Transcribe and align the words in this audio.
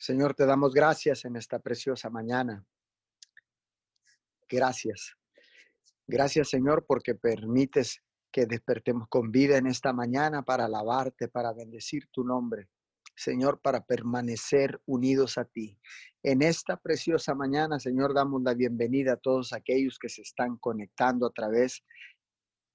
Señor, 0.00 0.32
te 0.34 0.46
damos 0.46 0.72
gracias 0.72 1.26
en 1.26 1.36
esta 1.36 1.58
preciosa 1.58 2.08
mañana. 2.08 2.64
Gracias. 4.48 5.14
Gracias, 6.06 6.48
Señor, 6.48 6.86
porque 6.86 7.14
permites 7.14 8.02
que 8.32 8.46
despertemos 8.46 9.08
con 9.10 9.30
vida 9.30 9.58
en 9.58 9.66
esta 9.66 9.92
mañana 9.92 10.42
para 10.42 10.64
alabarte, 10.64 11.28
para 11.28 11.52
bendecir 11.52 12.08
tu 12.10 12.24
nombre. 12.24 12.70
Señor, 13.14 13.60
para 13.60 13.84
permanecer 13.84 14.80
unidos 14.86 15.36
a 15.36 15.44
ti. 15.44 15.78
En 16.22 16.40
esta 16.40 16.78
preciosa 16.78 17.34
mañana, 17.34 17.78
Señor, 17.78 18.14
damos 18.14 18.40
la 18.42 18.54
bienvenida 18.54 19.12
a 19.12 19.16
todos 19.18 19.52
aquellos 19.52 19.98
que 19.98 20.08
se 20.08 20.22
están 20.22 20.56
conectando 20.56 21.26
a 21.26 21.30
través 21.30 21.84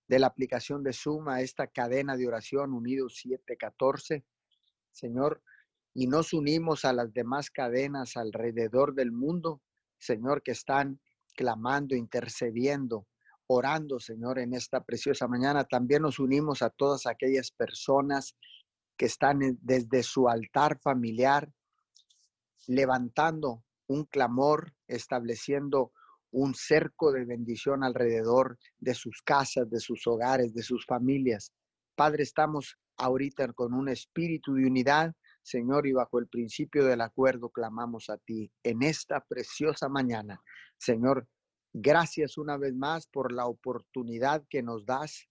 de 0.07 0.19
la 0.19 0.27
aplicación 0.27 0.83
de 0.83 0.93
Zoom 0.93 1.29
a 1.29 1.41
esta 1.41 1.65
cadena 1.65 2.15
de 2.17 2.27
oración 2.27 2.71
Unidos 2.71 3.15
714. 3.15 4.23
Señor, 4.91 5.41
y 5.97 6.07
nos 6.07 6.33
unimos 6.33 6.83
a 6.83 6.91
las 6.91 7.13
demás 7.13 7.49
cadenas 7.49 8.17
alrededor 8.17 8.93
del 8.93 9.13
mundo, 9.13 9.61
Señor, 9.97 10.43
que 10.43 10.51
están 10.51 10.99
clamando, 11.35 11.95
intercediendo, 11.95 13.07
orando, 13.47 13.99
Señor, 14.01 14.39
en 14.39 14.53
esta 14.53 14.83
preciosa 14.83 15.29
mañana. 15.29 15.63
También 15.63 16.01
nos 16.01 16.19
unimos 16.19 16.61
a 16.61 16.69
todas 16.69 17.05
aquellas 17.05 17.49
personas 17.51 18.35
que 18.97 19.05
están 19.05 19.39
desde 19.61 20.03
su 20.03 20.27
altar 20.27 20.79
familiar, 20.81 21.49
levantando 22.67 23.63
un 23.87 24.03
clamor, 24.03 24.73
estableciendo 24.87 25.93
un 26.29 26.55
cerco 26.55 27.13
de 27.13 27.23
bendición 27.23 27.85
alrededor 27.85 28.57
de 28.79 28.95
sus 28.95 29.21
casas, 29.21 29.69
de 29.69 29.79
sus 29.79 30.05
hogares, 30.07 30.53
de 30.53 30.61
sus 30.61 30.85
familias. 30.85 31.53
Padre, 31.95 32.23
estamos 32.23 32.77
ahorita 32.97 33.53
con 33.53 33.73
un 33.73 33.87
espíritu 33.87 34.55
de 34.55 34.65
unidad 34.65 35.13
Señor, 35.45 35.85
y 35.85 35.91
bajo 35.93 36.17
el 36.17 36.27
principio 36.27 36.83
del 36.85 37.01
acuerdo 37.01 37.51
clamamos 37.51 38.09
a 38.09 38.17
ti 38.17 38.51
en 38.63 38.81
esta 38.81 39.21
preciosa 39.21 39.87
mañana. 39.87 40.41
Señor, 40.75 41.27
gracias 41.71 42.39
una 42.39 42.57
vez 42.57 42.73
más 42.73 43.05
por 43.05 43.31
la 43.31 43.45
oportunidad 43.45 44.43
que 44.49 44.63
nos 44.63 44.87
das, 44.87 45.29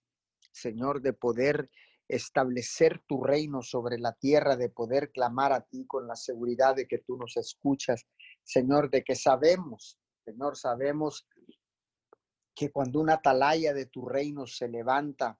Señor, 0.53 1.01
de 1.01 1.11
poder 1.11 1.69
establecer 2.07 3.03
tu 3.05 3.25
reino 3.25 3.61
sobre 3.61 3.99
la 3.99 4.13
tierra, 4.13 4.55
de 4.55 4.69
poder 4.69 5.11
clamar 5.11 5.51
a 5.51 5.65
ti 5.65 5.85
con 5.85 6.07
la 6.07 6.15
seguridad 6.15 6.75
de 6.75 6.87
que 6.87 6.99
tú 6.99 7.17
nos 7.17 7.35
escuchas, 7.35 8.05
Señor, 8.41 8.89
de 8.89 9.03
que 9.03 9.15
sabemos, 9.15 9.99
Señor, 10.23 10.55
sabemos 10.55 11.27
que 12.55 12.71
cuando 12.71 13.01
una 13.01 13.15
atalaya 13.15 13.73
de 13.73 13.87
tu 13.87 14.07
reino 14.07 14.47
se 14.47 14.69
levanta, 14.69 15.37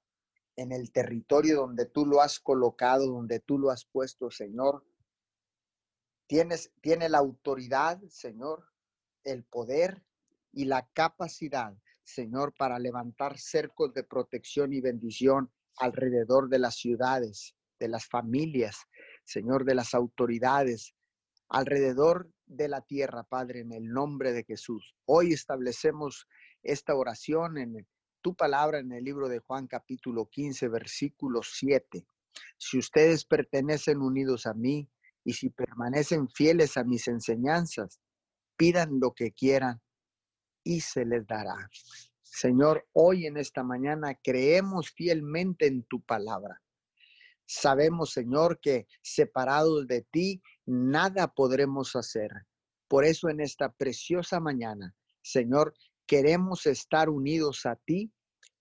en 0.55 0.71
el 0.71 0.91
territorio 0.91 1.57
donde 1.57 1.85
tú 1.85 2.05
lo 2.05 2.21
has 2.21 2.39
colocado, 2.39 3.07
donde 3.07 3.39
tú 3.39 3.57
lo 3.57 3.69
has 3.69 3.85
puesto, 3.85 4.31
Señor. 4.31 4.85
Tienes, 6.27 6.71
tiene 6.81 7.09
la 7.09 7.19
autoridad, 7.19 8.01
Señor, 8.09 8.65
el 9.23 9.43
poder 9.43 10.03
y 10.51 10.65
la 10.65 10.87
capacidad, 10.93 11.77
Señor, 12.03 12.53
para 12.57 12.79
levantar 12.79 13.37
cercos 13.37 13.93
de 13.93 14.03
protección 14.03 14.73
y 14.73 14.81
bendición 14.81 15.51
alrededor 15.77 16.49
de 16.49 16.59
las 16.59 16.75
ciudades, 16.75 17.55
de 17.79 17.89
las 17.89 18.05
familias, 18.05 18.77
Señor, 19.25 19.65
de 19.65 19.75
las 19.75 19.93
autoridades, 19.93 20.95
alrededor 21.49 22.31
de 22.45 22.69
la 22.69 22.81
tierra, 22.81 23.23
Padre, 23.23 23.61
en 23.61 23.73
el 23.73 23.89
nombre 23.89 24.31
de 24.33 24.43
Jesús. 24.43 24.95
Hoy 25.05 25.33
establecemos 25.33 26.27
esta 26.63 26.95
oración 26.95 27.57
en 27.57 27.85
tu 28.25 28.33
palabra 28.33 28.79
en 28.79 28.91
el 28.91 29.03
libro 29.03 29.29
de 29.29 29.37
Juan 29.37 29.67
capítulo 29.67 30.27
15, 30.27 30.67
versículo 30.69 31.41
7. 31.43 32.07
Si 32.57 32.79
ustedes 32.79 33.23
pertenecen 33.23 34.01
unidos 34.01 34.47
a 34.47 34.55
mí 34.55 34.89
y 35.23 35.33
si 35.33 35.51
permanecen 35.51 36.27
fieles 36.29 36.75
a 36.75 36.83
mis 36.83 37.07
enseñanzas, 37.07 38.01
pidan 38.57 38.99
lo 38.99 39.13
que 39.13 39.31
quieran 39.31 39.79
y 40.63 40.81
se 40.81 41.05
les 41.05 41.27
dará. 41.27 41.69
Señor, 42.23 42.87
hoy 42.93 43.27
en 43.27 43.37
esta 43.37 43.61
mañana 43.61 44.19
creemos 44.23 44.89
fielmente 44.89 45.67
en 45.67 45.83
tu 45.83 46.01
palabra. 46.01 46.59
Sabemos, 47.45 48.13
Señor, 48.13 48.59
que 48.59 48.87
separados 49.03 49.85
de 49.85 50.01
ti, 50.01 50.41
nada 50.65 51.27
podremos 51.27 51.95
hacer. 51.95 52.31
Por 52.87 53.05
eso 53.05 53.29
en 53.29 53.39
esta 53.39 53.71
preciosa 53.71 54.39
mañana, 54.39 54.95
Señor, 55.21 55.75
queremos 56.07 56.65
estar 56.65 57.09
unidos 57.09 57.67
a 57.67 57.75
ti 57.75 58.11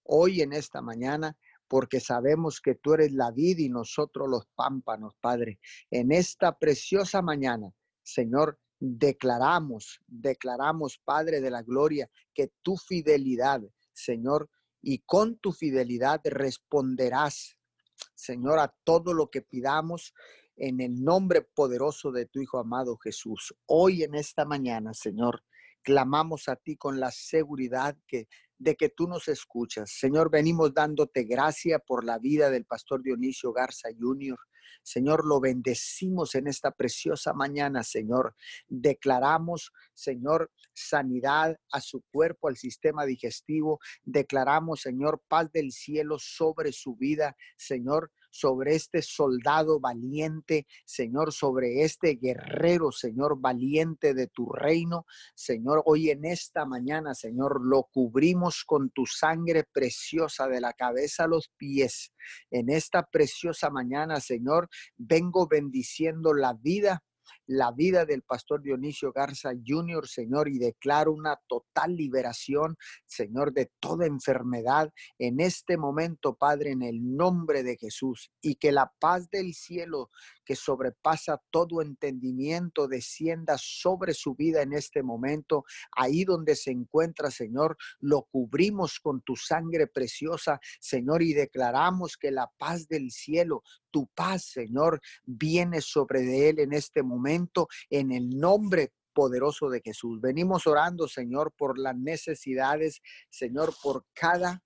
hoy 0.04 0.42
en 0.42 0.52
esta 0.52 0.80
mañana 0.80 1.36
porque 1.68 2.00
sabemos 2.00 2.60
que 2.60 2.74
tú 2.74 2.94
eres 2.94 3.12
la 3.12 3.30
vida 3.30 3.62
y 3.62 3.68
nosotros 3.68 4.28
los 4.28 4.46
pámpanos, 4.54 5.14
Padre. 5.20 5.58
En 5.90 6.12
esta 6.12 6.56
preciosa 6.58 7.22
mañana, 7.22 7.72
Señor, 8.02 8.60
declaramos, 8.78 10.00
declaramos, 10.06 11.00
Padre 11.04 11.40
de 11.40 11.50
la 11.50 11.62
Gloria, 11.62 12.08
que 12.34 12.52
tu 12.62 12.76
fidelidad, 12.76 13.62
Señor, 13.92 14.50
y 14.82 14.98
con 14.98 15.38
tu 15.38 15.52
fidelidad 15.52 16.20
responderás, 16.24 17.56
Señor, 18.14 18.58
a 18.58 18.74
todo 18.84 19.14
lo 19.14 19.30
que 19.30 19.40
pidamos 19.40 20.12
en 20.56 20.80
el 20.80 21.02
nombre 21.02 21.42
poderoso 21.42 22.12
de 22.12 22.26
tu 22.26 22.40
Hijo 22.40 22.58
amado 22.58 22.96
Jesús. 22.98 23.54
Hoy 23.66 24.02
en 24.02 24.14
esta 24.14 24.44
mañana, 24.44 24.92
Señor, 24.92 25.42
clamamos 25.82 26.48
a 26.48 26.56
ti 26.56 26.76
con 26.76 27.00
la 27.00 27.10
seguridad 27.10 27.96
que 28.06 28.28
de 28.58 28.76
que 28.76 28.88
tú 28.88 29.06
nos 29.08 29.28
escuchas. 29.28 29.90
Señor, 29.90 30.30
venimos 30.30 30.72
dándote 30.72 31.24
gracia 31.24 31.78
por 31.78 32.04
la 32.04 32.18
vida 32.18 32.50
del 32.50 32.64
pastor 32.64 33.02
Dionisio 33.02 33.52
Garza 33.52 33.88
Jr. 33.98 34.38
Señor, 34.82 35.26
lo 35.26 35.40
bendecimos 35.40 36.34
en 36.34 36.46
esta 36.46 36.70
preciosa 36.70 37.32
mañana, 37.32 37.82
Señor. 37.82 38.36
Declaramos, 38.68 39.72
Señor, 39.94 40.50
sanidad 40.74 41.58
a 41.72 41.80
su 41.80 42.02
cuerpo, 42.12 42.48
al 42.48 42.56
sistema 42.56 43.06
digestivo. 43.06 43.80
Declaramos, 44.02 44.82
Señor, 44.82 45.22
paz 45.26 45.50
del 45.52 45.72
cielo 45.72 46.18
sobre 46.18 46.72
su 46.72 46.96
vida, 46.96 47.34
Señor 47.56 48.12
sobre 48.34 48.74
este 48.74 49.00
soldado 49.00 49.78
valiente, 49.78 50.66
Señor, 50.84 51.32
sobre 51.32 51.84
este 51.84 52.16
guerrero, 52.16 52.90
Señor, 52.90 53.40
valiente 53.40 54.12
de 54.12 54.26
tu 54.26 54.50
reino. 54.50 55.06
Señor, 55.36 55.84
hoy 55.86 56.10
en 56.10 56.24
esta 56.24 56.66
mañana, 56.66 57.14
Señor, 57.14 57.64
lo 57.64 57.84
cubrimos 57.84 58.64
con 58.64 58.90
tu 58.90 59.06
sangre 59.06 59.62
preciosa 59.72 60.48
de 60.48 60.60
la 60.60 60.72
cabeza 60.72 61.24
a 61.24 61.28
los 61.28 61.48
pies. 61.56 62.12
En 62.50 62.70
esta 62.70 63.04
preciosa 63.04 63.70
mañana, 63.70 64.18
Señor, 64.18 64.68
vengo 64.96 65.46
bendiciendo 65.46 66.34
la 66.34 66.54
vida 66.54 67.04
la 67.46 67.72
vida 67.72 68.04
del 68.04 68.22
pastor 68.22 68.62
Dionisio 68.62 69.12
Garza 69.12 69.50
Jr., 69.64 70.06
Señor, 70.06 70.48
y 70.48 70.58
declaro 70.58 71.12
una 71.12 71.38
total 71.46 71.96
liberación, 71.96 72.76
Señor, 73.06 73.52
de 73.52 73.70
toda 73.80 74.06
enfermedad 74.06 74.92
en 75.18 75.40
este 75.40 75.76
momento, 75.76 76.34
Padre, 76.34 76.70
en 76.70 76.82
el 76.82 77.16
nombre 77.16 77.62
de 77.62 77.76
Jesús, 77.76 78.30
y 78.40 78.56
que 78.56 78.72
la 78.72 78.92
paz 78.98 79.28
del 79.30 79.54
cielo 79.54 80.10
que 80.44 80.56
sobrepasa 80.56 81.40
todo 81.50 81.82
entendimiento 81.82 82.86
descienda 82.86 83.56
sobre 83.58 84.14
su 84.14 84.34
vida 84.34 84.62
en 84.62 84.72
este 84.72 85.02
momento, 85.02 85.64
ahí 85.96 86.24
donde 86.24 86.54
se 86.54 86.70
encuentra, 86.70 87.30
Señor, 87.30 87.76
lo 88.00 88.22
cubrimos 88.30 89.00
con 89.00 89.22
tu 89.22 89.36
sangre 89.36 89.86
preciosa, 89.86 90.60
Señor, 90.80 91.22
y 91.22 91.32
declaramos 91.32 92.16
que 92.16 92.30
la 92.30 92.50
paz 92.58 92.88
del 92.88 93.10
cielo, 93.10 93.62
tu 93.90 94.06
paz, 94.08 94.44
Señor, 94.44 95.00
viene 95.24 95.80
sobre 95.80 96.22
de 96.22 96.48
él 96.50 96.58
en 96.58 96.72
este 96.72 97.02
momento, 97.02 97.33
en 97.90 98.12
el 98.12 98.30
nombre 98.30 98.92
poderoso 99.12 99.70
de 99.70 99.80
Jesús. 99.80 100.20
Venimos 100.20 100.66
orando, 100.66 101.08
Señor, 101.08 101.52
por 101.56 101.78
las 101.78 101.96
necesidades, 101.96 103.00
Señor, 103.30 103.72
por 103.82 104.04
cada 104.12 104.62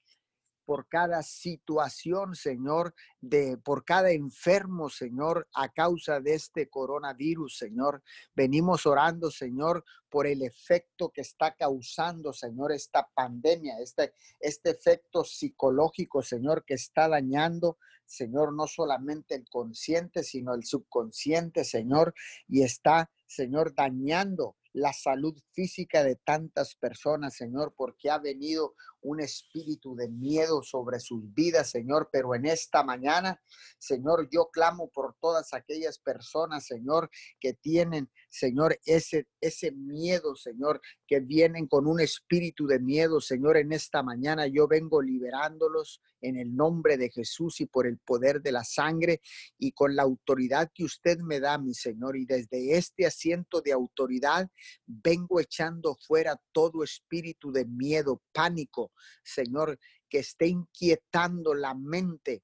por 0.69 0.87
cada 0.87 1.23
situación, 1.23 2.35
Señor, 2.35 2.95
de 3.23 3.57
por 3.57 3.87
cada 3.87 4.11
enfermo, 4.11 4.91
Señor, 4.91 5.49
a 5.55 5.71
causa 5.73 6.21
de 6.21 6.35
este 6.35 6.69
coronavirus, 6.69 7.57
Señor. 7.57 8.03
Venimos 8.35 8.85
orando, 8.85 9.31
Señor, 9.31 9.83
por 10.11 10.27
el 10.27 10.43
efecto 10.43 11.09
que 11.09 11.23
está 11.23 11.55
causando, 11.55 12.35
Señor, 12.35 12.73
esta 12.73 13.09
pandemia, 13.15 13.79
este, 13.81 14.13
este 14.41 14.69
efecto 14.69 15.25
psicológico, 15.25 16.21
Señor, 16.21 16.67
que 16.67 16.75
está 16.75 17.09
dañando, 17.09 17.79
Señor, 18.05 18.53
no 18.53 18.67
solamente 18.67 19.37
el 19.37 19.49
consciente, 19.49 20.23
sino 20.23 20.53
el 20.53 20.65
subconsciente, 20.65 21.65
Señor, 21.65 22.13
y 22.47 22.63
está, 22.63 23.11
Señor, 23.27 23.75
dañando 23.75 24.59
la 24.79 24.93
salud 24.93 25.37
física 25.53 26.05
de 26.05 26.17
tantas 26.17 26.75
personas, 26.75 27.35
Señor, 27.35 27.75
porque 27.77 28.11
ha 28.11 28.19
venido 28.19 28.75
un 29.03 29.21
espíritu 29.21 29.95
de 29.95 30.09
miedo 30.09 30.63
sobre 30.63 31.01
sus 31.01 31.33
vidas, 31.35 31.71
Señor, 31.71 32.09
pero 32.13 32.35
en 32.35 32.47
esta 32.47 32.83
mañana, 32.83 33.41
Señor, 33.79 34.29
yo 34.31 34.51
clamo 34.53 34.89
por 34.91 35.17
todas 35.21 35.55
aquellas 35.55 35.99
personas, 35.99 36.67
Señor, 36.67 37.11
que 37.41 37.55
tienen, 37.55 38.11
Señor, 38.29 38.79
ese, 38.85 39.27
ese 39.41 39.73
miedo, 39.73 40.35
Señor, 40.35 40.81
que 41.07 41.21
vienen 41.21 41.67
con 41.67 41.87
un 41.87 42.01
espíritu 42.01 42.67
de 42.67 42.81
miedo, 42.81 43.21
Señor, 43.21 43.57
en 43.57 43.73
esta 43.73 44.03
mañana 44.03 44.47
yo 44.47 44.67
vengo 44.67 45.01
liberándolos 45.01 46.01
en 46.21 46.37
el 46.37 46.55
nombre 46.55 46.97
de 46.97 47.11
Jesús 47.11 47.61
y 47.61 47.67
por 47.67 47.87
el 47.87 47.99
poder 47.99 48.43
de 48.43 48.53
la 48.53 48.65
sangre 48.65 49.21
y 49.59 49.73
con 49.73 49.95
la 49.95 50.03
autoridad 50.03 50.71
que 50.75 50.85
usted 50.85 51.19
me 51.19 51.41
da, 51.41 51.59
mi 51.59 51.75
Señor. 51.75 52.17
Y 52.17 52.25
desde 52.25 52.77
este 52.77 53.07
asiento 53.07 53.61
de 53.61 53.73
autoridad 53.73 54.49
vengo 54.87 55.41
echando 55.41 55.97
fuera 56.07 56.41
todo 56.53 56.83
espíritu 56.83 57.53
de 57.53 57.65
miedo, 57.65 58.23
pánico, 58.33 58.88
Señor, 59.23 59.79
que 60.09 60.19
esté 60.19 60.47
inquietando 60.47 61.55
la 61.55 61.75
mente 61.75 62.43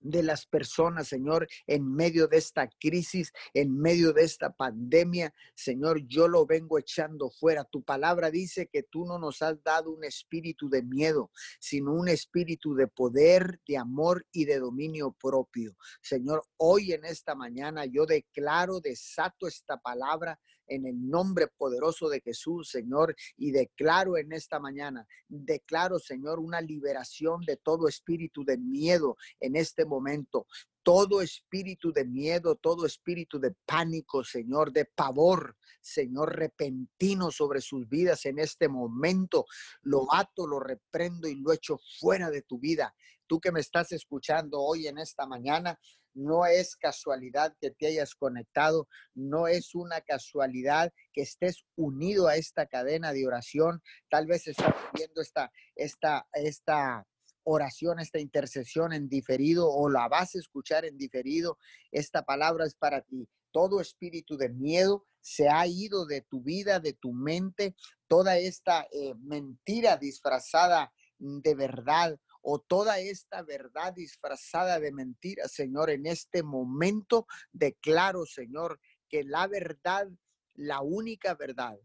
de 0.00 0.22
las 0.22 0.46
personas, 0.46 1.08
Señor, 1.08 1.48
en 1.66 1.92
medio 1.92 2.28
de 2.28 2.38
esta 2.38 2.68
crisis, 2.68 3.32
en 3.54 3.76
medio 3.76 4.12
de 4.12 4.24
esta 4.24 4.50
pandemia. 4.50 5.34
Señor, 5.54 6.06
yo 6.06 6.28
lo 6.28 6.46
vengo 6.46 6.78
echando 6.78 7.30
fuera. 7.30 7.64
Tu 7.64 7.82
palabra 7.82 8.30
dice 8.30 8.68
que 8.72 8.82
tú 8.82 9.04
no 9.04 9.18
nos 9.18 9.42
has 9.42 9.62
dado 9.62 9.90
un 9.90 10.04
espíritu 10.04 10.68
de 10.68 10.82
miedo, 10.82 11.30
sino 11.58 11.92
un 11.92 12.08
espíritu 12.08 12.74
de 12.74 12.86
poder, 12.86 13.60
de 13.66 13.76
amor 13.76 14.26
y 14.32 14.44
de 14.44 14.58
dominio 14.58 15.12
propio. 15.20 15.76
Señor, 16.02 16.44
hoy 16.56 16.92
en 16.92 17.04
esta 17.04 17.34
mañana 17.34 17.84
yo 17.86 18.06
declaro, 18.06 18.80
desato 18.80 19.46
esta 19.46 19.78
palabra 19.78 20.38
en 20.66 20.86
el 20.86 21.08
nombre 21.08 21.48
poderoso 21.48 22.08
de 22.08 22.20
Jesús, 22.20 22.70
Señor, 22.70 23.14
y 23.36 23.50
declaro 23.50 24.16
en 24.16 24.32
esta 24.32 24.58
mañana, 24.58 25.06
declaro, 25.28 25.98
Señor, 25.98 26.38
una 26.38 26.60
liberación 26.60 27.42
de 27.42 27.56
todo 27.56 27.88
espíritu 27.88 28.44
de 28.44 28.58
miedo 28.58 29.16
en 29.40 29.56
este 29.56 29.84
momento. 29.84 30.46
Todo 30.82 31.20
espíritu 31.20 31.92
de 31.92 32.04
miedo, 32.04 32.54
todo 32.54 32.86
espíritu 32.86 33.40
de 33.40 33.52
pánico, 33.66 34.22
Señor, 34.22 34.72
de 34.72 34.84
pavor, 34.84 35.56
Señor, 35.80 36.36
repentino 36.36 37.32
sobre 37.32 37.60
sus 37.60 37.88
vidas 37.88 38.24
en 38.24 38.38
este 38.38 38.68
momento. 38.68 39.46
Lo 39.82 40.06
ato, 40.14 40.46
lo 40.46 40.60
reprendo 40.60 41.26
y 41.26 41.34
lo 41.34 41.52
echo 41.52 41.80
fuera 41.98 42.30
de 42.30 42.42
tu 42.42 42.60
vida. 42.60 42.94
Tú 43.26 43.40
que 43.40 43.50
me 43.50 43.58
estás 43.58 43.90
escuchando 43.90 44.60
hoy 44.60 44.86
en 44.86 44.98
esta 44.98 45.26
mañana, 45.26 45.76
no 46.16 46.46
es 46.46 46.76
casualidad 46.76 47.54
que 47.60 47.70
te 47.70 47.86
hayas 47.86 48.14
conectado, 48.14 48.88
no 49.14 49.46
es 49.46 49.74
una 49.74 50.00
casualidad 50.00 50.92
que 51.12 51.22
estés 51.22 51.64
unido 51.76 52.26
a 52.26 52.36
esta 52.36 52.66
cadena 52.66 53.12
de 53.12 53.26
oración. 53.26 53.82
Tal 54.10 54.26
vez 54.26 54.46
estás 54.46 54.74
viendo 54.94 55.20
esta, 55.20 55.52
esta, 55.76 56.26
esta 56.32 57.06
oración, 57.44 58.00
esta 58.00 58.18
intercesión 58.18 58.92
en 58.92 59.08
diferido 59.08 59.70
o 59.70 59.88
la 59.88 60.08
vas 60.08 60.34
a 60.34 60.38
escuchar 60.38 60.84
en 60.84 60.96
diferido. 60.96 61.58
Esta 61.92 62.22
palabra 62.22 62.64
es 62.64 62.74
para 62.74 63.02
ti. 63.02 63.28
Todo 63.52 63.80
espíritu 63.80 64.36
de 64.36 64.48
miedo 64.48 65.06
se 65.20 65.48
ha 65.48 65.66
ido 65.66 66.06
de 66.06 66.22
tu 66.22 66.42
vida, 66.42 66.80
de 66.80 66.94
tu 66.94 67.12
mente. 67.12 67.74
Toda 68.08 68.38
esta 68.38 68.86
eh, 68.90 69.14
mentira 69.18 69.96
disfrazada 69.96 70.92
de 71.18 71.54
verdad 71.54 72.18
o 72.48 72.60
toda 72.60 73.00
esta 73.00 73.42
verdad 73.42 73.92
disfrazada 73.92 74.78
de 74.78 74.92
mentira, 74.92 75.48
Señor, 75.48 75.90
en 75.90 76.06
este 76.06 76.44
momento 76.44 77.26
declaro, 77.52 78.24
Señor, 78.24 78.78
que 79.08 79.24
la 79.24 79.48
verdad, 79.48 80.06
la 80.54 80.80
única 80.80 81.34
verdad, 81.34 81.76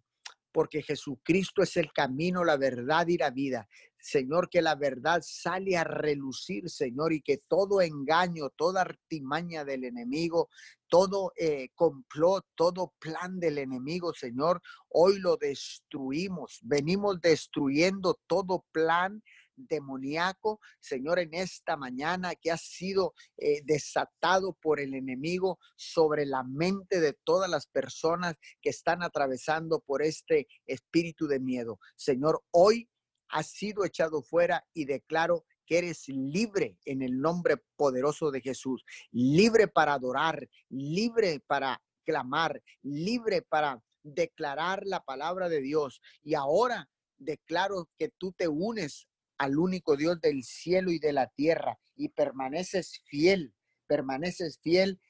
porque 0.51 0.83
Jesucristo 0.83 1.63
es 1.63 1.77
el 1.77 1.91
camino, 1.91 2.43
la 2.43 2.57
verdad 2.57 3.07
y 3.07 3.17
la 3.17 3.31
vida. 3.31 3.67
Señor, 3.97 4.49
que 4.49 4.61
la 4.61 4.75
verdad 4.75 5.21
sale 5.23 5.77
a 5.77 5.83
relucir, 5.83 6.69
Señor, 6.69 7.11
y 7.11 7.21
que 7.21 7.37
todo 7.47 7.81
engaño, 7.81 8.51
toda 8.51 8.81
artimaña 8.81 9.65
del 9.65 9.85
enemigo, 9.85 10.49
todo 10.87 11.31
eh, 11.37 11.69
complot, 11.73 12.45
todo 12.53 12.93
plan 12.99 13.39
del 13.39 13.57
enemigo, 13.57 14.13
Señor, 14.13 14.61
hoy 14.89 15.17
lo 15.17 15.37
destruimos. 15.37 16.59
Venimos 16.61 17.19
destruyendo 17.19 18.19
todo 18.27 18.63
plan 18.71 19.23
demoníaco, 19.55 20.59
Señor, 20.79 21.19
en 21.19 21.33
esta 21.33 21.77
mañana 21.77 22.35
que 22.35 22.51
ha 22.51 22.57
sido 22.57 23.13
eh, 23.37 23.61
desatado 23.63 24.53
por 24.53 24.79
el 24.79 24.93
enemigo 24.93 25.59
sobre 25.75 26.25
la 26.25 26.43
mente 26.43 26.99
de 26.99 27.13
todas 27.13 27.49
las 27.49 27.67
personas 27.67 28.35
que 28.61 28.69
están 28.69 29.03
atravesando 29.03 29.79
por 29.79 30.01
este 30.01 30.47
espíritu 30.65 31.27
de 31.27 31.39
miedo. 31.39 31.79
Señor, 31.95 32.43
hoy 32.51 32.89
ha 33.29 33.43
sido 33.43 33.85
echado 33.85 34.21
fuera 34.21 34.65
y 34.73 34.85
declaro 34.85 35.45
que 35.65 35.77
eres 35.77 36.07
libre 36.09 36.77
en 36.85 37.01
el 37.01 37.19
nombre 37.19 37.57
poderoso 37.75 38.31
de 38.31 38.41
Jesús, 38.41 38.83
libre 39.11 39.67
para 39.67 39.93
adorar, 39.93 40.47
libre 40.69 41.39
para 41.47 41.81
clamar, 42.03 42.61
libre 42.81 43.41
para 43.41 43.81
declarar 44.03 44.83
la 44.85 45.03
palabra 45.03 45.49
de 45.49 45.61
Dios. 45.61 46.01
Y 46.23 46.33
ahora 46.33 46.89
declaro 47.17 47.89
que 47.97 48.09
tú 48.09 48.33
te 48.33 48.47
unes 48.47 49.07
al 49.41 49.57
único 49.57 49.97
Dios 49.97 50.21
del 50.21 50.43
cielo 50.43 50.91
y 50.91 50.99
de 50.99 51.13
la 51.13 51.25
tierra 51.25 51.79
y 51.95 52.09
permaneces 52.09 53.01
fiel, 53.05 53.55
permaneces 53.87 54.59
fiel 54.61 55.01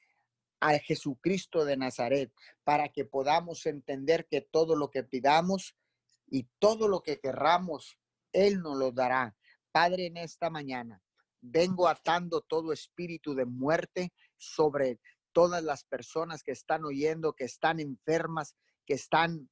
a 0.58 0.78
Jesucristo 0.78 1.66
de 1.66 1.76
Nazaret 1.76 2.32
para 2.64 2.88
que 2.88 3.04
podamos 3.04 3.66
entender 3.66 4.26
que 4.30 4.40
todo 4.40 4.74
lo 4.74 4.90
que 4.90 5.02
pidamos 5.02 5.76
y 6.28 6.48
todo 6.58 6.88
lo 6.88 7.02
que 7.02 7.20
querramos, 7.20 7.98
Él 8.32 8.62
nos 8.62 8.78
lo 8.78 8.90
dará. 8.90 9.36
Padre, 9.70 10.06
en 10.06 10.16
esta 10.16 10.48
mañana 10.48 11.02
vengo 11.42 11.86
atando 11.86 12.40
todo 12.40 12.72
espíritu 12.72 13.34
de 13.34 13.44
muerte 13.44 14.14
sobre 14.38 14.98
todas 15.32 15.62
las 15.62 15.84
personas 15.84 16.42
que 16.42 16.52
están 16.52 16.86
oyendo, 16.86 17.34
que 17.34 17.44
están 17.44 17.80
enfermas, 17.80 18.56
que 18.86 18.94
están 18.94 19.50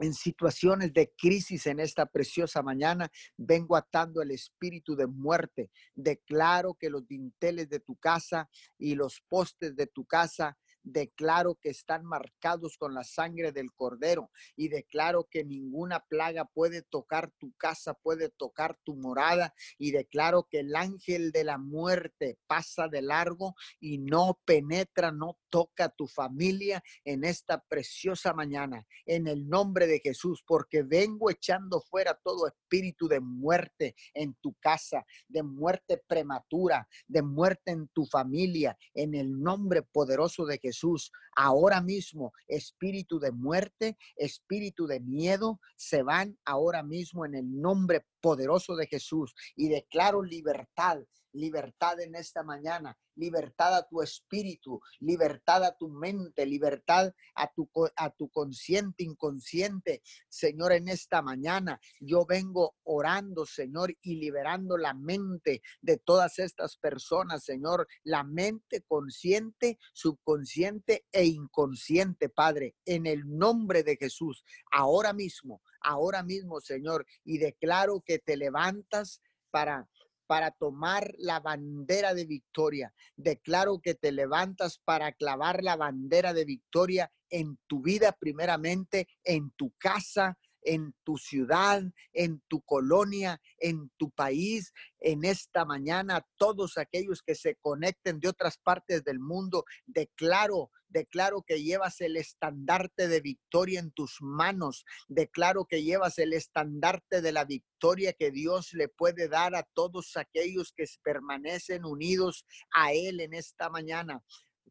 en 0.00 0.14
situaciones 0.14 0.92
de 0.92 1.12
crisis 1.16 1.66
en 1.66 1.80
esta 1.80 2.06
preciosa 2.06 2.62
mañana, 2.62 3.10
vengo 3.36 3.76
atando 3.76 4.22
el 4.22 4.30
espíritu 4.30 4.96
de 4.96 5.06
muerte. 5.06 5.70
Declaro 5.94 6.74
que 6.74 6.90
los 6.90 7.06
dinteles 7.06 7.68
de 7.68 7.80
tu 7.80 7.96
casa 7.96 8.48
y 8.78 8.94
los 8.94 9.22
postes 9.28 9.74
de 9.76 9.86
tu 9.86 10.04
casa 10.04 10.56
declaro 10.86 11.56
que 11.56 11.68
están 11.68 12.04
marcados 12.04 12.78
con 12.78 12.94
la 12.94 13.02
sangre 13.02 13.52
del 13.52 13.72
cordero 13.72 14.30
y 14.54 14.68
declaro 14.68 15.24
que 15.28 15.44
ninguna 15.44 16.00
plaga 16.00 16.44
puede 16.44 16.82
tocar 16.82 17.32
tu 17.38 17.52
casa, 17.54 17.94
puede 17.94 18.30
tocar 18.30 18.78
tu 18.84 18.94
morada 18.94 19.52
y 19.78 19.90
declaro 19.90 20.46
que 20.48 20.60
el 20.60 20.76
ángel 20.76 21.32
de 21.32 21.44
la 21.44 21.58
muerte 21.58 22.38
pasa 22.46 22.86
de 22.88 23.02
largo 23.02 23.54
y 23.80 23.98
no 23.98 24.38
penetra, 24.44 25.10
no 25.10 25.38
toca 25.50 25.88
tu 25.88 26.06
familia 26.06 26.82
en 27.04 27.24
esta 27.24 27.60
preciosa 27.68 28.32
mañana, 28.32 28.86
en 29.06 29.26
el 29.26 29.48
nombre 29.48 29.86
de 29.86 30.00
Jesús, 30.00 30.44
porque 30.46 30.84
vengo 30.84 31.30
echando 31.30 31.80
fuera 31.80 32.14
todo 32.14 32.46
de 32.70 33.20
muerte 33.20 33.94
en 34.14 34.34
tu 34.40 34.54
casa, 34.60 35.04
de 35.28 35.42
muerte 35.42 36.02
prematura, 36.06 36.88
de 37.06 37.22
muerte 37.22 37.70
en 37.70 37.88
tu 37.88 38.06
familia, 38.06 38.76
en 38.94 39.14
el 39.14 39.40
nombre 39.40 39.82
poderoso 39.82 40.44
de 40.46 40.58
Jesús. 40.58 41.12
Ahora 41.36 41.80
mismo, 41.80 42.32
espíritu 42.48 43.18
de 43.18 43.32
muerte, 43.32 43.96
espíritu 44.16 44.86
de 44.86 45.00
miedo, 45.00 45.60
se 45.76 46.02
van 46.02 46.36
ahora 46.44 46.82
mismo 46.82 47.24
en 47.24 47.34
el 47.34 47.60
nombre 47.60 48.04
poderoso 48.20 48.76
de 48.76 48.86
Jesús 48.86 49.34
y 49.54 49.68
declaro 49.68 50.22
libertad, 50.22 50.98
libertad 51.36 52.00
en 52.00 52.14
esta 52.14 52.42
mañana, 52.42 52.96
libertad 53.14 53.76
a 53.76 53.86
tu 53.86 54.02
espíritu, 54.02 54.80
libertad 55.00 55.64
a 55.64 55.76
tu 55.76 55.88
mente, 55.88 56.46
libertad 56.46 57.12
a 57.34 57.52
tu, 57.52 57.70
a 57.96 58.10
tu 58.10 58.28
consciente, 58.30 59.04
inconsciente. 59.04 60.02
Señor, 60.28 60.72
en 60.72 60.88
esta 60.88 61.22
mañana 61.22 61.80
yo 62.00 62.26
vengo 62.26 62.76
orando, 62.84 63.46
Señor, 63.46 63.94
y 64.02 64.16
liberando 64.16 64.76
la 64.76 64.94
mente 64.94 65.62
de 65.80 65.98
todas 65.98 66.38
estas 66.38 66.76
personas, 66.76 67.44
Señor, 67.44 67.86
la 68.02 68.24
mente 68.24 68.82
consciente, 68.86 69.78
subconsciente 69.92 71.06
e 71.12 71.24
inconsciente, 71.24 72.28
Padre, 72.28 72.76
en 72.84 73.06
el 73.06 73.24
nombre 73.26 73.82
de 73.82 73.96
Jesús, 73.96 74.44
ahora 74.70 75.12
mismo, 75.12 75.62
ahora 75.80 76.22
mismo, 76.22 76.60
Señor, 76.60 77.06
y 77.24 77.38
declaro 77.38 78.02
que 78.04 78.18
te 78.18 78.36
levantas 78.36 79.20
para 79.50 79.88
para 80.26 80.50
tomar 80.50 81.14
la 81.18 81.40
bandera 81.40 82.14
de 82.14 82.26
victoria. 82.26 82.92
Declaro 83.16 83.80
que 83.80 83.94
te 83.94 84.12
levantas 84.12 84.78
para 84.84 85.12
clavar 85.12 85.62
la 85.62 85.76
bandera 85.76 86.32
de 86.32 86.44
victoria 86.44 87.10
en 87.30 87.58
tu 87.66 87.82
vida 87.82 88.12
primeramente, 88.12 89.08
en 89.24 89.50
tu 89.52 89.72
casa, 89.78 90.38
en 90.66 90.94
tu 91.04 91.16
ciudad, 91.16 91.82
en 92.12 92.42
tu 92.48 92.60
colonia, 92.62 93.40
en 93.58 93.90
tu 93.96 94.10
país, 94.10 94.72
en 95.00 95.24
esta 95.24 95.64
mañana, 95.64 96.26
todos 96.36 96.76
aquellos 96.76 97.22
que 97.22 97.34
se 97.34 97.56
conecten 97.56 98.20
de 98.20 98.28
otras 98.28 98.58
partes 98.58 99.02
del 99.04 99.20
mundo, 99.20 99.64
declaro 99.86 100.70
Declaro 100.88 101.42
que 101.42 101.62
llevas 101.62 102.00
el 102.00 102.16
estandarte 102.16 103.08
de 103.08 103.20
victoria 103.20 103.80
en 103.80 103.90
tus 103.90 104.18
manos. 104.20 104.84
Declaro 105.08 105.66
que 105.66 105.82
llevas 105.82 106.18
el 106.18 106.32
estandarte 106.32 107.20
de 107.20 107.32
la 107.32 107.44
victoria 107.44 108.12
que 108.12 108.30
Dios 108.30 108.72
le 108.72 108.88
puede 108.88 109.28
dar 109.28 109.54
a 109.56 109.64
todos 109.74 110.16
aquellos 110.16 110.72
que 110.72 110.84
permanecen 111.02 111.84
unidos 111.84 112.46
a 112.72 112.92
Él 112.92 113.20
en 113.20 113.34
esta 113.34 113.68
mañana. 113.68 114.22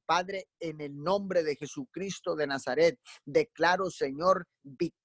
Padre, 0.05 0.47
en 0.59 0.81
el 0.81 0.95
nombre 0.95 1.43
de 1.43 1.55
Jesucristo 1.55 2.35
de 2.35 2.47
Nazaret, 2.47 2.99
declaro, 3.25 3.89
Señor, 3.89 4.47
victoria 4.63 5.04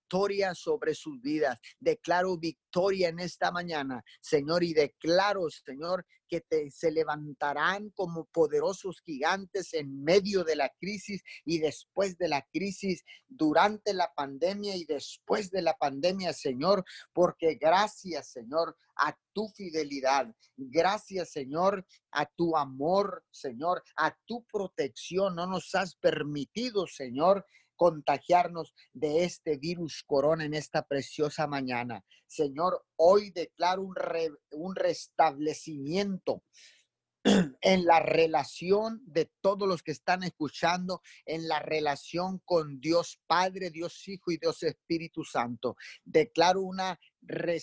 sobre 0.55 0.95
sus 0.95 1.21
vidas. 1.23 1.61
Declaro 1.79 2.37
victoria 2.37 3.09
en 3.09 3.21
esta 3.21 3.51
mañana, 3.53 4.03
Señor, 4.21 4.65
y 4.65 4.75
declaro, 4.75 5.49
Señor, 5.51 6.05
que 6.29 6.41
te, 6.41 6.71
se 6.71 6.91
levantarán 6.91 7.91
como 7.91 8.25
poderosos 8.27 9.01
gigantes 9.05 9.73
en 9.75 10.03
medio 10.03 10.45
de 10.45 10.57
la 10.57 10.71
crisis 10.81 11.23
y 11.45 11.59
después 11.59 12.19
de 12.19 12.29
la 12.29 12.43
crisis, 12.53 13.05
durante 13.29 13.95
la 13.95 14.13
pandemia 14.15 14.77
y 14.77 14.85
después 14.85 15.51
de 15.51 15.63
la 15.63 15.75
pandemia, 15.75 16.33
Señor, 16.33 16.85
porque 17.13 17.55
gracias, 17.55 18.33
Señor, 18.33 18.77
a 18.97 19.17
tu 19.33 19.49
fidelidad. 19.49 20.33
Gracias, 20.57 21.31
Señor, 21.31 21.85
a 22.13 22.27
tu 22.27 22.57
amor, 22.57 23.25
Señor, 23.31 23.83
a 23.97 24.17
tu 24.27 24.45
protección. 24.45 25.37
No 25.37 25.47
nos 25.47 25.75
has 25.75 25.95
permitido, 25.97 26.87
Señor, 26.87 27.45
contagiarnos 27.81 28.75
de 28.93 29.25
este 29.25 29.57
virus 29.57 30.05
corona 30.07 30.45
en 30.45 30.53
esta 30.53 30.83
preciosa 30.83 31.47
mañana. 31.47 32.05
Señor, 32.27 32.85
hoy 32.97 33.31
declaro 33.31 33.81
un, 33.81 33.95
un 34.51 34.77
restablecimiento 34.77 36.43
en 37.25 37.85
la 37.85 38.01
relación 38.01 39.03
de 39.05 39.31
todos 39.41 39.69
los 39.69 39.83
que 39.83 39.93
están 39.93 40.23
escuchando, 40.23 41.03
en 41.27 41.49
la 41.49 41.61
relación 41.61 42.41
con 42.45 42.81
Dios 42.81 43.21
Padre, 43.27 43.71
Dios 43.71 44.09
Hijo 44.09 44.31
y 44.31 44.39
Dios 44.39 44.63
Espíritu 44.63 45.25
Santo. 45.25 45.77
Declaro 46.05 46.63
una 46.63 46.99
eh, 47.29 47.61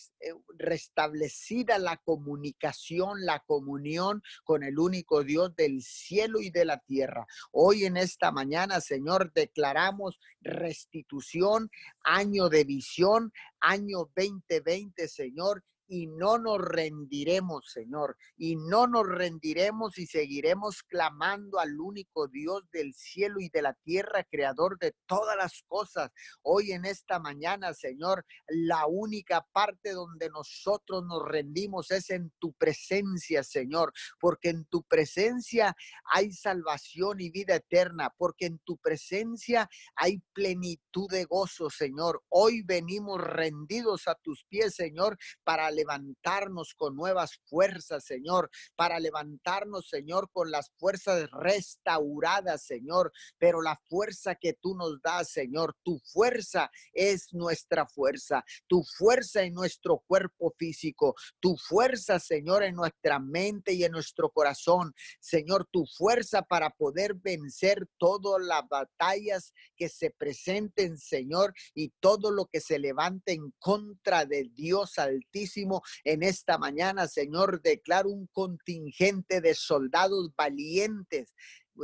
restablecida 0.59 1.79
la 1.79 1.97
comunicación, 1.97 3.25
la 3.25 3.39
comunión 3.39 4.21
con 4.43 4.63
el 4.63 4.77
único 4.77 5.23
Dios 5.23 5.55
del 5.55 5.81
cielo 5.81 6.39
y 6.39 6.51
de 6.51 6.65
la 6.65 6.77
tierra. 6.79 7.25
Hoy 7.51 7.85
en 7.85 7.97
esta 7.97 8.31
mañana, 8.31 8.79
Señor, 8.81 9.31
declaramos 9.33 10.19
restitución, 10.41 11.71
año 12.03 12.49
de 12.49 12.63
visión, 12.63 13.33
año 13.59 14.09
2020, 14.15 15.07
Señor, 15.07 15.63
y 15.87 16.07
no 16.07 16.37
nos 16.37 16.59
rendiremos, 16.59 17.71
Señor, 17.71 18.17
y 18.35 18.55
no 18.55 18.87
nos 18.87 19.07
rendiremos 19.07 19.97
y 19.97 20.05
seguiremos 20.05 20.83
clamando 20.83 21.59
al 21.59 21.79
único 21.79 22.27
Dios 22.27 22.63
del 22.71 22.93
cielo 22.93 23.39
y 23.39 23.49
de 23.49 23.61
la 23.61 23.73
tierra, 23.83 24.25
creador 24.29 24.77
de 24.79 24.93
todas 25.05 25.37
las 25.37 25.63
cosas. 25.67 26.11
Hoy 26.41 26.71
en 26.71 26.85
esta 26.85 27.19
mañana, 27.19 27.73
Señor, 27.73 28.25
la 28.47 28.85
única 28.85 29.45
parte 29.53 29.91
donde 29.91 30.29
nosotros 30.29 31.03
nos 31.05 31.23
rendimos 31.25 31.91
es 31.91 32.09
en 32.09 32.31
tu 32.39 32.53
presencia, 32.53 33.43
Señor, 33.43 33.93
porque 34.19 34.49
en 34.49 34.65
tu 34.65 34.83
presencia 34.83 35.75
hay 36.11 36.31
salvación 36.33 37.21
y 37.21 37.29
vida 37.29 37.55
eterna, 37.55 38.13
porque 38.17 38.45
en 38.45 38.59
tu 38.59 38.77
presencia 38.77 39.69
hay 39.95 40.21
plenitud 40.33 41.09
de 41.09 41.25
gozo, 41.25 41.69
Señor. 41.69 42.23
Hoy 42.29 42.61
venimos 42.63 43.21
rendidos 43.21 44.07
a 44.07 44.15
tus 44.15 44.43
pies, 44.45 44.75
Señor, 44.75 45.17
para 45.43 45.71
levantarnos 45.77 46.73
con 46.73 46.95
nuevas 46.95 47.39
fuerzas, 47.45 48.03
Señor, 48.03 48.49
para 48.75 48.99
levantarnos, 48.99 49.87
Señor, 49.87 50.29
con 50.31 50.51
las 50.51 50.71
fuerzas 50.77 51.29
restauradas, 51.31 52.63
Señor, 52.63 53.11
pero 53.37 53.61
la 53.61 53.79
fuerza 53.87 54.35
que 54.35 54.53
tú 54.53 54.75
nos 54.75 55.01
das, 55.01 55.29
Señor, 55.29 55.75
tu 55.83 55.99
fuerza 55.99 56.69
es 56.93 57.33
nuestra 57.33 57.85
fuerza, 57.87 58.43
tu 58.67 58.83
fuerza 58.83 59.43
en 59.43 59.53
nuestro 59.53 60.03
cuerpo 60.07 60.53
físico, 60.57 61.15
tu 61.39 61.55
fuerza, 61.57 62.19
Señor, 62.19 62.63
en 62.63 62.75
nuestra 62.75 63.19
mente 63.19 63.73
y 63.73 63.83
en 63.83 63.91
nuestro 63.91 64.29
corazón, 64.31 64.93
Señor, 65.19 65.67
tu 65.71 65.85
fuerza 65.85 66.41
para 66.41 66.71
poder 66.71 67.13
vencer 67.13 67.87
todas 67.97 68.43
las 68.43 68.67
batallas 68.67 69.53
que 69.75 69.89
se 69.89 70.09
presenten, 70.09 70.97
Señor, 70.97 71.53
y 71.73 71.89
todo 71.99 72.31
lo 72.31 72.45
que 72.45 72.61
se 72.61 72.79
levante 72.79 73.33
en 73.33 73.53
contra 73.59 74.25
de 74.25 74.49
Dios 74.53 74.97
Altísimo 74.97 75.66
en 76.03 76.23
esta 76.23 76.57
mañana, 76.57 77.07
Señor, 77.07 77.61
declaro 77.61 78.09
un 78.09 78.27
contingente 78.27 79.41
de 79.41 79.55
soldados 79.55 80.31
valientes 80.35 81.33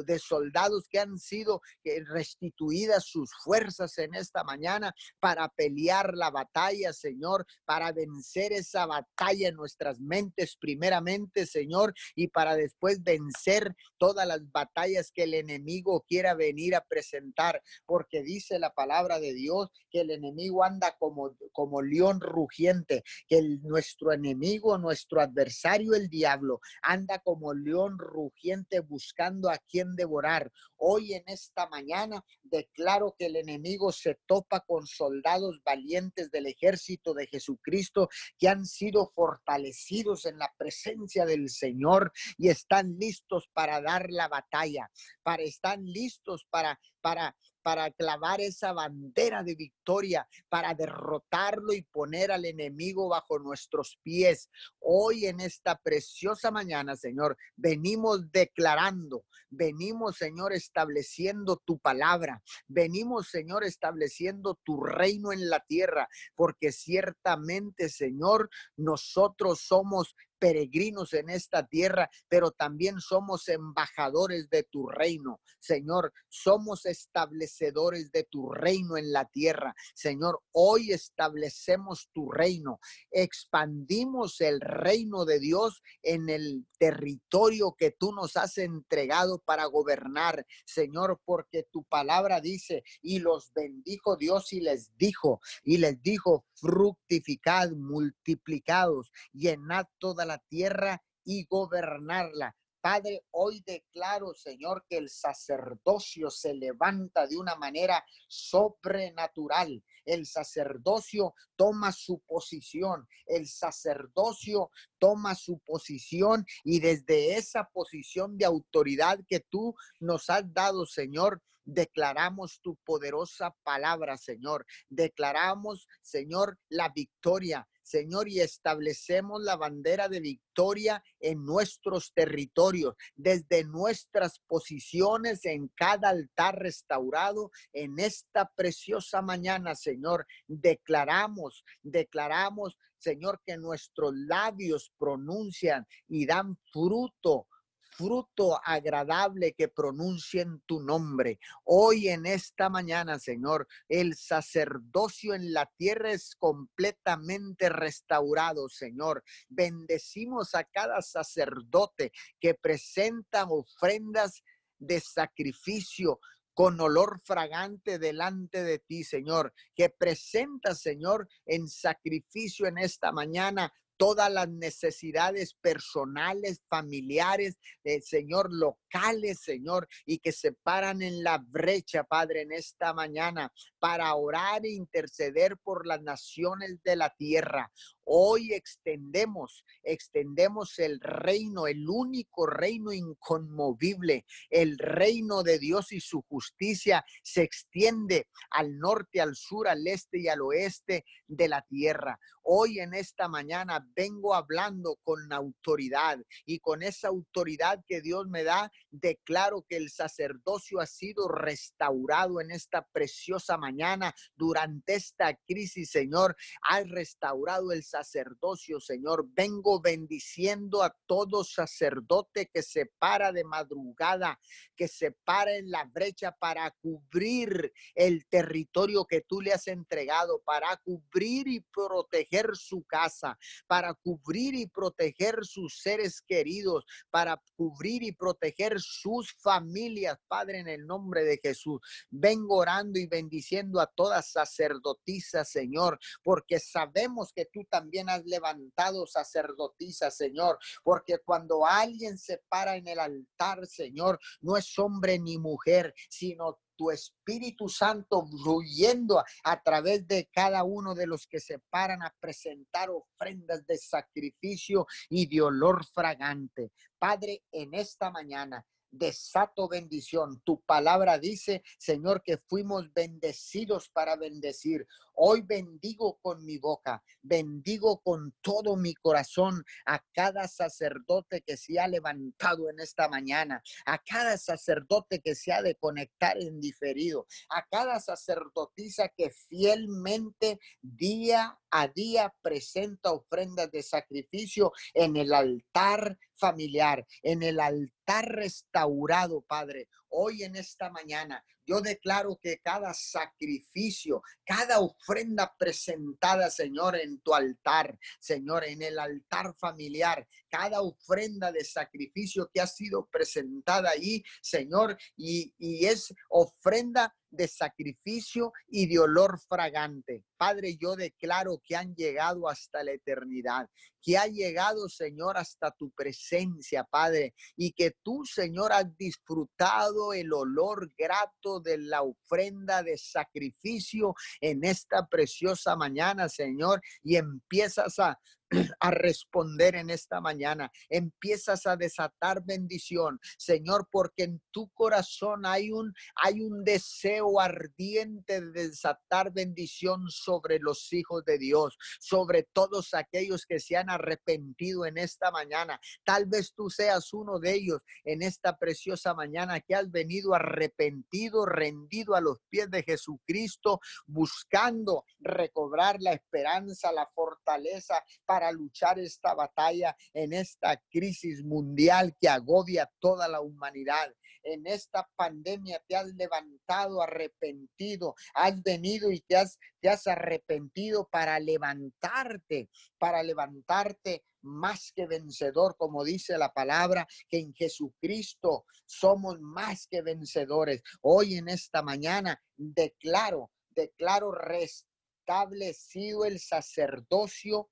de 0.05 0.19
soldados 0.19 0.87
que 0.89 0.99
han 0.99 1.17
sido 1.17 1.61
eh, 1.83 2.03
restituidas 2.05 3.05
sus 3.05 3.31
fuerzas 3.43 3.97
en 3.97 4.15
esta 4.15 4.43
mañana 4.43 4.93
para 5.19 5.49
pelear 5.49 6.15
la 6.15 6.31
batalla, 6.31 6.93
Señor, 6.93 7.45
para 7.65 7.91
vencer 7.91 8.53
esa 8.53 8.85
batalla 8.85 9.49
en 9.49 9.55
nuestras 9.55 9.99
mentes 9.99 10.57
primeramente, 10.57 11.45
Señor, 11.45 11.93
y 12.15 12.27
para 12.27 12.55
después 12.55 13.03
vencer 13.03 13.75
todas 13.97 14.27
las 14.27 14.51
batallas 14.51 15.11
que 15.13 15.23
el 15.23 15.33
enemigo 15.33 16.05
quiera 16.07 16.33
venir 16.33 16.75
a 16.75 16.83
presentar, 16.85 17.61
porque 17.85 18.23
dice 18.23 18.59
la 18.59 18.73
palabra 18.73 19.19
de 19.19 19.33
Dios 19.33 19.69
que 19.89 20.01
el 20.01 20.11
enemigo 20.11 20.63
anda 20.63 20.95
como, 20.97 21.37
como 21.51 21.81
león 21.81 22.19
rugiente, 22.19 23.03
que 23.27 23.41
nuestro 23.61 24.11
enemigo, 24.11 24.77
nuestro 24.77 25.21
adversario, 25.21 25.93
el 25.93 26.09
diablo, 26.09 26.59
anda 26.81 27.19
como 27.19 27.53
león 27.53 27.97
rugiente 27.97 28.79
buscando 28.79 29.49
a 29.49 29.57
quien 29.57 29.82
devorar. 29.95 30.51
Hoy 30.77 31.13
en 31.13 31.23
esta 31.27 31.67
mañana 31.67 32.23
declaro 32.41 33.15
que 33.17 33.27
el 33.27 33.35
enemigo 33.35 33.91
se 33.91 34.19
topa 34.25 34.61
con 34.61 34.87
soldados 34.87 35.61
valientes 35.63 36.31
del 36.31 36.47
ejército 36.47 37.13
de 37.13 37.27
Jesucristo 37.27 38.09
que 38.37 38.47
han 38.47 38.65
sido 38.65 39.11
fortalecidos 39.13 40.25
en 40.25 40.37
la 40.37 40.51
presencia 40.57 41.25
del 41.25 41.49
Señor 41.49 42.11
y 42.37 42.49
están 42.49 42.97
listos 42.97 43.49
para 43.53 43.81
dar 43.81 44.09
la 44.09 44.27
batalla, 44.27 44.89
para 45.23 45.43
están 45.43 45.85
listos 45.85 46.45
para 46.49 46.79
para 47.03 47.35
para 47.63 47.89
clavar 47.91 48.41
esa 48.41 48.73
bandera 48.73 49.41
de 49.41 49.55
victoria, 49.55 50.27
para 50.49 50.75
derrotarlo 50.75 51.73
y 51.73 51.81
poner 51.81 52.31
al 52.31 52.45
enemigo 52.45 53.09
bajo 53.09 53.39
nuestros 53.39 53.97
pies. 54.03 54.49
Hoy 54.79 55.25
en 55.25 55.39
esta 55.39 55.77
preciosa 55.77 56.51
mañana, 56.51 56.95
Señor, 56.95 57.37
venimos 57.55 58.31
declarando, 58.31 59.25
venimos, 59.49 60.17
Señor, 60.17 60.53
estableciendo 60.53 61.57
tu 61.57 61.79
palabra, 61.79 62.43
venimos, 62.67 63.29
Señor, 63.29 63.63
estableciendo 63.63 64.59
tu 64.63 64.83
reino 64.83 65.31
en 65.31 65.49
la 65.49 65.61
tierra, 65.61 66.09
porque 66.35 66.71
ciertamente, 66.71 67.89
Señor, 67.89 68.49
nosotros 68.75 69.61
somos 69.61 70.15
peregrinos 70.43 71.13
en 71.13 71.29
esta 71.29 71.65
tierra, 71.65 72.09
pero 72.27 72.51
también 72.51 72.99
somos 72.99 73.47
embajadores 73.47 74.49
de 74.49 74.63
tu 74.63 74.89
reino. 74.89 75.39
Señor, 75.61 76.11
somos 76.27 76.85
establecedores 76.85 78.11
de 78.11 78.25
tu 78.25 78.51
reino 78.51 78.97
en 78.97 79.13
la 79.13 79.23
tierra. 79.23 79.73
Señor, 79.95 80.41
hoy 80.51 80.91
establecemos 80.91 82.09
tu 82.11 82.29
reino, 82.29 82.81
expandimos 83.09 84.41
el 84.41 84.59
reino 84.59 85.23
de 85.23 85.39
Dios 85.39 85.81
en 86.01 86.27
el 86.27 86.67
territorio 86.77 87.73
que 87.77 87.91
tú 87.91 88.11
nos 88.11 88.35
has 88.35 88.57
entregado 88.57 89.39
para 89.39 89.63
gobernar, 89.63 90.45
Señor, 90.65 91.21
porque 91.23 91.63
tu 91.71 91.85
palabra 91.85 92.41
dice, 92.41 92.83
y 93.01 93.19
los 93.19 93.53
bendijo 93.53 94.17
Dios 94.17 94.51
y 94.51 94.59
les 94.59 94.91
dijo, 94.97 95.39
y 95.63 95.77
les 95.77 96.01
dijo, 96.01 96.45
fructificad, 96.63 97.71
multiplicados, 97.71 99.11
llenad 99.33 99.85
toda 99.99 100.25
la 100.25 100.37
tierra 100.37 101.03
y 101.25 101.45
gobernarla. 101.45 102.55
Padre, 102.79 103.25
hoy 103.31 103.61
declaro, 103.65 104.33
Señor, 104.33 104.85
que 104.89 104.97
el 104.97 105.09
sacerdocio 105.09 106.29
se 106.29 106.53
levanta 106.53 107.27
de 107.27 107.37
una 107.37 107.55
manera 107.55 108.03
sobrenatural. 108.27 109.83
El 110.05 110.25
sacerdocio 110.25 111.33
toma 111.55 111.91
su 111.91 112.21
posición. 112.25 113.07
El 113.25 113.47
sacerdocio 113.47 114.69
toma 114.99 115.35
su 115.35 115.59
posición 115.59 116.45
y 116.63 116.79
desde 116.79 117.35
esa 117.35 117.69
posición 117.73 118.37
de 118.37 118.45
autoridad 118.45 119.19
que 119.27 119.39
tú 119.39 119.75
nos 119.99 120.29
has 120.29 120.53
dado, 120.53 120.85
Señor, 120.85 121.41
declaramos 121.65 122.59
tu 122.61 122.75
poderosa 122.83 123.55
palabra, 123.63 124.17
Señor. 124.17 124.65
Declaramos, 124.89 125.87
Señor, 126.01 126.57
la 126.69 126.89
victoria 126.89 127.67
Señor, 127.83 128.29
y 128.29 128.39
establecemos 128.39 129.43
la 129.43 129.57
bandera 129.57 130.07
de 130.07 130.21
victoria 130.21 131.03
en 131.19 131.43
nuestros 131.43 132.13
territorios, 132.13 132.95
desde 133.15 133.65
nuestras 133.65 134.39
posiciones 134.47 135.45
en 135.45 135.67
cada 135.75 136.09
altar 136.09 136.59
restaurado 136.59 137.51
en 137.73 137.99
esta 137.99 138.49
preciosa 138.55 139.21
mañana, 139.21 139.75
Señor. 139.75 140.25
Declaramos, 140.47 141.65
declaramos, 141.81 142.77
Señor, 142.97 143.41
que 143.45 143.57
nuestros 143.57 144.13
labios 144.15 144.93
pronuncian 144.97 145.85
y 146.07 146.25
dan 146.25 146.57
fruto 146.71 147.47
fruto 147.95 148.59
agradable 148.63 149.53
que 149.53 149.67
pronuncien 149.67 150.61
tu 150.65 150.81
nombre. 150.81 151.39
Hoy 151.63 152.09
en 152.09 152.25
esta 152.25 152.69
mañana, 152.69 153.19
Señor, 153.19 153.67
el 153.87 154.15
sacerdocio 154.15 155.33
en 155.33 155.53
la 155.53 155.71
tierra 155.77 156.11
es 156.11 156.35
completamente 156.35 157.69
restaurado, 157.69 158.69
Señor. 158.69 159.23
Bendecimos 159.49 160.55
a 160.55 160.63
cada 160.63 161.01
sacerdote 161.01 162.11
que 162.39 162.55
presenta 162.55 163.45
ofrendas 163.45 164.43
de 164.79 164.99
sacrificio 164.99 166.19
con 166.53 166.79
olor 166.79 167.19
fragante 167.23 167.97
delante 167.97 168.63
de 168.63 168.79
ti, 168.79 169.03
Señor, 169.03 169.53
que 169.75 169.89
presenta, 169.89 170.75
Señor, 170.75 171.27
en 171.45 171.67
sacrificio 171.67 172.67
en 172.67 172.77
esta 172.77 173.11
mañana 173.11 173.73
todas 173.97 174.31
las 174.31 174.49
necesidades 174.49 175.53
personales, 175.55 176.61
familiares, 176.69 177.57
eh, 177.83 178.01
Señor, 178.01 178.51
locales, 178.51 179.39
Señor, 179.41 179.87
y 180.05 180.19
que 180.19 180.31
se 180.31 180.53
paran 180.53 181.01
en 181.01 181.23
la 181.23 181.37
brecha, 181.37 182.03
Padre, 182.03 182.41
en 182.41 182.51
esta 182.51 182.93
mañana 182.93 183.51
para 183.79 184.13
orar 184.15 184.65
e 184.65 184.71
interceder 184.71 185.57
por 185.57 185.87
las 185.87 186.01
naciones 186.01 186.81
de 186.83 186.95
la 186.95 187.09
tierra. 187.15 187.71
Hoy 188.05 188.53
extendemos, 188.53 189.65
extendemos 189.81 190.77
el 190.79 190.99
reino, 190.99 191.67
el 191.67 191.87
único 191.87 192.45
reino 192.45 192.91
inconmovible, 192.91 194.25
el 194.49 194.77
reino 194.77 195.43
de 195.43 195.57
Dios 195.57 195.91
y 195.93 196.01
su 196.01 196.21
justicia 196.23 197.05
se 197.23 197.43
extiende 197.43 198.27
al 198.49 198.77
norte, 198.77 199.21
al 199.21 199.35
sur, 199.35 199.67
al 199.67 199.87
este 199.87 200.19
y 200.19 200.27
al 200.27 200.41
oeste 200.41 201.05
de 201.27 201.47
la 201.47 201.61
tierra. 201.61 202.19
Hoy 202.45 202.79
en 202.79 202.93
esta 202.93 203.29
mañana 203.29 203.87
vengo 203.95 204.35
hablando 204.35 204.97
con 205.03 205.31
autoridad 205.31 206.19
y 206.45 206.59
con 206.59 206.83
esa 206.83 207.07
autoridad 207.07 207.83
que 207.87 208.01
Dios 208.01 208.27
me 208.27 208.43
da, 208.43 208.69
declaro 208.91 209.65
que 209.67 209.77
el 209.77 209.89
sacerdocio 209.89 210.81
ha 210.81 210.85
sido 210.85 211.29
restaurado 211.29 212.41
en 212.41 212.51
esta 212.51 212.85
preciosa 212.91 213.57
mañana 213.57 214.13
durante 214.35 214.95
esta 214.95 215.33
crisis, 215.47 215.91
Señor. 215.91 216.35
Has 216.63 216.89
restaurado 216.89 217.71
el 217.71 217.83
sacerdocio, 217.93 218.79
Señor. 218.79 219.25
Vengo 219.33 219.79
bendiciendo 219.79 220.81
a 220.81 220.95
todo 221.05 221.43
sacerdote 221.43 222.49
que 222.51 222.63
se 222.63 222.87
para 222.97 223.31
de 223.31 223.43
madrugada, 223.43 224.39
que 224.75 224.87
se 224.87 225.11
para 225.11 225.55
en 225.55 225.69
la 225.69 225.83
brecha 225.85 226.31
para 226.31 226.71
cubrir 226.71 227.71
el 227.93 228.25
territorio 228.27 229.05
que 229.05 229.21
tú 229.21 229.41
le 229.41 229.53
has 229.53 229.67
entregado, 229.67 230.41
para 230.43 230.75
cubrir 230.77 231.47
y 231.47 231.59
proteger 231.59 232.55
su 232.55 232.83
casa, 232.83 233.37
para 233.67 233.93
cubrir 233.93 234.55
y 234.55 234.65
proteger 234.65 235.45
sus 235.45 235.79
seres 235.79 236.19
queridos, 236.21 236.85
para 237.11 237.39
cubrir 237.55 238.01
y 238.01 238.11
proteger 238.11 238.79
sus 238.79 239.35
familias, 239.35 240.17
Padre, 240.27 240.59
en 240.59 240.67
el 240.67 240.87
nombre 240.87 241.23
de 241.23 241.39
Jesús. 241.41 241.79
Vengo 242.09 242.57
orando 242.57 242.99
y 242.99 243.05
bendiciendo 243.05 243.79
a 243.79 243.85
todas 243.85 244.31
sacerdotisas, 244.31 245.51
Señor, 245.51 245.99
porque 246.23 246.59
sabemos 246.59 247.31
que 247.33 247.45
tú 247.45 247.63
también 247.69 247.82
también 247.83 248.09
has 248.09 248.23
levantado 248.23 249.05
sacerdotisa, 249.05 250.09
Señor, 250.09 250.57
porque 250.83 251.17
cuando 251.19 251.65
alguien 251.65 252.17
se 252.17 252.41
para 252.47 252.77
en 252.77 252.87
el 252.87 252.97
altar, 252.97 253.67
Señor, 253.67 254.19
no 254.39 254.55
es 254.55 254.79
hombre 254.79 255.19
ni 255.19 255.37
mujer, 255.37 255.93
sino 256.09 256.61
tu 256.77 256.91
Espíritu 256.91 257.67
Santo 257.67 258.25
fluyendo 258.41 259.21
a, 259.43 259.61
través 259.61 260.07
de 260.07 260.29
cada 260.31 260.63
uno 260.63 260.95
de 260.95 261.07
los 261.07 261.27
que 261.27 261.41
se 261.41 261.59
paran 261.69 262.01
a 262.03 262.15
presentar 262.21 262.89
ofrendas 262.89 263.65
de 263.67 263.77
sacrificio 263.77 264.87
y 265.09 265.27
de 265.27 265.41
olor 265.41 265.85
fragante. 265.85 266.71
Padre, 266.97 267.43
en 267.51 267.73
esta 267.73 268.09
mañana 268.11 268.65
desato 268.93 269.67
bendición. 269.67 270.41
Tu 270.45 270.61
palabra 270.61 271.17
dice, 271.17 271.63
Señor, 271.77 272.21
que 272.23 272.37
fuimos 272.37 272.93
bendecidos 272.93 273.89
para 273.89 274.15
bendecir. 274.15 274.87
Hoy 275.15 275.41
bendigo 275.41 276.17
con 276.21 276.43
mi 276.43 276.57
boca, 276.57 277.03
bendigo 277.21 278.01
con 278.01 278.33
todo 278.41 278.75
mi 278.75 278.95
corazón 278.95 279.63
a 279.85 280.03
cada 280.13 280.47
sacerdote 280.47 281.41
que 281.41 281.55
se 281.55 281.79
ha 281.79 281.87
levantado 281.87 282.69
en 282.69 282.79
esta 282.79 283.07
mañana, 283.07 283.61
a 283.85 283.99
cada 283.99 284.37
sacerdote 284.37 285.21
que 285.21 285.35
se 285.35 285.53
ha 285.53 285.61
de 285.61 285.75
conectar 285.75 286.41
en 286.41 286.59
diferido, 286.59 287.27
a 287.49 287.63
cada 287.69 287.99
sacerdotisa 287.99 289.09
que 289.15 289.29
fielmente 289.29 290.59
día 290.81 291.59
a 291.73 291.87
día 291.87 292.33
presenta 292.43 293.11
ofrendas 293.11 293.71
de 293.71 293.81
sacrificio 293.81 294.71
en 294.93 295.17
el 295.17 295.33
altar 295.33 296.19
familiar, 296.35 297.05
en 297.23 297.41
el 297.41 297.59
altar 297.59 298.25
restaurado, 298.29 299.41
Padre. 299.41 299.87
Hoy 300.15 300.43
en 300.43 300.55
esta 300.55 300.91
mañana. 300.91 301.43
Yo 301.65 301.81
declaro 301.81 302.37
que 302.41 302.59
cada 302.59 302.93
sacrificio, 302.93 304.21
cada 304.45 304.79
ofrenda 304.79 305.55
presentada, 305.57 306.51
Señor, 306.51 306.95
en 306.97 307.19
tu 307.21 307.33
altar, 307.33 307.97
Señor, 308.19 308.63
en 308.65 308.81
el 308.83 308.99
altar 308.99 309.55
familiar, 309.57 310.27
cada 310.53 310.83
ofrenda 310.83 311.51
de 311.51 311.65
sacrificio 311.65 312.47
que 312.53 312.61
ha 312.61 312.67
sido 312.67 313.07
presentada 313.07 313.89
ahí, 313.89 314.23
Señor, 314.39 314.95
y, 315.17 315.51
y 315.57 315.87
es 315.87 316.13
ofrenda 316.29 317.11
de 317.31 317.47
sacrificio 317.47 318.53
y 318.67 318.85
de 318.85 318.99
olor 318.99 319.39
fragante. 319.39 320.23
Padre, 320.37 320.77
yo 320.79 320.95
declaro 320.95 321.59
que 321.65 321.75
han 321.75 321.95
llegado 321.95 322.47
hasta 322.47 322.83
la 322.83 322.91
eternidad, 322.91 323.67
que 323.99 324.15
ha 324.15 324.27
llegado, 324.27 324.87
Señor, 324.89 325.37
hasta 325.37 325.71
tu 325.71 325.89
presencia, 325.91 326.83
Padre, 326.83 327.33
y 327.57 327.71
que 327.71 327.95
tú, 328.03 328.23
Señor, 328.23 328.73
has 328.73 328.95
disfrutado 328.95 330.13
el 330.13 330.31
olor 330.31 330.91
grato 330.95 331.59
de 331.61 331.79
la 331.79 332.03
ofrenda 332.03 332.83
de 332.83 332.95
sacrificio 332.99 334.13
en 334.39 334.63
esta 334.63 335.07
preciosa 335.07 335.75
mañana, 335.75 336.29
Señor, 336.29 336.79
y 337.01 337.15
empiezas 337.15 337.97
a 337.97 338.19
a 338.79 338.91
responder 338.91 339.75
en 339.75 339.89
esta 339.89 340.21
mañana. 340.21 340.71
Empiezas 340.89 341.65
a 341.65 341.75
desatar 341.75 342.43
bendición, 342.43 343.19
Señor, 343.37 343.87
porque 343.91 344.23
en 344.23 344.41
tu 344.51 344.69
corazón 344.69 345.45
hay 345.45 345.71
un 345.71 345.93
hay 346.15 346.41
un 346.41 346.63
deseo 346.63 347.39
ardiente 347.39 348.41
de 348.41 348.69
desatar 348.69 349.31
bendición 349.31 350.09
sobre 350.09 350.59
los 350.59 350.91
hijos 350.93 351.23
de 351.25 351.37
Dios, 351.37 351.77
sobre 351.99 352.43
todos 352.53 352.93
aquellos 352.93 353.45
que 353.45 353.59
se 353.59 353.77
han 353.77 353.89
arrepentido 353.89 354.85
en 354.85 354.97
esta 354.97 355.31
mañana. 355.31 355.79
Tal 356.03 356.25
vez 356.25 356.53
tú 356.53 356.69
seas 356.69 357.13
uno 357.13 357.39
de 357.39 357.53
ellos 357.53 357.81
en 358.03 358.21
esta 358.21 358.57
preciosa 358.57 359.13
mañana 359.13 359.59
que 359.59 359.75
has 359.75 359.89
venido 359.91 360.33
arrepentido, 360.33 361.45
rendido 361.45 362.15
a 362.15 362.21
los 362.21 362.39
pies 362.49 362.69
de 362.69 362.83
Jesucristo, 362.83 363.79
buscando 364.05 365.05
recobrar 365.19 365.97
la 365.99 366.13
esperanza, 366.13 366.91
la 366.91 367.07
fortaleza 367.13 368.03
para 368.25 368.42
luchar 368.51 368.99
esta 368.99 369.33
batalla 369.33 369.95
en 370.13 370.33
esta 370.33 370.81
crisis 370.89 371.43
mundial 371.43 372.15
que 372.19 372.29
agobia 372.29 372.91
toda 372.99 373.27
la 373.27 373.41
humanidad. 373.41 374.13
En 374.43 374.67
esta 374.67 375.09
pandemia 375.15 375.81
te 375.87 375.95
has 375.95 376.07
levantado 376.15 377.01
arrepentido, 377.01 378.13
has 378.33 378.61
venido 378.61 379.09
y 379.11 379.21
te 379.21 379.37
has, 379.37 379.57
te 379.79 379.89
has 379.89 380.05
arrepentido 380.05 381.07
para 381.09 381.39
levantarte, 381.39 382.69
para 382.97 383.23
levantarte 383.23 384.25
más 384.43 384.91
que 384.93 385.07
vencedor, 385.07 385.75
como 385.77 386.03
dice 386.03 386.37
la 386.37 386.51
palabra, 386.51 387.07
que 387.29 387.39
en 387.39 387.53
Jesucristo 387.53 388.65
somos 388.85 389.39
más 389.39 389.87
que 389.87 390.01
vencedores. 390.01 390.83
Hoy 391.01 391.35
en 391.35 391.47
esta 391.47 391.81
mañana 391.81 392.41
declaro, 392.57 393.51
declaro 393.69 394.31
restablecido 394.31 396.25
el 396.25 396.39
sacerdocio 396.39 397.69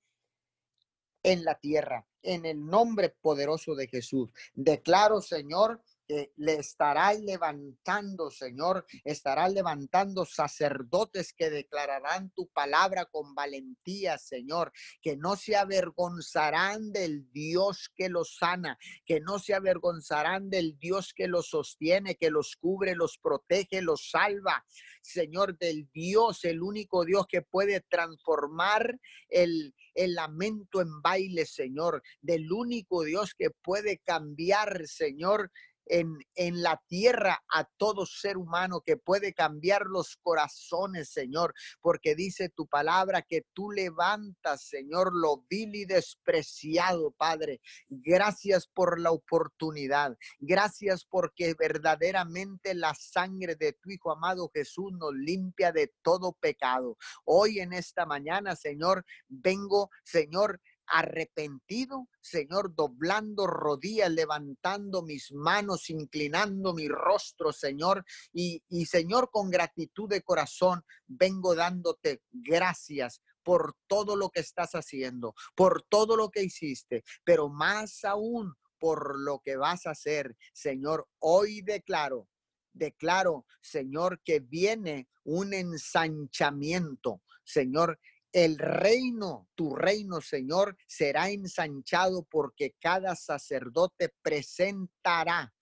en 1.22 1.44
la 1.44 1.54
tierra, 1.56 2.06
en 2.22 2.46
el 2.46 2.64
nombre 2.64 3.10
poderoso 3.10 3.74
de 3.74 3.88
Jesús. 3.88 4.30
Declaro, 4.54 5.20
Señor, 5.20 5.80
que 6.12 6.30
le 6.36 6.56
estarás 6.56 7.18
levantando, 7.20 8.30
Señor, 8.30 8.84
estarás 9.02 9.50
levantando 9.50 10.26
sacerdotes 10.26 11.32
que 11.32 11.48
declararán 11.48 12.30
tu 12.32 12.48
palabra 12.48 13.06
con 13.06 13.34
valentía, 13.34 14.18
Señor, 14.18 14.72
que 15.00 15.16
no 15.16 15.36
se 15.36 15.56
avergonzarán 15.56 16.92
del 16.92 17.32
Dios 17.32 17.90
que 17.96 18.10
los 18.10 18.36
sana, 18.36 18.78
que 19.06 19.20
no 19.20 19.38
se 19.38 19.54
avergonzarán 19.54 20.50
del 20.50 20.78
Dios 20.78 21.14
que 21.14 21.28
los 21.28 21.48
sostiene, 21.48 22.16
que 22.16 22.30
los 22.30 22.56
cubre, 22.56 22.94
los 22.94 23.16
protege, 23.16 23.80
los 23.80 24.10
salva. 24.10 24.66
Señor, 25.00 25.56
del 25.56 25.88
Dios, 25.92 26.44
el 26.44 26.62
único 26.62 27.06
Dios 27.06 27.26
que 27.26 27.40
puede 27.40 27.80
transformar 27.80 29.00
el, 29.30 29.74
el 29.94 30.14
lamento 30.14 30.80
en 30.80 31.00
baile, 31.00 31.46
Señor, 31.46 32.02
del 32.20 32.52
único 32.52 33.02
Dios 33.02 33.34
que 33.34 33.50
puede 33.50 33.98
cambiar, 33.98 34.86
Señor, 34.86 35.50
en, 35.86 36.18
en, 36.34 36.62
la 36.62 36.80
tierra 36.88 37.42
a 37.52 37.64
todo 37.76 38.06
ser 38.06 38.36
humano 38.36 38.82
que 38.84 38.96
puede 38.96 39.32
cambiar 39.32 39.86
los 39.86 40.16
corazones, 40.22 41.10
Señor, 41.10 41.54
porque 41.80 42.14
dice 42.14 42.48
tu 42.48 42.66
palabra 42.66 43.22
que 43.22 43.42
tú 43.52 43.70
levantas, 43.70 44.64
Señor, 44.64 45.12
lo 45.14 45.44
vil 45.48 45.74
y 45.74 45.84
despreciado, 45.84 47.12
Padre. 47.12 47.60
Gracias 47.88 48.66
por 48.66 49.00
la 49.00 49.10
oportunidad. 49.10 50.16
Gracias 50.38 51.04
porque 51.04 51.54
verdaderamente 51.58 52.74
la 52.74 52.94
sangre 52.94 53.56
de 53.56 53.72
tu 53.74 53.90
Hijo 53.90 54.10
amado 54.12 54.50
Jesús 54.52 54.92
nos 54.92 55.12
limpia 55.14 55.72
de 55.72 55.92
todo 56.02 56.32
pecado. 56.32 56.96
Hoy 57.24 57.60
en 57.60 57.72
esta 57.72 58.06
mañana, 58.06 58.56
Señor, 58.56 59.04
vengo, 59.28 59.90
Señor, 60.04 60.60
arrepentido, 60.92 62.06
Señor, 62.20 62.74
doblando 62.74 63.46
rodillas, 63.46 64.10
levantando 64.10 65.02
mis 65.02 65.32
manos, 65.32 65.88
inclinando 65.88 66.74
mi 66.74 66.86
rostro, 66.86 67.50
Señor, 67.50 68.04
y, 68.30 68.62
y 68.68 68.84
Señor, 68.84 69.30
con 69.30 69.50
gratitud 69.50 70.08
de 70.10 70.20
corazón, 70.22 70.84
vengo 71.06 71.54
dándote 71.54 72.20
gracias 72.30 73.22
por 73.42 73.74
todo 73.86 74.16
lo 74.16 74.28
que 74.28 74.40
estás 74.40 74.72
haciendo, 74.72 75.34
por 75.54 75.82
todo 75.82 76.14
lo 76.14 76.30
que 76.30 76.42
hiciste, 76.42 77.04
pero 77.24 77.48
más 77.48 78.04
aún 78.04 78.54
por 78.78 79.18
lo 79.18 79.40
que 79.42 79.56
vas 79.56 79.86
a 79.86 79.92
hacer, 79.92 80.36
Señor. 80.52 81.08
Hoy 81.20 81.62
declaro, 81.62 82.28
declaro, 82.74 83.46
Señor, 83.62 84.20
que 84.22 84.40
viene 84.40 85.08
un 85.24 85.54
ensanchamiento, 85.54 87.22
Señor, 87.44 87.98
el 88.32 88.58
reino, 88.58 89.48
tu 89.54 89.74
reino, 89.74 90.20
Señor, 90.20 90.76
será 90.86 91.30
ensanchado 91.30 92.24
porque 92.24 92.74
cada 92.80 93.14
sacerdote 93.14 94.14
presentará 94.22 95.52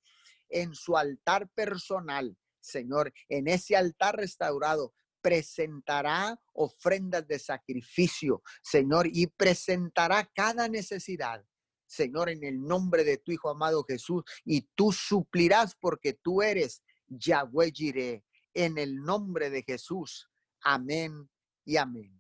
en 0.49 0.75
su 0.75 0.97
altar 0.97 1.49
personal, 1.51 2.37
Señor, 2.61 3.13
en 3.29 3.49
ese 3.49 3.77
altar 3.77 4.17
restaurado, 4.17 4.95
presentará 5.21 6.41
ofrendas 6.53 7.27
de 7.27 7.39
sacrificio, 7.39 8.43
Señor, 8.63 9.07
y 9.07 9.27
presentará 9.27 10.31
cada 10.35 10.69
necesidad. 10.69 11.45
Señor, 11.87 12.31
en 12.31 12.45
el 12.45 12.63
nombre 12.63 13.05
de 13.05 13.19
tu 13.19 13.33
Hijo 13.33 13.51
amado 13.51 13.85
Jesús, 13.85 14.23
y 14.45 14.63
tú 14.75 14.93
suplirás 14.93 15.75
porque 15.75 16.13
tú 16.13 16.43
eres 16.43 16.83
Yahweh 17.09 17.73
Jireh, 17.73 18.25
en 18.55 18.79
el 18.79 18.97
nombre 18.97 19.51
de 19.51 19.63
Jesús. 19.63 20.29
Amén 20.63 21.29
y 21.65 21.77
amén. 21.77 22.20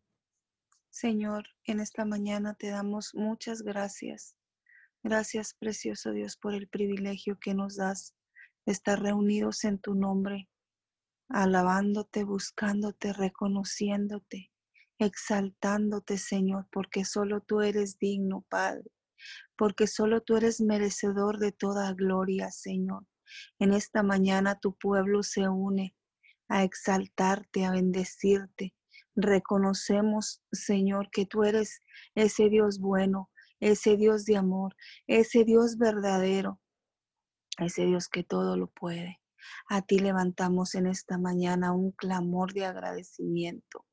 Señor, 0.90 1.46
en 1.64 1.78
esta 1.78 2.04
mañana 2.04 2.54
te 2.54 2.68
damos 2.68 3.14
muchas 3.14 3.62
gracias. 3.62 4.34
Gracias, 5.04 5.54
precioso 5.54 6.10
Dios, 6.10 6.36
por 6.36 6.52
el 6.52 6.68
privilegio 6.68 7.38
que 7.40 7.54
nos 7.54 7.76
das 7.76 8.14
de 8.66 8.72
estar 8.72 9.00
reunidos 9.00 9.64
en 9.64 9.78
tu 9.78 9.94
nombre, 9.94 10.48
alabándote, 11.28 12.24
buscándote, 12.24 13.12
reconociéndote, 13.12 14.50
exaltándote, 14.98 16.18
Señor, 16.18 16.66
porque 16.72 17.04
solo 17.04 17.40
tú 17.40 17.60
eres 17.60 17.98
digno, 17.98 18.44
Padre, 18.48 18.90
porque 19.56 19.86
solo 19.86 20.22
tú 20.22 20.36
eres 20.36 20.60
merecedor 20.60 21.38
de 21.38 21.52
toda 21.52 21.94
gloria, 21.94 22.50
Señor. 22.50 23.06
En 23.60 23.72
esta 23.72 24.02
mañana 24.02 24.58
tu 24.58 24.76
pueblo 24.76 25.22
se 25.22 25.48
une 25.48 25.94
a 26.48 26.64
exaltarte, 26.64 27.64
a 27.64 27.70
bendecirte, 27.70 28.74
Reconocemos, 29.22 30.42
Señor, 30.52 31.10
que 31.10 31.26
tú 31.26 31.44
eres 31.44 31.80
ese 32.14 32.48
Dios 32.48 32.78
bueno, 32.78 33.30
ese 33.60 33.96
Dios 33.96 34.24
de 34.24 34.36
amor, 34.36 34.74
ese 35.06 35.44
Dios 35.44 35.76
verdadero, 35.76 36.60
ese 37.58 37.84
Dios 37.84 38.08
que 38.08 38.24
todo 38.24 38.56
lo 38.56 38.68
puede. 38.68 39.20
A 39.68 39.82
ti 39.82 39.98
levantamos 39.98 40.74
en 40.74 40.86
esta 40.86 41.18
mañana 41.18 41.72
un 41.72 41.92
clamor 41.92 42.52
de 42.52 42.66
agradecimiento. 42.66 43.86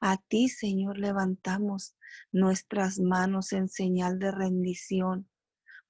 A 0.00 0.16
ti, 0.16 0.48
Señor, 0.48 0.98
levantamos 0.98 1.94
nuestras 2.32 2.98
manos 2.98 3.52
en 3.52 3.68
señal 3.68 4.18
de 4.18 4.30
rendición 4.30 5.28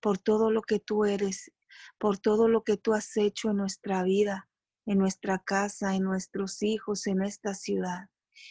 por 0.01 0.19
todo 0.19 0.51
lo 0.51 0.63
que 0.63 0.81
tú 0.81 1.05
eres, 1.05 1.53
por 1.99 2.19
todo 2.19 2.49
lo 2.49 2.65
que 2.65 2.77
tú 2.77 2.95
has 2.95 3.17
hecho 3.17 3.51
en 3.51 3.59
nuestra 3.59 4.03
vida, 4.03 4.49
en 4.87 4.99
nuestra 4.99 5.39
casa, 5.39 5.95
en 5.95 6.05
nuestros 6.05 6.63
hijos, 6.63 7.07
en 7.07 7.23
esta 7.23 7.55
ciudad. 7.55 8.09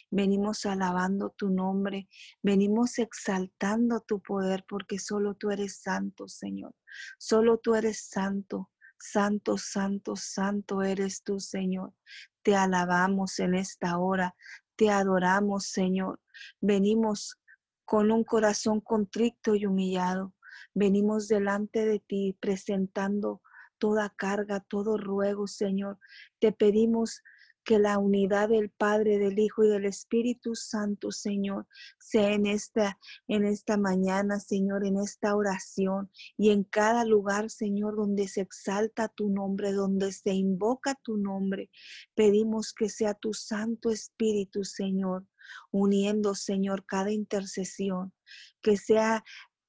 Venimos 0.10 0.66
alabando 0.66 1.32
tu 1.38 1.50
nombre, 1.50 2.08
venimos 2.42 3.00
exaltando 3.00 4.02
tu 4.02 4.22
poder 4.22 4.66
porque 4.68 5.00
solo 5.00 5.36
tú 5.36 5.52
eres 5.52 5.82
santo, 5.82 6.28
Señor. 6.28 6.74
Solo 7.18 7.58
tú 7.58 7.76
eres 7.76 8.08
santo. 8.10 8.70
Santo, 9.00 9.58
santo, 9.58 10.16
santo 10.16 10.82
eres 10.82 11.22
tú, 11.24 11.40
Señor. 11.40 11.94
Te 12.42 12.56
alabamos 12.56 13.38
en 13.40 13.54
esta 13.54 14.00
hora, 14.00 14.36
te 14.76 14.90
adoramos, 14.90 15.68
Señor. 15.68 16.20
Venimos 16.62 17.38
con 17.86 18.12
un 18.12 18.24
corazón 18.24 18.82
contrito 18.82 19.56
y 19.56 19.66
humillado. 19.66 20.34
Venimos 20.74 21.28
delante 21.28 21.86
de 21.86 22.00
ti 22.00 22.36
presentando 22.40 23.42
toda 23.78 24.10
carga, 24.10 24.60
todo 24.60 24.98
ruego, 24.98 25.48
Señor. 25.48 26.00
Te 26.40 26.52
pedimos 26.52 27.22
que 27.68 27.80
la 27.80 27.98
unidad 27.98 28.48
del 28.48 28.70
Padre, 28.70 29.20
del 29.20 29.38
Hijo 29.38 29.66
y 29.66 29.68
del 29.68 29.84
Espíritu 29.84 30.56
Santo, 30.56 31.12
Señor, 31.12 31.68
sea 32.00 32.32
en 32.32 32.46
esta, 32.46 32.98
en 33.28 33.44
esta 33.44 33.76
mañana, 33.76 34.40
Señor, 34.40 34.88
en 34.88 34.96
esta 34.98 35.36
oración 35.36 36.10
y 36.38 36.52
en 36.52 36.64
cada 36.64 37.04
lugar, 37.04 37.50
Señor, 37.50 37.98
donde 37.98 38.30
se 38.30 38.40
exalta 38.40 39.10
tu 39.10 39.28
nombre, 39.28 39.74
donde 39.74 40.14
se 40.14 40.32
invoca 40.34 40.96
tu 41.04 41.18
nombre. 41.18 41.70
Pedimos 42.16 42.74
que 42.74 42.88
sea 42.88 43.14
tu 43.14 43.34
Santo 43.34 43.90
Espíritu, 43.90 44.64
Señor, 44.64 45.28
uniendo, 45.70 46.36
Señor, 46.36 46.86
cada 46.86 47.12
intercesión, 47.12 48.14
que 48.62 48.78
sea 48.78 49.26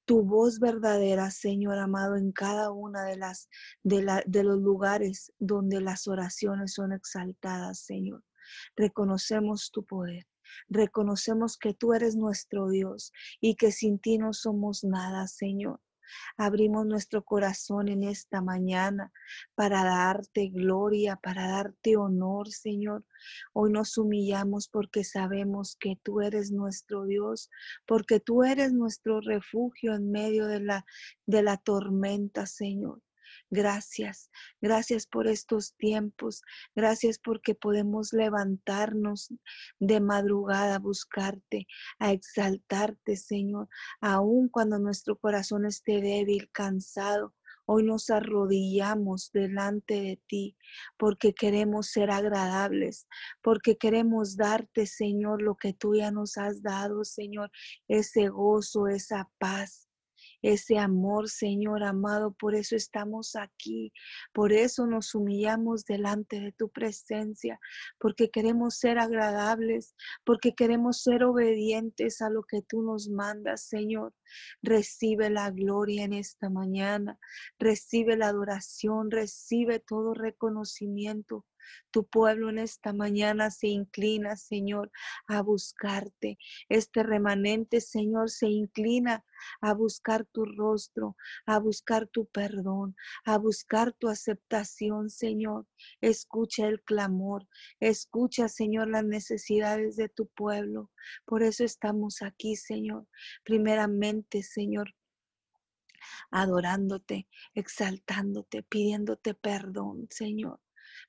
tu 0.08 0.22
voz 0.22 0.58
verdadera, 0.58 1.30
Señor 1.30 1.76
amado, 1.78 2.16
en 2.16 2.32
cada 2.32 2.70
una 2.70 3.04
de 3.04 3.18
las 3.18 3.50
de, 3.82 4.22
de 4.24 4.42
los 4.42 4.58
lugares 4.58 5.30
donde 5.38 5.82
las 5.82 6.08
oraciones 6.08 6.72
son 6.72 6.92
exaltadas, 6.92 7.80
Señor. 7.80 8.24
Reconocemos 8.74 9.70
tu 9.70 9.84
poder. 9.84 10.26
Reconocemos 10.70 11.58
que 11.58 11.74
tú 11.74 11.92
eres 11.92 12.16
nuestro 12.16 12.70
Dios 12.70 13.12
y 13.38 13.56
que 13.56 13.70
sin 13.70 13.98
ti 13.98 14.16
no 14.16 14.32
somos 14.32 14.82
nada, 14.82 15.26
Señor. 15.26 15.78
Abrimos 16.36 16.86
nuestro 16.86 17.24
corazón 17.24 17.88
en 17.88 18.02
esta 18.02 18.40
mañana 18.40 19.12
para 19.54 19.84
darte 19.84 20.48
gloria, 20.48 21.16
para 21.16 21.48
darte 21.48 21.96
honor, 21.96 22.48
Señor. 22.48 23.04
Hoy 23.52 23.72
nos 23.72 23.98
humillamos 23.98 24.68
porque 24.68 25.04
sabemos 25.04 25.76
que 25.76 25.98
tú 26.02 26.20
eres 26.20 26.50
nuestro 26.50 27.04
Dios, 27.04 27.50
porque 27.86 28.20
tú 28.20 28.44
eres 28.44 28.72
nuestro 28.72 29.20
refugio 29.20 29.94
en 29.94 30.10
medio 30.10 30.46
de 30.46 30.60
la, 30.60 30.86
de 31.26 31.42
la 31.42 31.56
tormenta, 31.56 32.46
Señor. 32.46 33.00
Gracias, 33.50 34.30
gracias 34.60 35.06
por 35.06 35.26
estos 35.26 35.74
tiempos, 35.76 36.42
gracias 36.76 37.18
porque 37.18 37.54
podemos 37.54 38.12
levantarnos 38.12 39.32
de 39.80 40.00
madrugada 40.00 40.74
a 40.74 40.78
buscarte, 40.78 41.66
a 41.98 42.12
exaltarte, 42.12 43.16
Señor, 43.16 43.68
aun 44.02 44.50
cuando 44.50 44.78
nuestro 44.78 45.16
corazón 45.16 45.64
esté 45.64 46.02
débil, 46.02 46.50
cansado. 46.52 47.34
Hoy 47.64 47.84
nos 47.84 48.10
arrodillamos 48.10 49.30
delante 49.32 49.94
de 49.94 50.20
ti 50.26 50.56
porque 50.98 51.32
queremos 51.32 51.88
ser 51.88 52.10
agradables, 52.10 53.06
porque 53.42 53.78
queremos 53.78 54.36
darte, 54.36 54.86
Señor, 54.86 55.40
lo 55.40 55.54
que 55.54 55.72
tú 55.72 55.94
ya 55.94 56.10
nos 56.10 56.36
has 56.36 56.62
dado, 56.62 57.04
Señor, 57.04 57.50
ese 57.86 58.28
gozo, 58.28 58.88
esa 58.88 59.30
paz, 59.38 59.87
ese 60.42 60.78
amor, 60.78 61.28
Señor 61.28 61.82
amado. 61.82 62.32
Por 62.32 62.54
eso 62.54 62.76
estamos 62.76 63.36
aquí, 63.36 63.92
por 64.32 64.52
eso 64.52 64.86
nos 64.86 65.14
humillamos 65.14 65.84
delante 65.84 66.40
de 66.40 66.52
tu 66.52 66.68
presencia, 66.70 67.58
porque 67.98 68.30
queremos 68.30 68.76
ser 68.76 68.98
agradables, 68.98 69.94
porque 70.24 70.54
queremos 70.54 71.02
ser 71.02 71.24
obedientes 71.24 72.20
a 72.20 72.30
lo 72.30 72.42
que 72.42 72.62
tú 72.62 72.82
nos 72.82 73.08
mandas, 73.08 73.62
Señor. 73.64 74.14
Recibe 74.62 75.30
la 75.30 75.50
gloria 75.50 76.04
en 76.04 76.12
esta 76.12 76.50
mañana, 76.50 77.18
recibe 77.58 78.16
la 78.16 78.28
adoración, 78.28 79.10
recibe 79.10 79.80
todo 79.80 80.14
reconocimiento. 80.14 81.44
Tu 81.90 82.06
pueblo 82.06 82.50
en 82.50 82.58
esta 82.58 82.92
mañana 82.92 83.50
se 83.50 83.68
inclina, 83.68 84.36
Señor, 84.36 84.90
a 85.26 85.42
buscarte. 85.42 86.38
Este 86.68 87.02
remanente, 87.02 87.80
Señor, 87.80 88.30
se 88.30 88.48
inclina 88.48 89.24
a 89.60 89.74
buscar 89.74 90.26
tu 90.26 90.44
rostro, 90.44 91.16
a 91.46 91.58
buscar 91.58 92.08
tu 92.08 92.26
perdón, 92.26 92.96
a 93.24 93.38
buscar 93.38 93.92
tu 93.92 94.08
aceptación, 94.08 95.10
Señor. 95.10 95.66
Escucha 96.00 96.66
el 96.66 96.82
clamor, 96.82 97.46
escucha, 97.80 98.48
Señor, 98.48 98.88
las 98.88 99.04
necesidades 99.04 99.96
de 99.96 100.08
tu 100.08 100.26
pueblo. 100.28 100.90
Por 101.24 101.42
eso 101.42 101.64
estamos 101.64 102.22
aquí, 102.22 102.56
Señor. 102.56 103.06
Primeramente, 103.44 104.42
Señor, 104.42 104.94
adorándote, 106.30 107.28
exaltándote, 107.54 108.62
pidiéndote 108.62 109.34
perdón, 109.34 110.06
Señor. 110.10 110.60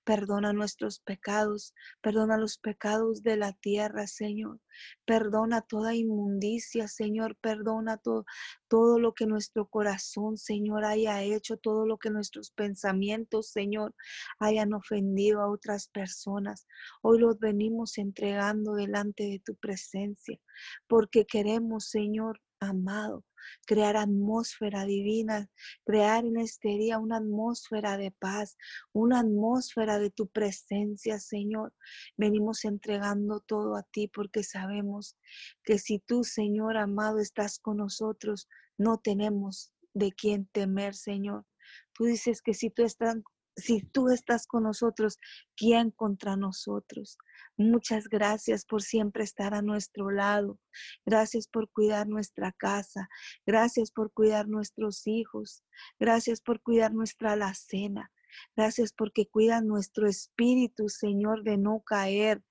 Perdona 0.10 0.54
nuestros 0.54 1.02
pecados, 1.02 1.76
perdona 2.02 2.36
los 2.36 2.58
pecados 2.58 3.22
de 3.22 3.38
la 3.38 3.54
tierra, 3.54 4.08
Señor. 4.08 4.60
Perdona 5.06 5.62
toda 5.62 5.94
inmundicia, 5.94 6.88
Señor. 6.88 7.38
Perdona 7.40 7.98
todo, 7.98 8.26
todo 8.68 8.98
lo 8.98 9.14
que 9.14 9.28
nuestro 9.28 9.68
corazón, 9.68 10.36
Señor, 10.36 10.84
haya 10.84 11.22
hecho, 11.22 11.58
todo 11.58 11.86
lo 11.86 12.00
que 12.00 12.10
nuestros 12.10 12.50
pensamientos, 12.50 13.52
Señor, 13.52 13.94
hayan 14.40 14.74
ofendido 14.74 15.42
a 15.42 15.52
otras 15.52 15.90
personas. 15.90 16.66
Hoy 17.04 17.20
los 17.20 17.38
venimos 17.38 18.00
entregando 18.00 18.74
delante 18.74 19.26
de 19.26 19.40
tu 19.46 19.58
presencia, 19.58 20.40
porque 20.88 21.28
queremos, 21.28 21.88
Señor, 21.88 22.42
amado, 22.60 23.26
crear 23.66 23.98
atmósfera 23.98 24.86
divina, 24.86 25.50
crear 25.86 26.26
en 26.26 26.38
este 26.38 26.70
día 26.70 27.00
una 27.00 27.18
atmósfera 27.18 27.98
de 27.98 28.12
paz, 28.12 28.58
una 28.94 29.20
atmósfera 29.20 30.00
de 30.00 30.10
tu 30.10 30.28
presencia, 30.28 31.20
Señor. 31.20 31.74
Venimos 32.18 32.66
entregando 32.66 33.40
todo 33.40 33.76
a 33.76 33.84
ti 33.84 34.08
porque 34.08 34.44
sabemos 34.44 35.18
que 35.64 35.80
si 35.80 36.00
tú, 36.00 36.24
Señor 36.24 36.78
amado, 36.78 37.20
estás 37.20 37.60
con 37.60 37.78
nosotros, 37.78 38.48
no 38.78 38.98
tenemos 38.98 39.74
de 39.94 40.12
quién 40.12 40.48
temer, 40.48 40.96
Señor. 40.96 41.46
Tú 41.94 42.06
dices 42.06 42.42
que 42.42 42.54
si 42.54 42.70
tú 42.70 42.84
estás 42.84 43.18
si 43.56 43.82
tú 43.82 44.10
estás 44.10 44.48
con 44.48 44.64
nosotros, 44.64 45.18
¿quién 45.56 45.92
contra 45.92 46.36
nosotros? 46.36 47.18
Muchas 47.58 48.08
gracias 48.08 48.66
por 48.66 48.82
siempre 48.82 49.24
estar 49.24 49.54
a 49.54 49.62
nuestro 49.62 50.12
lado. 50.12 50.60
Gracias 51.06 51.48
por 51.48 51.70
cuidar 51.70 52.08
nuestra 52.08 52.52
casa. 52.54 53.10
Gracias 53.46 53.92
por 53.92 54.12
cuidar 54.14 54.48
nuestros 54.48 55.06
hijos. 55.08 55.64
Gracias 56.00 56.42
por 56.42 56.62
cuidar 56.62 56.94
nuestra 56.94 57.34
alacena. 57.34 58.12
Gracias 58.56 58.94
porque 58.94 59.28
cuida 59.28 59.62
nuestro 59.62 60.08
espíritu, 60.08 60.88
Señor, 60.88 61.44
de 61.44 61.58
no 61.58 61.82
caer 61.82 62.44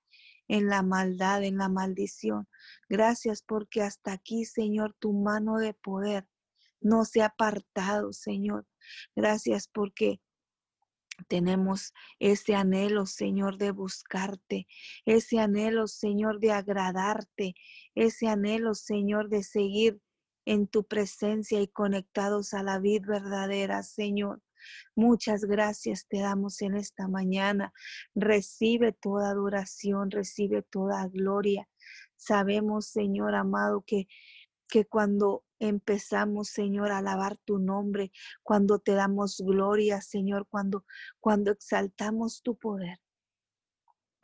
en 0.49 0.67
la 0.67 0.83
maldad, 0.83 1.45
en 1.45 1.59
la 1.59 1.69
maldición. 1.69 2.49
Gracias 2.89 3.43
porque 3.43 3.83
hasta 3.83 4.13
aquí, 4.13 4.45
Señor, 4.45 4.95
tu 4.99 5.13
mano 5.13 5.59
de 5.59 5.75
poder 5.75 6.27
no 6.81 7.05
se 7.05 7.23
ha 7.23 7.27
apartado, 7.27 8.13
Señor. 8.13 8.67
Gracias 9.15 9.69
porque 9.69 10.21
tenemos 11.27 11.93
ese 12.19 12.55
anhelo, 12.55 13.07
Señor, 13.07 13.59
de 13.59 13.73
buscarte, 13.73 14.67
ese 15.05 15.41
anhelo, 15.41 15.87
Señor, 15.89 16.39
de 16.39 16.53
agradarte, 16.53 17.55
ese 17.95 18.29
anhelo, 18.29 18.75
Señor, 18.75 19.29
de 19.29 19.43
seguir 19.43 20.01
en 20.45 20.67
tu 20.67 20.87
presencia 20.87 21.61
y 21.61 21.69
conectados 21.69 22.55
a 22.55 22.63
la 22.63 22.79
vida 22.79 23.07
verdadera, 23.07 23.83
Señor. 23.83 24.41
Muchas 24.95 25.45
gracias 25.45 26.07
te 26.09 26.21
damos 26.21 26.63
en 26.63 26.75
esta 26.75 27.09
mañana. 27.09 27.73
Recibe 28.15 28.93
toda 28.93 29.31
adoración, 29.31 30.11
recibe 30.11 30.63
toda 30.63 31.07
gloria. 31.09 31.69
Sabemos, 32.17 32.87
Señor 32.87 33.35
amado, 33.35 33.85
que 33.87 34.09
que 34.69 34.85
cuando 34.85 35.45
empezamos, 35.59 36.49
Señor, 36.49 36.93
a 36.93 36.99
alabar 36.99 37.37
tu 37.45 37.59
nombre, 37.59 38.13
cuando 38.43 38.79
te 38.79 38.93
damos 38.93 39.39
gloria, 39.39 40.01
Señor, 40.01 40.47
cuando, 40.49 40.85
cuando 41.21 41.51
exaltamos 41.51 42.43
tu 42.43 42.57
poder, 42.57 42.99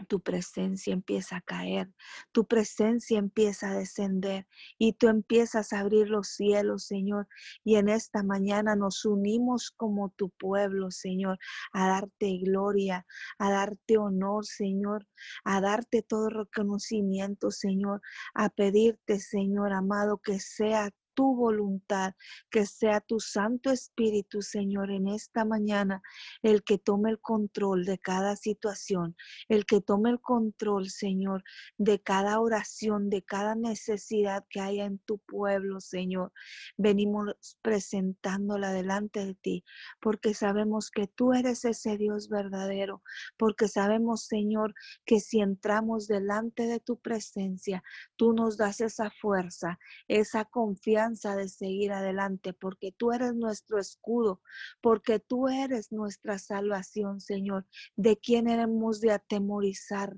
tu 0.09 0.21
presencia 0.21 0.93
empieza 0.93 1.37
a 1.37 1.41
caer, 1.41 1.93
tu 2.33 2.47
presencia 2.47 3.19
empieza 3.19 3.71
a 3.71 3.75
descender 3.75 4.47
y 4.79 4.95
tú 4.95 5.09
empiezas 5.09 5.73
a 5.73 5.81
abrir 5.81 6.09
los 6.09 6.29
cielos, 6.29 6.85
Señor. 6.85 7.29
Y 7.65 7.77
en 7.77 7.89
esta 7.89 8.23
mañana 8.23 8.77
nos 8.77 9.05
unimos 9.05 9.71
como 9.71 10.11
tu 10.11 10.31
pueblo, 10.31 10.91
Señor, 10.91 11.39
a 11.73 11.89
darte 11.89 12.39
gloria, 12.39 13.07
a 13.39 13.51
darte 13.51 13.99
honor, 13.99 14.45
Señor, 14.45 15.07
a 15.45 15.61
darte 15.61 16.03
todo 16.03 16.29
reconocimiento, 16.29 17.51
Señor, 17.51 18.01
a 18.35 18.49
pedirte, 18.49 19.21
Señor 19.21 19.73
amado, 19.73 20.19
que 20.19 20.41
sea 20.41 20.91
tu 21.15 21.35
voluntad, 21.35 22.15
que 22.51 22.67
sea 22.67 23.01
tu 23.01 23.21
Santo 23.21 23.71
Espíritu, 23.71 24.43
Señor, 24.43 24.91
en 24.91 25.09
esta 25.09 25.45
mañana, 25.45 26.03
el 26.43 26.63
que 26.63 26.79
tome 26.79 27.11
el 27.11 27.21
control 27.21 27.85
de 27.85 27.99
cada 27.99 28.37
situación, 28.37 29.17
el 29.49 29.65
que 29.65 29.81
tome 29.81 30.11
el 30.11 30.21
control, 30.21 30.91
Señor, 30.91 31.43
de 31.79 32.01
cada 32.01 32.41
oración, 32.41 33.11
de 33.11 33.23
cada 33.23 33.55
necesidad 33.55 34.45
que 34.51 34.61
haya 34.61 34.85
en 34.85 34.99
tu 34.99 35.19
pueblo, 35.19 35.81
Señor. 35.81 36.33
Venimos 36.77 37.59
presentándola 37.63 38.73
delante 38.73 39.25
de 39.25 39.35
ti, 39.35 39.65
porque 40.01 40.35
sabemos 40.35 40.91
que 40.91 41.07
tú 41.07 41.33
eres 41.33 41.65
ese 41.65 41.97
Dios 41.97 42.29
verdadero, 42.29 43.03
porque 43.37 43.69
sabemos, 43.69 44.27
Señor, 44.27 44.75
que 45.05 45.21
si 45.21 45.41
entramos 45.41 46.07
delante 46.07 46.67
de 46.67 46.81
tu 46.81 46.99
presencia, 46.99 47.83
tú 48.17 48.33
nos 48.33 48.57
das 48.57 48.81
esa 48.81 49.11
fuerza, 49.11 49.79
esa 50.09 50.45
confianza 50.45 51.04
de 51.11 51.49
seguir 51.49 51.93
adelante, 51.93 52.53
porque 52.53 52.93
tú 52.93 53.13
eres 53.13 53.35
nuestro 53.35 53.79
escudo, 53.79 54.41
porque 54.81 55.19
tú 55.19 55.49
eres 55.49 55.93
nuestra 55.93 56.39
salvación, 56.39 57.21
Señor. 57.21 57.67
¿De 57.97 58.17
quién 58.17 58.49
hemos 58.49 59.01
de 59.01 59.13
atemorizar? 59.13 60.17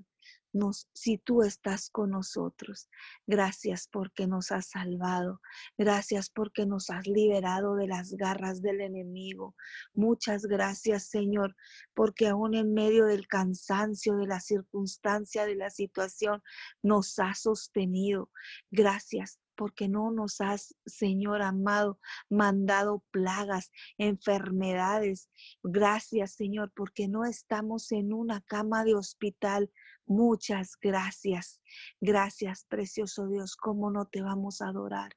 si 0.93 1.19
tú 1.19 1.43
estás 1.43 1.91
con 1.91 2.11
nosotros. 2.11 2.89
Gracias 3.27 3.89
porque 3.91 4.27
nos 4.27 4.51
has 4.51 4.69
salvado. 4.71 5.41
Gracias 5.77 6.31
porque 6.31 6.67
nos 6.67 6.91
has 6.91 7.07
liberado 7.07 7.77
de 7.77 7.87
las 7.87 8.13
garras 8.13 8.63
del 8.63 8.81
enemigo. 8.81 9.55
Muchas 9.95 10.47
gracias, 10.47 11.09
Señor, 11.09 11.57
porque 11.95 12.29
aún 12.29 12.55
en 12.55 12.73
medio 12.73 13.07
del 13.07 13.27
cansancio, 13.27 14.17
de 14.17 14.27
la 14.27 14.41
circunstancia, 14.41 15.47
de 15.47 15.57
la 15.57 15.71
situación, 15.71 16.43
nos 16.83 17.19
has 17.19 17.43
sostenido. 17.43 18.31
Gracias 18.71 19.39
porque 19.57 19.89
no 19.89 20.11
nos 20.11 20.41
has, 20.41 20.75
Señor 20.85 21.43
amado, 21.43 21.99
mandado 22.31 23.03
plagas, 23.11 23.71
enfermedades. 23.99 25.31
Gracias, 25.63 26.35
Señor, 26.35 26.73
porque 26.75 27.09
no 27.09 27.25
estamos 27.25 27.91
en 27.93 28.13
una 28.13 28.41
cama 28.43 28.85
de 28.85 28.95
hospital. 28.95 29.71
Muchas 30.07 30.77
gracias. 30.81 31.61
Gracias, 32.01 32.65
precioso 32.69 33.27
Dios. 33.27 33.57
¿Cómo 33.57 33.91
no 33.91 34.07
te 34.07 34.23
vamos 34.23 34.61
a 34.61 34.69
adorar? 34.69 35.13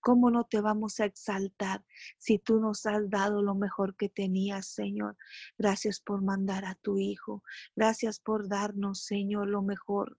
¿Cómo 0.00 0.30
no 0.30 0.44
te 0.44 0.60
vamos 0.60 1.00
a 1.00 1.06
exaltar 1.06 1.84
si 2.18 2.38
tú 2.38 2.60
nos 2.60 2.86
has 2.86 3.08
dado 3.10 3.42
lo 3.42 3.54
mejor 3.54 3.96
que 3.96 4.08
tenías, 4.08 4.68
Señor? 4.68 5.16
Gracias 5.58 6.00
por 6.00 6.22
mandar 6.22 6.64
a 6.64 6.74
tu 6.76 6.98
Hijo. 6.98 7.42
Gracias 7.74 8.20
por 8.20 8.48
darnos, 8.48 9.04
Señor, 9.04 9.48
lo 9.48 9.62
mejor 9.62 10.18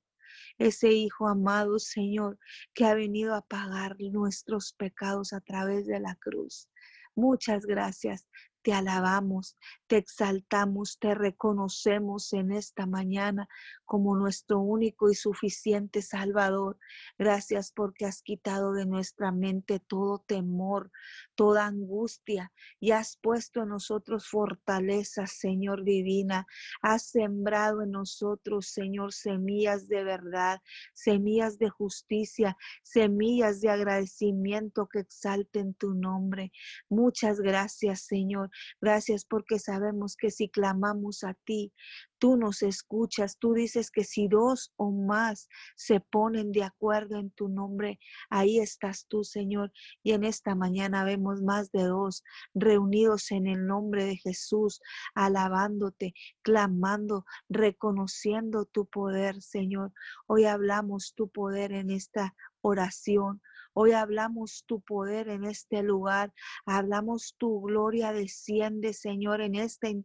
ese 0.57 0.91
Hijo 0.91 1.27
amado, 1.27 1.79
Señor, 1.79 2.37
que 2.73 2.85
ha 2.85 2.93
venido 2.95 3.35
a 3.35 3.41
pagar 3.41 3.95
nuestros 3.99 4.73
pecados 4.73 5.33
a 5.33 5.41
través 5.41 5.85
de 5.87 5.99
la 5.99 6.15
cruz. 6.15 6.69
Muchas 7.15 7.65
gracias. 7.65 8.27
Te 8.65 8.73
alabamos, 8.73 9.55
te 9.85 9.97
exaltamos, 9.97 10.97
te 10.97 11.13
reconocemos 11.13 12.33
en 12.33 12.51
esta 12.51 12.87
mañana 12.87 13.47
como 13.85 14.15
nuestro 14.15 14.59
único 14.59 15.11
y 15.11 15.13
suficiente 15.13 16.01
Salvador. 16.01 16.79
Gracias 17.19 17.71
porque 17.71 18.05
has 18.05 18.23
quitado 18.23 18.73
de 18.73 18.87
nuestra 18.87 19.31
mente 19.31 19.79
todo 19.79 20.23
temor, 20.25 20.89
toda 21.35 21.67
angustia 21.67 22.51
y 22.79 22.89
has 22.89 23.17
puesto 23.17 23.61
en 23.61 23.69
nosotros 23.69 24.27
fortaleza, 24.27 25.27
Señor 25.27 25.83
divina. 25.83 26.47
Has 26.81 27.11
sembrado 27.11 27.83
en 27.83 27.91
nosotros, 27.91 28.69
Señor, 28.69 29.13
semillas 29.13 29.87
de 29.87 30.03
verdad, 30.03 30.59
semillas 30.95 31.59
de 31.59 31.69
justicia, 31.69 32.57
semillas 32.81 33.61
de 33.61 33.69
agradecimiento 33.69 34.87
que 34.91 35.01
exalten 35.01 35.75
tu 35.75 35.93
nombre. 35.93 36.51
Muchas 36.89 37.39
gracias, 37.39 38.01
Señor. 38.07 38.49
Gracias 38.81 39.25
porque 39.25 39.59
sabemos 39.59 40.15
que 40.15 40.31
si 40.31 40.49
clamamos 40.49 41.23
a 41.23 41.33
ti, 41.45 41.73
tú 42.17 42.37
nos 42.37 42.61
escuchas, 42.61 43.37
tú 43.37 43.53
dices 43.53 43.91
que 43.91 44.03
si 44.03 44.27
dos 44.27 44.73
o 44.77 44.91
más 44.91 45.47
se 45.75 45.99
ponen 45.99 46.51
de 46.51 46.63
acuerdo 46.63 47.19
en 47.19 47.31
tu 47.31 47.49
nombre, 47.49 47.99
ahí 48.29 48.59
estás 48.59 49.05
tú, 49.07 49.23
Señor. 49.23 49.71
Y 50.03 50.13
en 50.13 50.23
esta 50.23 50.55
mañana 50.55 51.03
vemos 51.03 51.41
más 51.41 51.71
de 51.71 51.83
dos 51.83 52.23
reunidos 52.53 53.31
en 53.31 53.47
el 53.47 53.67
nombre 53.67 54.05
de 54.05 54.17
Jesús, 54.17 54.81
alabándote, 55.13 56.13
clamando, 56.41 57.25
reconociendo 57.49 58.65
tu 58.65 58.85
poder, 58.87 59.41
Señor. 59.41 59.91
Hoy 60.27 60.45
hablamos 60.45 61.13
tu 61.15 61.29
poder 61.29 61.71
en 61.73 61.89
esta 61.91 62.35
oración. 62.61 63.41
Hoy 63.77 63.91
hablamos 63.91 64.63
tu 64.65 64.79
poder 64.79 65.27
en 65.27 65.43
este 65.43 65.83
lugar. 65.83 66.33
Hablamos 66.65 67.35
tu 67.37 67.61
gloria 67.61 68.13
desciende, 68.13 68.93
Señor, 68.93 69.41
en 69.41 69.55
este 69.55 70.01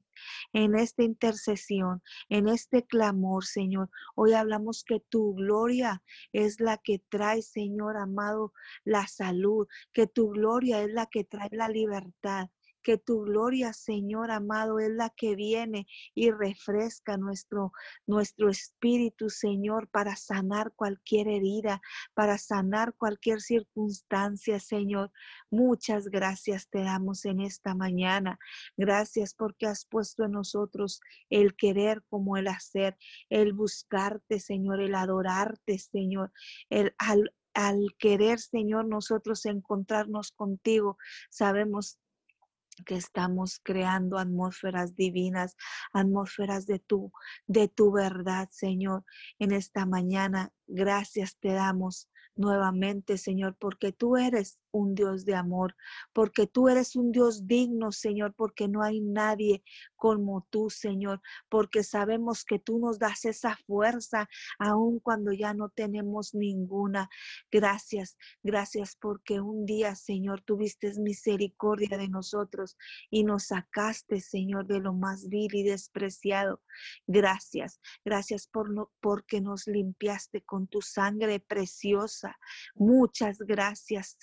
en 0.53 0.75
esta 0.77 1.05
intercesión, 1.05 2.03
en 2.29 2.49
este 2.49 2.85
clamor, 2.85 3.45
Señor. 3.45 3.89
Hoy 4.17 4.33
hablamos 4.33 4.83
que 4.83 4.99
tu 4.99 5.35
gloria 5.37 6.03
es 6.33 6.59
la 6.59 6.79
que 6.79 6.99
trae, 6.99 7.43
Señor 7.43 7.97
amado, 7.97 8.53
la 8.85 9.07
salud, 9.07 9.69
que 9.93 10.09
tu 10.09 10.31
gloria 10.31 10.83
es 10.83 10.93
la 10.93 11.07
que 11.07 11.23
trae 11.23 11.49
la 11.53 11.69
libertad, 11.69 12.49
que 12.83 12.99
tu 12.99 13.23
gloria, 13.23 13.73
Señor 13.73 14.31
amado, 14.31 14.79
es 14.79 14.91
la 14.91 15.11
que 15.11 15.35
viene 15.35 15.87
y 16.15 16.31
refresca 16.31 17.17
nuestro, 17.17 17.73
nuestro 18.07 18.49
espíritu, 18.49 19.31
Señor, 19.31 19.89
para 19.89 20.17
sanar 20.17 20.73
cualquier 20.75 21.29
herida, 21.29 21.81
para 22.15 22.39
sanar 22.39 22.95
cualquier 22.97 23.41
circunstancia, 23.41 24.61
Señor. 24.61 25.13
Muchas 25.51 26.09
gracias 26.09 26.69
te 26.69 26.83
damos 26.83 27.25
en 27.25 27.41
esta 27.41 27.75
mañana. 27.75 28.39
Gracias 28.77 29.35
porque 29.35 29.67
has 29.67 29.85
puesto 29.87 30.25
en 30.25 30.33
nosotros 30.33 31.01
el 31.29 31.57
querer 31.57 32.03
como 32.09 32.37
el 32.37 32.49
hacer, 32.49 32.97
el 33.29 33.53
buscarte, 33.53 34.41
Señor, 34.41 34.81
el 34.81 34.95
adorarte, 34.95 35.79
Señor, 35.79 36.33
el 36.69 36.95
al, 36.99 37.35
al 37.55 37.95
querer, 37.99 38.39
Señor, 38.39 38.87
nosotros 38.87 39.45
encontrarnos 39.47 40.33
contigo, 40.33 40.99
sabemos 41.31 41.99
que 42.85 42.97
estamos 42.97 43.61
creando 43.63 44.19
atmósferas 44.19 44.97
divinas, 44.97 45.57
atmósferas 45.93 46.67
de 46.67 46.79
tu, 46.79 47.13
de 47.47 47.69
tu 47.69 47.93
verdad, 47.93 48.49
Señor. 48.51 49.05
En 49.39 49.53
esta 49.53 49.87
mañana, 49.87 50.51
gracias 50.67 51.37
te 51.39 51.53
damos 51.53 52.09
nuevamente, 52.37 53.19
Señor, 53.19 53.57
porque 53.59 53.93
tú 53.93 54.17
eres 54.17 54.59
un 54.73 54.95
Dios 54.95 55.25
de 55.25 55.35
amor, 55.35 55.75
porque 56.13 56.47
tú 56.47 56.69
eres 56.69 56.97
un 56.97 57.13
Dios 57.13 57.47
digno, 57.47 57.93
Señor, 57.93 58.35
porque 58.35 58.69
no 58.69 58.83
hay 58.83 59.01
nadie 59.01 59.63
como 59.97 60.47
tú, 60.51 60.71
Señor, 60.71 61.21
porque 61.49 61.83
sabemos 61.83 62.45
que 62.45 62.59
tú 62.59 62.79
nos 62.79 62.99
das 62.99 63.25
esa 63.25 63.57
fuerza 63.67 64.29
aun 64.59 64.99
cuando 65.01 65.33
ya 65.33 65.55
no 65.55 65.69
tenemos 65.69 66.35
ninguna. 66.35 67.09
Gracias, 67.51 68.17
gracias 68.43 68.97
porque 68.97 69.41
un 69.41 69.67
día, 69.67 69.95
Señor, 69.95 70.43
tuviste 70.43 70.93
misericordia 70.99 71.99
de 71.99 72.09
nosotros 72.09 72.77
y 73.11 73.25
nos 73.25 73.47
sacaste, 73.47 74.21
Señor, 74.21 74.67
de 74.67 74.81
lo 74.81 74.93
más 74.95 75.29
vil 75.29 75.55
y 75.55 75.65
despreciado. 75.65 76.61
Gracias, 77.07 77.81
gracias 78.05 78.47
por 78.47 78.71
no, 78.71 78.91
porque 79.01 79.41
nos 79.41 79.67
limpiaste 79.67 80.43
con 80.43 80.67
tu 80.67 80.81
sangre 80.81 81.41
preciosa. 81.41 82.39
Muchas 82.75 83.39
gracias, 83.39 84.17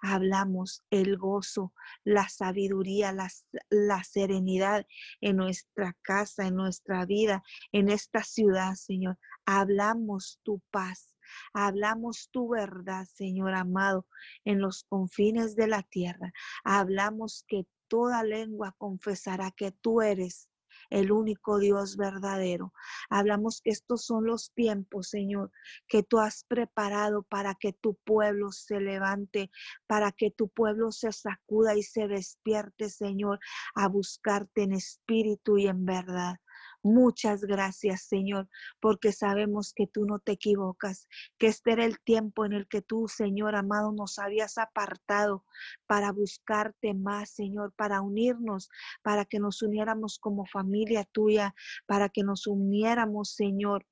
Hablamos 0.00 0.82
el 0.90 1.16
gozo, 1.16 1.72
la 2.04 2.28
sabiduría, 2.28 3.12
la, 3.12 3.28
la 3.70 4.04
serenidad 4.04 4.86
en 5.20 5.36
nuestra 5.36 5.96
casa, 6.02 6.46
en 6.46 6.56
nuestra 6.56 7.06
vida, 7.06 7.42
en 7.72 7.88
esta 7.88 8.22
ciudad, 8.22 8.74
Señor. 8.74 9.18
Hablamos 9.46 10.40
tu 10.42 10.60
paz. 10.70 11.14
Hablamos 11.54 12.28
tu 12.30 12.48
verdad, 12.48 13.06
Señor 13.06 13.54
amado, 13.54 14.06
en 14.44 14.60
los 14.60 14.84
confines 14.84 15.56
de 15.56 15.66
la 15.66 15.82
tierra. 15.82 16.32
Hablamos 16.62 17.44
que 17.48 17.66
toda 17.88 18.22
lengua 18.22 18.74
confesará 18.78 19.50
que 19.50 19.72
tú 19.72 20.02
eres 20.02 20.48
el 20.92 21.10
único 21.10 21.58
Dios 21.58 21.96
verdadero. 21.96 22.72
Hablamos 23.08 23.62
que 23.62 23.70
estos 23.70 24.04
son 24.04 24.26
los 24.26 24.52
tiempos, 24.52 25.08
Señor, 25.08 25.50
que 25.88 26.02
tú 26.02 26.18
has 26.18 26.44
preparado 26.44 27.22
para 27.22 27.54
que 27.54 27.72
tu 27.72 27.94
pueblo 28.04 28.52
se 28.52 28.78
levante, 28.78 29.50
para 29.86 30.12
que 30.12 30.30
tu 30.30 30.50
pueblo 30.50 30.92
se 30.92 31.10
sacuda 31.10 31.74
y 31.76 31.82
se 31.82 32.08
despierte, 32.08 32.90
Señor, 32.90 33.40
a 33.74 33.88
buscarte 33.88 34.64
en 34.64 34.72
espíritu 34.72 35.56
y 35.56 35.66
en 35.66 35.86
verdad. 35.86 36.36
Muchas 36.84 37.42
gracias, 37.42 38.02
Señor, 38.08 38.48
porque 38.80 39.12
sabemos 39.12 39.72
que 39.72 39.86
tú 39.86 40.04
no 40.04 40.18
te 40.18 40.32
equivocas, 40.32 41.06
que 41.38 41.46
este 41.46 41.72
era 41.72 41.84
el 41.84 42.00
tiempo 42.00 42.44
en 42.44 42.52
el 42.52 42.66
que 42.66 42.82
tú, 42.82 43.06
Señor 43.06 43.54
amado, 43.54 43.92
nos 43.92 44.18
habías 44.18 44.58
apartado 44.58 45.44
para 45.86 46.10
buscarte 46.10 46.92
más, 46.94 47.30
Señor, 47.30 47.72
para 47.76 48.00
unirnos, 48.00 48.68
para 49.02 49.24
que 49.24 49.38
nos 49.38 49.62
uniéramos 49.62 50.18
como 50.18 50.44
familia 50.44 51.04
tuya, 51.04 51.54
para 51.86 52.08
que 52.08 52.24
nos 52.24 52.48
uniéramos, 52.48 53.30
Señor, 53.34 53.86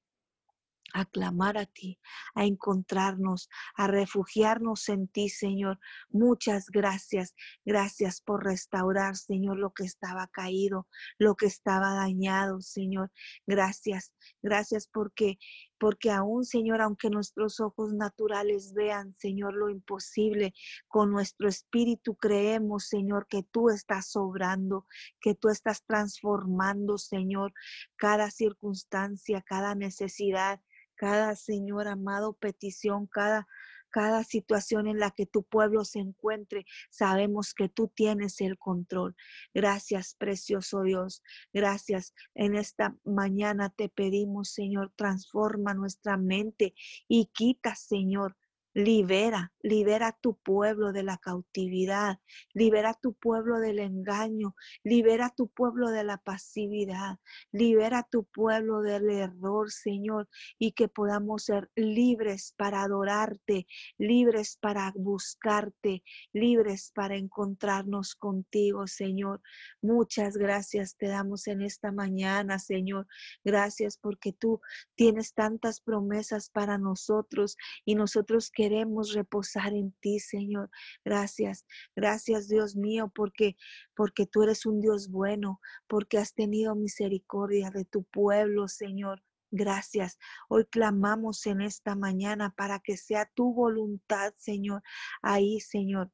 a 0.92 1.04
clamar 1.04 1.58
a 1.58 1.66
ti, 1.66 1.98
a 2.34 2.44
encontrarnos, 2.44 3.48
a 3.76 3.86
refugiarnos 3.86 4.88
en 4.88 5.08
ti, 5.08 5.28
Señor. 5.28 5.78
Muchas 6.10 6.66
gracias. 6.66 7.34
Gracias 7.64 8.20
por 8.20 8.44
restaurar, 8.44 9.16
Señor, 9.16 9.58
lo 9.58 9.72
que 9.72 9.84
estaba 9.84 10.26
caído, 10.28 10.88
lo 11.18 11.34
que 11.34 11.46
estaba 11.46 11.94
dañado, 11.94 12.60
Señor. 12.60 13.10
Gracias. 13.46 14.12
Gracias 14.42 14.88
porque 14.88 15.38
porque 15.80 16.10
aún, 16.10 16.44
Señor, 16.44 16.82
aunque 16.82 17.08
nuestros 17.08 17.58
ojos 17.58 17.94
naturales 17.94 18.74
vean, 18.74 19.16
Señor, 19.18 19.54
lo 19.54 19.70
imposible, 19.70 20.52
con 20.86 21.10
nuestro 21.10 21.48
espíritu 21.48 22.14
creemos, 22.16 22.86
Señor, 22.86 23.26
que 23.26 23.42
tú 23.42 23.70
estás 23.70 24.14
obrando, 24.14 24.86
que 25.20 25.34
tú 25.34 25.48
estás 25.48 25.82
transformando, 25.86 26.98
Señor, 26.98 27.54
cada 27.96 28.30
circunstancia, 28.30 29.42
cada 29.42 29.74
necesidad, 29.74 30.60
cada, 31.00 31.34
Señor 31.34 31.88
amado, 31.88 32.34
petición, 32.34 33.06
cada, 33.06 33.48
cada 33.88 34.22
situación 34.22 34.86
en 34.86 34.98
la 34.98 35.10
que 35.10 35.24
tu 35.24 35.44
pueblo 35.44 35.86
se 35.86 35.98
encuentre, 35.98 36.66
sabemos 36.90 37.54
que 37.54 37.70
tú 37.70 37.88
tienes 37.88 38.38
el 38.42 38.58
control. 38.58 39.16
Gracias, 39.54 40.14
precioso 40.14 40.82
Dios. 40.82 41.22
Gracias. 41.54 42.12
En 42.34 42.54
esta 42.54 42.94
mañana 43.02 43.70
te 43.70 43.88
pedimos, 43.88 44.50
Señor, 44.50 44.92
transforma 44.94 45.72
nuestra 45.72 46.18
mente 46.18 46.74
y 47.08 47.30
quita, 47.32 47.74
Señor, 47.76 48.36
Libera, 48.72 49.52
libera 49.62 50.16
tu 50.20 50.36
pueblo 50.36 50.92
de 50.92 51.02
la 51.02 51.18
cautividad, 51.18 52.18
libera 52.54 52.94
tu 52.94 53.14
pueblo 53.14 53.58
del 53.58 53.80
engaño, 53.80 54.54
libera 54.84 55.32
tu 55.36 55.48
pueblo 55.48 55.90
de 55.90 56.04
la 56.04 56.18
pasividad, 56.18 57.18
libera 57.50 58.06
tu 58.08 58.24
pueblo 58.24 58.80
del 58.80 59.10
error, 59.10 59.72
Señor, 59.72 60.28
y 60.58 60.72
que 60.72 60.86
podamos 60.86 61.44
ser 61.46 61.68
libres 61.74 62.54
para 62.56 62.82
adorarte, 62.82 63.66
libres 63.98 64.56
para 64.56 64.92
buscarte, 64.94 66.04
libres 66.32 66.92
para 66.94 67.16
encontrarnos 67.16 68.14
contigo, 68.14 68.86
Señor. 68.86 69.42
Muchas 69.82 70.36
gracias 70.36 70.96
te 70.96 71.08
damos 71.08 71.46
en 71.48 71.62
esta 71.62 71.90
mañana, 71.90 72.58
Señor. 72.58 73.06
Gracias 73.44 73.98
porque 73.98 74.32
tú 74.32 74.60
tienes 74.94 75.34
tantas 75.34 75.80
promesas 75.80 76.50
para 76.50 76.78
nosotros 76.78 77.56
y 77.84 77.94
nosotros 77.94 78.50
queremos 78.60 79.14
reposar 79.14 79.72
en 79.72 79.92
ti, 80.00 80.20
Señor. 80.20 80.68
Gracias, 81.02 81.64
gracias 81.96 82.46
Dios 82.46 82.76
mío, 82.76 83.10
porque 83.14 83.56
porque 83.96 84.26
tú 84.26 84.42
eres 84.42 84.66
un 84.66 84.82
Dios 84.82 85.08
bueno, 85.08 85.62
porque 85.86 86.18
has 86.18 86.34
tenido 86.34 86.74
misericordia 86.74 87.70
de 87.70 87.86
tu 87.86 88.04
pueblo, 88.04 88.68
Señor. 88.68 89.24
Gracias. 89.50 90.18
Hoy 90.50 90.66
clamamos 90.66 91.46
en 91.46 91.62
esta 91.62 91.96
mañana 91.96 92.54
para 92.54 92.80
que 92.80 92.98
sea 92.98 93.30
tu 93.34 93.54
voluntad, 93.54 94.34
Señor. 94.36 94.82
Ahí, 95.22 95.58
Señor, 95.60 96.12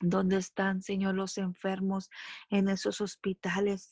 donde 0.00 0.36
están, 0.36 0.82
Señor, 0.82 1.14
los 1.14 1.38
enfermos 1.38 2.10
en 2.50 2.68
esos 2.68 3.00
hospitales 3.00 3.90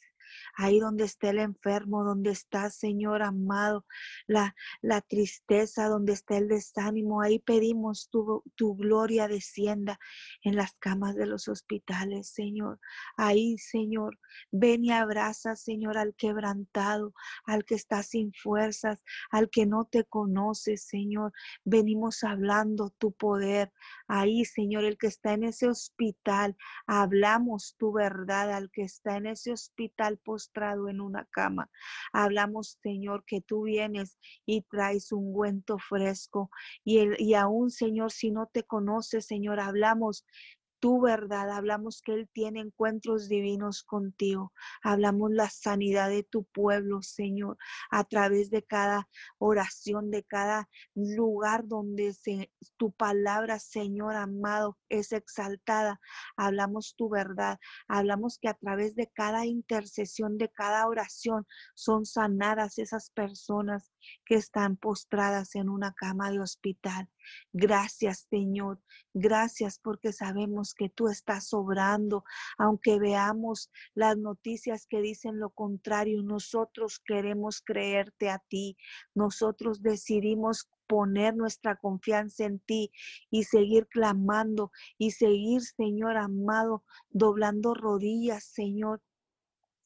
ahí 0.57 0.81
donde 0.81 1.05
esté 1.05 1.31
el 1.31 1.39
enfermo, 1.39 2.05
donde 2.05 2.31
está, 2.31 2.71
Señor 2.71 3.23
amado, 3.23 3.87
la, 4.27 4.55
la 4.81 5.01
tristeza, 5.01 5.89
donde 5.89 6.13
está 6.13 6.39
el 6.39 6.49
desánimo, 6.49 7.23
ahí 7.23 7.39
pedimos 7.39 8.09
tu, 8.11 8.43
tu 8.55 8.77
gloria 8.77 9.29
descienda 9.29 9.99
en 10.43 10.57
las 10.57 10.73
camas 10.79 11.15
de 11.15 11.27
los 11.27 11.49
hospitales, 11.49 12.29
Señor. 12.29 12.79
Ahí, 13.17 13.59
Señor, 13.59 14.19
ven 14.51 14.85
y 14.85 14.93
abraza, 14.93 15.57
Señor, 15.57 15.99
al 15.99 16.15
quebrantado, 16.15 17.15
al 17.45 17.65
que 17.65 17.75
está 17.75 18.03
sin 18.03 18.33
fuerzas, 18.33 19.03
al 19.31 19.51
que 19.51 19.67
no 19.67 19.85
te 19.85 20.05
conoce, 20.05 20.77
Señor. 20.77 21.33
Venimos 21.65 22.25
hablando 22.25 22.91
tu 22.99 23.13
poder. 23.13 23.73
Ahí, 24.09 24.45
Señor, 24.45 24.85
el 24.85 24.99
que 24.99 25.07
está 25.07 25.33
en 25.33 25.45
ese 25.45 25.69
hospital, 25.69 26.57
hablamos 26.87 27.77
tu 27.79 27.93
verdad 27.93 28.53
al 28.53 28.71
que 28.71 28.83
está 28.83 29.17
en 29.17 29.27
ese 29.27 29.53
hospital 29.53 30.19
postrado 30.25 30.89
en 30.89 31.01
una 31.01 31.27
cama. 31.31 31.71
Hablamos, 32.13 32.79
Señor, 32.83 33.25
que 33.27 33.41
tú 33.41 33.65
vienes 33.65 34.19
y 34.47 34.63
traes 34.63 35.13
un 35.13 35.23
ungüento 35.23 35.79
fresco. 35.79 36.51
Y, 36.85 36.99
el, 36.99 37.21
y 37.21 37.35
aún, 37.35 37.71
Señor, 37.71 38.13
si 38.13 38.31
no 38.31 38.49
te 38.53 38.65
conoces, 38.65 39.27
Señor, 39.27 39.61
hablamos 39.61 40.25
tu 40.83 41.01
verdad, 41.01 41.49
hablamos 41.49 42.03
que 42.03 42.13
Él 42.13 42.29
tiene 42.33 42.59
encuentros 42.59 43.29
divinos 43.29 43.85
contigo, 43.85 44.53
hablamos 44.83 45.31
la 45.31 45.49
sanidad 45.49 46.09
de 46.09 46.25
tu 46.25 46.43
pueblo, 46.43 47.03
Señor, 47.03 47.57
a 47.93 48.03
través 48.03 48.51
de 48.51 48.65
cada 48.65 49.09
oración, 49.39 50.11
de 50.11 50.25
cada 50.25 50.69
lugar 50.97 51.69
donde 51.69 52.13
se, 52.15 52.51
tu 52.77 52.91
palabra, 52.91 53.61
Señor 53.61 54.17
amado, 54.17 54.77
es 54.89 55.13
exaltada. 55.13 56.01
Hablamos 56.37 56.97
tu 56.97 57.09
verdad, 57.09 57.61
hablamos 57.87 58.41
que 58.41 58.49
a 58.49 58.55
través 58.55 58.97
de 58.97 59.07
cada 59.07 59.47
intercesión, 59.47 60.37
de 60.37 60.49
cada 60.49 60.89
oración, 60.89 61.47
son 61.77 62.07
sanadas 62.07 62.79
esas 62.79 63.11
personas 63.11 63.93
que 64.25 64.35
están 64.35 64.77
postradas 64.77 65.55
en 65.55 65.69
una 65.69 65.93
cama 65.93 66.33
de 66.33 66.41
hospital. 66.41 67.09
Gracias, 67.53 68.27
Señor. 68.31 68.81
Gracias 69.15 69.79
porque 69.79 70.13
sabemos 70.13 70.75
que 70.75 70.89
tú 70.89 71.09
estás 71.09 71.53
obrando. 71.53 72.25
Aunque 72.59 72.99
veamos 72.99 73.71
las 73.95 74.17
noticias 74.17 74.87
que 74.87 75.01
dicen 75.01 75.39
lo 75.39 75.51
contrario, 75.51 76.23
nosotros 76.23 77.01
queremos 77.05 77.63
creerte 77.63 78.31
a 78.31 78.39
ti. 78.49 78.77
Nosotros 79.15 79.83
decidimos 79.83 80.69
poner 80.87 81.35
nuestra 81.35 81.77
confianza 81.77 82.45
en 82.45 82.59
ti 82.59 82.93
y 83.31 83.45
seguir 83.45 83.87
clamando 83.89 84.73
y 84.99 85.13
seguir, 85.13 85.63
Señor 85.63 86.19
amado, 86.19 86.85
doblando 87.09 87.73
rodillas, 87.73 88.45
Señor, 88.45 89.01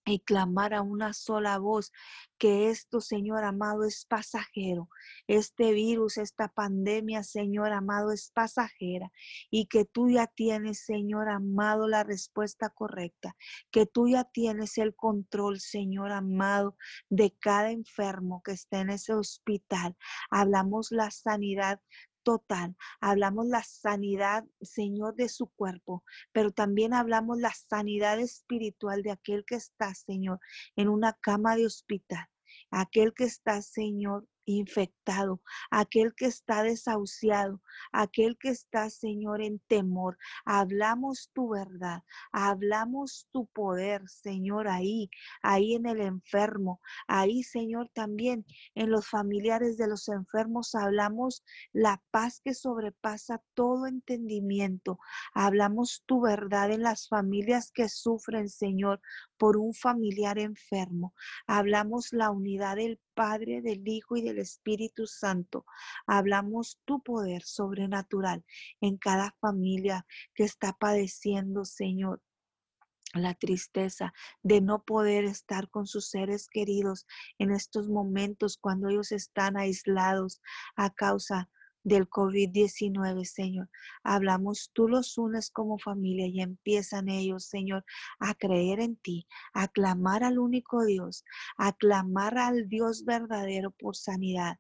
y 0.07 0.21
clamar 0.21 0.73
a 0.73 0.83
una 0.83 1.13
sola 1.13 1.59
voz 1.59 1.93
que 2.39 2.71
esto, 2.71 3.01
Señor 3.01 3.45
amado, 3.45 3.85
es 3.85 4.07
pasajero. 4.07 4.89
Este 5.27 5.73
virus, 5.73 6.17
esta 6.17 6.49
pandemia, 6.49 7.25
Señor 7.25 7.73
amado, 7.73 8.13
es 8.13 8.31
pasajera 8.33 9.11
y 9.51 9.67
que 9.67 9.85
tú 9.85 10.09
ya 10.09 10.27
tienes, 10.29 10.85
Señor 10.85 11.29
amado, 11.29 11.89
la 11.89 12.05
respuesta 12.05 12.71
correcta, 12.71 13.37
que 13.71 13.87
tú 13.87 14.09
ya 14.09 14.25
tienes 14.25 14.79
el 14.79 14.95
control, 14.95 15.61
Señor 15.61 16.13
amado, 16.13 16.77
de 17.09 17.35
cada 17.41 17.73
enfermo 17.73 18.43
que 18.45 18.53
está 18.53 18.81
en 18.81 18.91
ese 18.91 19.13
hospital. 19.13 19.97
Hablamos 20.31 20.93
la 20.93 21.11
sanidad 21.11 21.81
total. 22.27 22.75
Hablamos 23.01 23.47
la 23.47 23.63
sanidad, 23.63 24.45
Señor, 24.61 25.15
de 25.15 25.29
su 25.29 25.47
cuerpo, 25.47 26.03
pero 26.33 26.51
también 26.51 26.93
hablamos 26.93 27.39
la 27.39 27.53
sanidad 27.53 28.19
espiritual 28.19 29.05
de 29.05 29.13
aquel 29.13 29.45
que 29.47 29.55
está, 29.55 29.95
Señor, 29.95 30.41
en 30.75 30.89
una 30.89 31.13
cama 31.13 31.55
de 31.55 31.67
hospital. 31.67 32.27
Aquel 32.73 33.15
que 33.15 33.25
está, 33.25 33.63
Señor, 33.63 34.27
infectado, 34.47 35.43
aquel 35.71 36.15
que 36.15 36.27
está 36.27 36.63
desahuciado, 36.63 37.61
aquel 37.93 38.39
que 38.39 38.49
está, 38.49 38.89
Señor, 38.91 39.43
en 39.43 39.59
temor. 39.69 40.17
Hablamos 40.45 41.31
tu 41.35 41.51
verdad, 41.51 42.03
hablamos 42.33 43.29
tu 43.33 43.47
poder, 43.47 44.09
Señor, 44.09 44.69
ahí, 44.69 45.11
ahí 45.43 45.75
en 45.75 45.87
el 45.87 46.01
enfermo, 46.01 46.81
ahí, 47.07 47.43
Señor, 47.43 47.91
también 47.93 48.47
en 48.75 48.91
los 48.91 49.09
familiares 49.09 49.77
de 49.77 49.89
los 49.89 50.09
enfermos 50.09 50.75
hablamos 50.75 51.45
la 51.73 52.03
paz 52.11 52.41
que 52.43 52.55
sobrepasa 52.55 53.43
todo 53.55 53.87
entendimiento. 53.87 54.99
Hablamos 55.35 56.03
tu 56.07 56.21
verdad 56.21 56.71
en 56.71 56.83
las 56.83 57.09
familias 57.09 57.71
que 57.73 57.89
sufren, 57.89 58.49
Señor, 58.49 59.01
por 59.39 59.57
un 59.57 59.75
familiar 59.75 60.39
enfermo. 60.39 61.15
Hablamos 61.47 62.13
la 62.13 62.31
unidad 62.31 62.77
del 62.77 63.01
Padre, 63.15 63.63
del 63.63 63.87
Hijo 63.87 64.17
y 64.17 64.23
del 64.23 64.39
Espíritu 64.39 65.07
Santo. 65.07 65.65
Hablamos 66.07 66.81
tu 66.85 67.03
poder 67.03 67.43
sobrenatural 67.43 68.45
en 68.81 68.97
cada 68.97 69.35
familia 69.41 70.07
que 70.35 70.45
está 70.45 70.73
padeciendo, 70.73 71.65
Señor 71.65 72.21
la 73.15 73.35
tristeza 73.35 74.13
de 74.43 74.61
no 74.61 74.85
poder 74.85 75.25
estar 75.25 75.71
con 75.71 75.87
sus 75.87 76.09
seres 76.11 76.49
queridos 76.49 77.07
en 77.39 77.51
estos 77.51 77.89
momentos 77.89 78.59
cuando 78.59 78.89
ellos 78.89 79.13
están 79.13 79.57
aislados 79.57 80.43
a 80.77 80.93
causa 80.93 81.49
del 81.87 82.11
COVID-19, 82.11 83.25
Señor. 83.25 83.71
Hablamos, 84.03 84.71
tú 84.73 84.89
los 84.89 85.17
unes 85.19 85.51
como 85.51 85.79
familia 85.79 86.27
y 86.27 86.41
empiezan 86.41 87.09
ellos, 87.09 87.45
Señor, 87.45 87.85
a 88.19 88.35
creer 88.35 88.81
en 88.81 88.97
ti, 88.97 89.29
a 89.55 89.69
clamar 89.69 90.25
al 90.25 90.41
único 90.41 90.85
Dios, 90.85 91.25
a 91.57 91.73
clamar 91.73 92.39
al 92.39 92.69
Dios 92.69 93.05
verdadero 93.05 93.71
por 93.71 93.95
sanidad, 93.95 94.57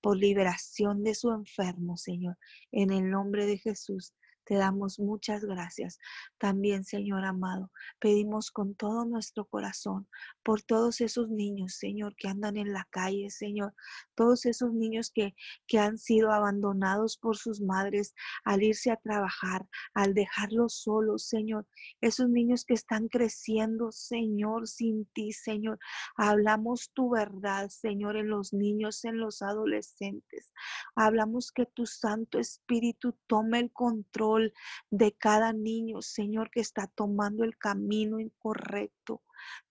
por 0.00 0.16
liberación 0.16 1.02
de 1.02 1.16
su 1.16 1.32
enfermo, 1.32 1.96
Señor. 1.96 2.38
En 2.70 2.92
el 2.92 3.10
nombre 3.10 3.46
de 3.46 3.58
Jesús. 3.58 4.14
Te 4.48 4.54
damos 4.54 4.98
muchas 4.98 5.44
gracias. 5.44 5.98
También, 6.38 6.82
Señor 6.82 7.22
amado, 7.26 7.70
pedimos 7.98 8.50
con 8.50 8.74
todo 8.74 9.04
nuestro 9.04 9.44
corazón 9.44 10.08
por 10.42 10.62
todos 10.62 11.02
esos 11.02 11.28
niños, 11.28 11.74
Señor, 11.74 12.16
que 12.16 12.28
andan 12.28 12.56
en 12.56 12.72
la 12.72 12.88
calle, 12.88 13.28
Señor. 13.28 13.74
Todos 14.14 14.46
esos 14.46 14.72
niños 14.72 15.10
que, 15.14 15.34
que 15.66 15.78
han 15.78 15.98
sido 15.98 16.32
abandonados 16.32 17.18
por 17.18 17.36
sus 17.36 17.60
madres 17.60 18.14
al 18.42 18.62
irse 18.62 18.90
a 18.90 18.96
trabajar, 18.96 19.68
al 19.92 20.14
dejarlos 20.14 20.80
solos, 20.80 21.24
Señor. 21.26 21.66
Esos 22.00 22.30
niños 22.30 22.64
que 22.64 22.72
están 22.72 23.08
creciendo, 23.08 23.92
Señor, 23.92 24.66
sin 24.66 25.04
ti, 25.12 25.32
Señor. 25.32 25.78
Hablamos 26.16 26.90
tu 26.94 27.10
verdad, 27.10 27.68
Señor, 27.68 28.16
en 28.16 28.30
los 28.30 28.54
niños, 28.54 29.04
en 29.04 29.18
los 29.18 29.42
adolescentes. 29.42 30.54
Hablamos 30.96 31.52
que 31.52 31.66
tu 31.66 31.84
Santo 31.84 32.38
Espíritu 32.38 33.14
tome 33.26 33.58
el 33.58 33.70
control 33.72 34.37
de 34.90 35.12
cada 35.12 35.52
niño, 35.52 36.02
Señor, 36.02 36.50
que 36.50 36.60
está 36.60 36.86
tomando 36.86 37.44
el 37.44 37.56
camino 37.56 38.20
incorrecto. 38.20 39.22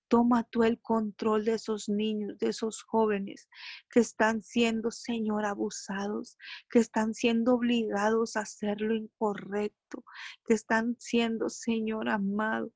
Toma 0.07 0.43
tú 0.43 0.63
el 0.63 0.79
control 0.81 1.43
de 1.43 1.55
esos 1.55 1.89
niños, 1.89 2.37
de 2.37 2.49
esos 2.49 2.81
jóvenes 2.83 3.49
que 3.89 3.99
están 3.99 4.41
siendo, 4.41 4.89
Señor, 4.89 5.45
abusados, 5.45 6.37
que 6.69 6.79
están 6.79 7.13
siendo 7.13 7.55
obligados 7.55 8.37
a 8.37 8.41
hacer 8.41 8.79
lo 8.79 8.95
incorrecto, 8.95 10.05
que 10.45 10.53
están 10.53 10.95
siendo, 10.99 11.49
Señor 11.49 12.07
amado, 12.07 12.71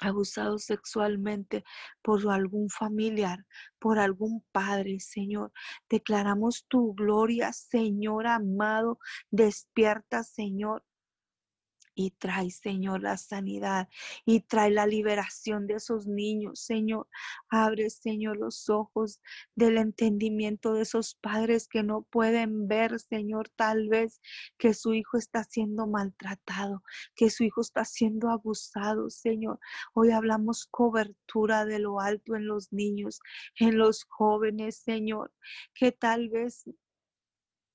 abusados 0.00 0.64
sexualmente 0.64 1.64
por 2.02 2.28
algún 2.28 2.68
familiar, 2.70 3.46
por 3.78 3.98
algún 3.98 4.44
padre, 4.52 4.98
Señor. 5.00 5.52
Declaramos 5.88 6.66
tu 6.68 6.94
gloria, 6.94 7.52
Señor 7.52 8.26
amado. 8.26 8.98
Despierta, 9.30 10.24
Señor 10.24 10.84
y 11.94 12.12
trae, 12.12 12.50
Señor, 12.50 13.02
la 13.02 13.16
sanidad 13.16 13.88
y 14.24 14.40
trae 14.40 14.70
la 14.70 14.86
liberación 14.86 15.66
de 15.66 15.74
esos 15.74 16.06
niños, 16.06 16.60
Señor. 16.60 17.08
Abre, 17.48 17.90
Señor, 17.90 18.36
los 18.38 18.68
ojos 18.68 19.20
del 19.54 19.78
entendimiento 19.78 20.74
de 20.74 20.82
esos 20.82 21.14
padres 21.16 21.68
que 21.68 21.82
no 21.82 22.02
pueden 22.02 22.68
ver, 22.68 22.98
Señor, 23.00 23.48
tal 23.50 23.88
vez 23.88 24.20
que 24.58 24.74
su 24.74 24.94
hijo 24.94 25.18
está 25.18 25.44
siendo 25.44 25.86
maltratado, 25.86 26.82
que 27.14 27.30
su 27.30 27.44
hijo 27.44 27.60
está 27.60 27.84
siendo 27.84 28.30
abusado, 28.30 29.10
Señor. 29.10 29.58
Hoy 29.94 30.10
hablamos 30.10 30.66
cobertura 30.66 31.64
de 31.64 31.78
lo 31.78 32.00
alto 32.00 32.36
en 32.36 32.46
los 32.46 32.72
niños, 32.72 33.20
en 33.56 33.78
los 33.78 34.04
jóvenes, 34.04 34.76
Señor, 34.78 35.32
que 35.74 35.92
tal 35.92 36.28
vez 36.28 36.64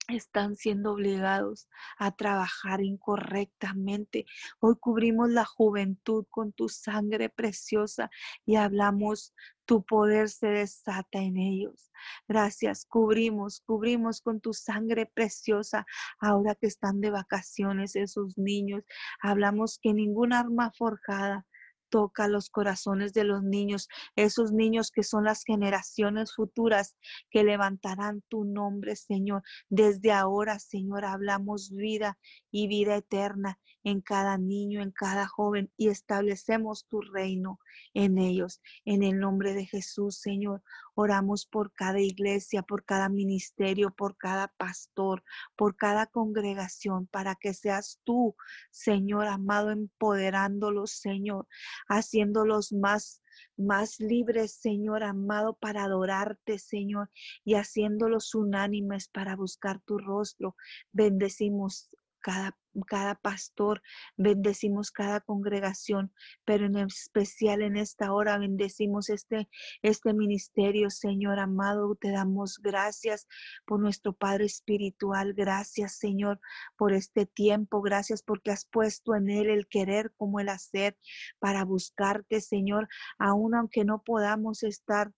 están 0.07 0.55
siendo 0.55 0.93
obligados 0.93 1.67
a 1.97 2.15
trabajar 2.15 2.81
incorrectamente. 2.81 4.25
Hoy 4.59 4.75
cubrimos 4.79 5.29
la 5.29 5.45
juventud 5.45 6.25
con 6.29 6.53
tu 6.53 6.69
sangre 6.69 7.29
preciosa 7.29 8.09
y 8.45 8.55
hablamos, 8.55 9.33
tu 9.65 9.83
poder 9.83 10.29
se 10.29 10.47
desata 10.47 11.19
en 11.19 11.37
ellos. 11.37 11.91
Gracias, 12.27 12.85
cubrimos, 12.85 13.61
cubrimos 13.65 14.21
con 14.21 14.39
tu 14.39 14.53
sangre 14.53 15.05
preciosa 15.07 15.85
ahora 16.19 16.55
que 16.55 16.67
están 16.67 17.01
de 17.01 17.09
vacaciones 17.09 17.95
esos 17.95 18.37
niños. 18.37 18.83
Hablamos 19.21 19.79
que 19.81 19.93
ninguna 19.93 20.39
arma 20.39 20.71
forjada 20.77 21.45
toca 21.89 22.27
los 22.27 22.49
corazones 22.49 23.13
de 23.13 23.23
los 23.23 23.43
niños, 23.43 23.87
esos 24.15 24.51
niños 24.51 24.91
que 24.91 25.03
son 25.03 25.23
las 25.23 25.43
generaciones 25.43 26.33
futuras 26.35 26.95
que 27.29 27.43
levantarán 27.43 28.21
tu 28.27 28.43
nombre, 28.43 28.95
Señor. 28.95 29.43
Desde 29.69 30.11
ahora, 30.11 30.59
Señor, 30.59 31.05
hablamos 31.05 31.71
vida 31.71 32.17
y 32.51 32.67
vida 32.67 32.95
eterna 32.95 33.59
en 33.87 34.01
cada 34.01 34.37
niño, 34.37 34.81
en 34.81 34.91
cada 34.91 35.27
joven 35.27 35.71
y 35.77 35.87
establecemos 35.87 36.85
tu 36.89 36.99
reino 36.99 37.61
en 37.93 38.17
ellos. 38.17 38.61
En 38.83 39.01
el 39.01 39.17
nombre 39.17 39.53
de 39.53 39.65
Jesús, 39.65 40.17
Señor, 40.17 40.61
oramos 40.93 41.45
por 41.45 41.71
cada 41.71 42.01
iglesia, 42.01 42.63
por 42.63 42.83
cada 42.83 43.07
ministerio, 43.07 43.91
por 43.91 44.17
cada 44.17 44.49
pastor, 44.49 45.23
por 45.55 45.77
cada 45.77 46.05
congregación, 46.05 47.07
para 47.07 47.35
que 47.35 47.53
seas 47.53 48.01
tú, 48.03 48.35
Señor 48.71 49.27
amado, 49.27 49.71
empoderándolos, 49.71 50.91
Señor, 50.91 51.47
haciéndolos 51.87 52.73
más 52.73 53.21
más 53.55 53.99
libres, 53.99 54.53
Señor 54.53 55.03
amado, 55.03 55.53
para 55.53 55.83
adorarte, 55.83 56.57
Señor, 56.57 57.11
y 57.45 57.53
haciéndolos 57.53 58.33
unánimes 58.33 59.07
para 59.09 59.35
buscar 59.35 59.79
tu 59.81 59.99
rostro. 59.99 60.55
Bendecimos 60.91 61.89
cada, 62.19 62.57
cada 62.81 63.15
pastor, 63.15 63.81
bendecimos 64.15 64.91
cada 64.91 65.21
congregación, 65.21 66.11
pero 66.45 66.65
en 66.65 66.77
especial 66.77 67.61
en 67.61 67.77
esta 67.77 68.13
hora 68.13 68.37
bendecimos 68.37 69.09
este, 69.09 69.49
este 69.81 70.13
ministerio, 70.13 70.89
Señor 70.89 71.39
amado. 71.39 71.95
Te 71.95 72.11
damos 72.11 72.59
gracias 72.59 73.27
por 73.65 73.79
nuestro 73.79 74.13
Padre 74.13 74.45
Espiritual. 74.45 75.33
Gracias, 75.33 75.97
Señor, 75.97 76.39
por 76.77 76.93
este 76.93 77.25
tiempo. 77.25 77.81
Gracias 77.81 78.23
porque 78.23 78.51
has 78.51 78.65
puesto 78.65 79.15
en 79.15 79.29
él 79.29 79.49
el 79.49 79.67
querer 79.67 80.11
como 80.17 80.39
el 80.39 80.49
hacer 80.49 80.97
para 81.39 81.65
buscarte, 81.65 82.41
Señor, 82.41 82.87
aun 83.17 83.55
aunque 83.55 83.85
no 83.85 84.01
podamos 84.03 84.63
estar 84.63 85.11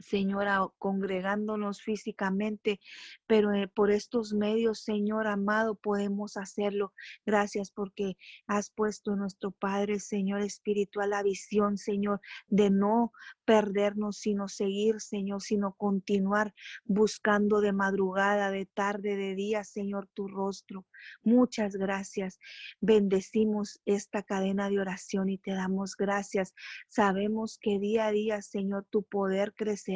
Señora, 0.00 0.66
congregándonos 0.78 1.82
físicamente, 1.82 2.80
pero 3.26 3.52
eh, 3.52 3.68
por 3.68 3.90
estos 3.90 4.32
medios, 4.32 4.80
Señor 4.80 5.26
amado, 5.26 5.74
podemos 5.74 6.36
hacerlo. 6.36 6.92
Gracias 7.26 7.70
porque 7.70 8.16
has 8.46 8.70
puesto 8.70 9.12
en 9.12 9.18
nuestro 9.20 9.50
Padre, 9.50 10.00
Señor 10.00 10.40
espiritual, 10.40 11.10
la 11.10 11.22
visión, 11.22 11.76
Señor, 11.76 12.20
de 12.48 12.70
no 12.70 13.12
perdernos, 13.44 14.18
sino 14.18 14.48
seguir, 14.48 15.00
Señor, 15.00 15.42
sino 15.42 15.74
continuar 15.74 16.54
buscando 16.84 17.60
de 17.60 17.72
madrugada, 17.72 18.50
de 18.50 18.66
tarde, 18.66 19.16
de 19.16 19.34
día, 19.34 19.64
Señor, 19.64 20.08
tu 20.14 20.28
rostro. 20.28 20.86
Muchas 21.22 21.76
gracias. 21.76 22.38
Bendecimos 22.80 23.80
esta 23.84 24.22
cadena 24.22 24.68
de 24.68 24.80
oración 24.80 25.28
y 25.28 25.38
te 25.38 25.52
damos 25.52 25.96
gracias. 25.96 26.54
Sabemos 26.88 27.58
que 27.60 27.78
día 27.78 28.06
a 28.06 28.12
día, 28.12 28.42
Señor, 28.42 28.86
tu 28.90 29.02
poder 29.02 29.54
crece 29.54 29.89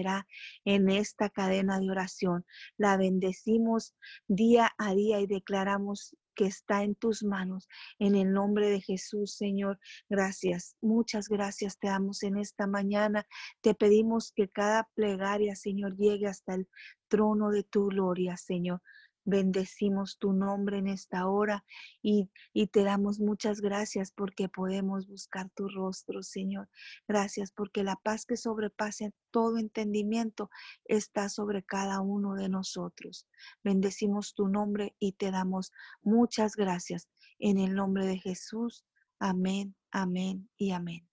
en 0.65 0.91
esta 0.91 1.31
cadena 1.31 1.79
de 1.79 1.91
oración. 1.91 2.45
La 2.77 2.97
bendecimos 2.97 3.95
día 4.27 4.73
a 4.79 4.95
día 4.95 5.21
y 5.21 5.27
declaramos 5.27 6.17
que 6.35 6.47
está 6.47 6.83
en 6.83 6.95
tus 6.95 7.23
manos. 7.23 7.69
En 7.99 8.15
el 8.15 8.33
nombre 8.33 8.69
de 8.69 8.81
Jesús, 8.81 9.35
Señor, 9.37 9.79
gracias. 10.09 10.77
Muchas 10.81 11.29
gracias 11.29 11.79
te 11.79 11.89
damos 11.89 12.23
en 12.23 12.37
esta 12.39 12.67
mañana. 12.67 13.27
Te 13.61 13.75
pedimos 13.75 14.33
que 14.33 14.49
cada 14.49 14.89
plegaria, 14.95 15.55
Señor, 15.55 15.97
llegue 15.97 16.27
hasta 16.27 16.55
el 16.55 16.69
trono 17.09 17.51
de 17.51 17.63
tu 17.63 17.87
gloria, 17.87 18.37
Señor. 18.37 18.83
Bendecimos 19.25 20.19
tu 20.19 20.33
nombre 20.33 20.79
en 20.79 20.87
esta 20.87 21.27
hora 21.29 21.65
y, 22.03 22.31
y, 22.53 22.67
te 22.67 22.85
damos 22.85 23.21
muchas 23.21 23.61
gracias 23.61 24.13
porque 24.13 24.49
podemos 24.49 25.07
buscar 25.07 25.51
tu 25.51 25.69
rostro, 25.69 26.23
Señor. 26.23 26.69
Gracias 27.09 27.51
porque 27.51 27.83
la 27.83 27.97
paz 27.97 28.27
que 28.27 28.37
sobrepase 28.37 29.13
todo 29.31 29.59
entendimiento 29.59 30.51
está 30.85 31.29
sobre 31.29 31.63
cada 31.63 32.01
uno 32.01 32.35
de 32.35 32.49
nosotros. 32.49 33.27
Bendecimos 33.63 34.35
tu 34.35 34.49
nombre 34.49 34.95
y 34.99 35.13
te 35.13 35.31
damos 35.31 35.73
muchas 36.03 36.55
gracias 36.55 37.09
en 37.39 37.59
el 37.59 37.75
nombre 37.75 38.07
de 38.07 38.19
Jesús. 38.19 38.85
Amén, 39.19 39.75
amén 39.91 40.49
y 40.57 40.73
amén. 40.73 41.09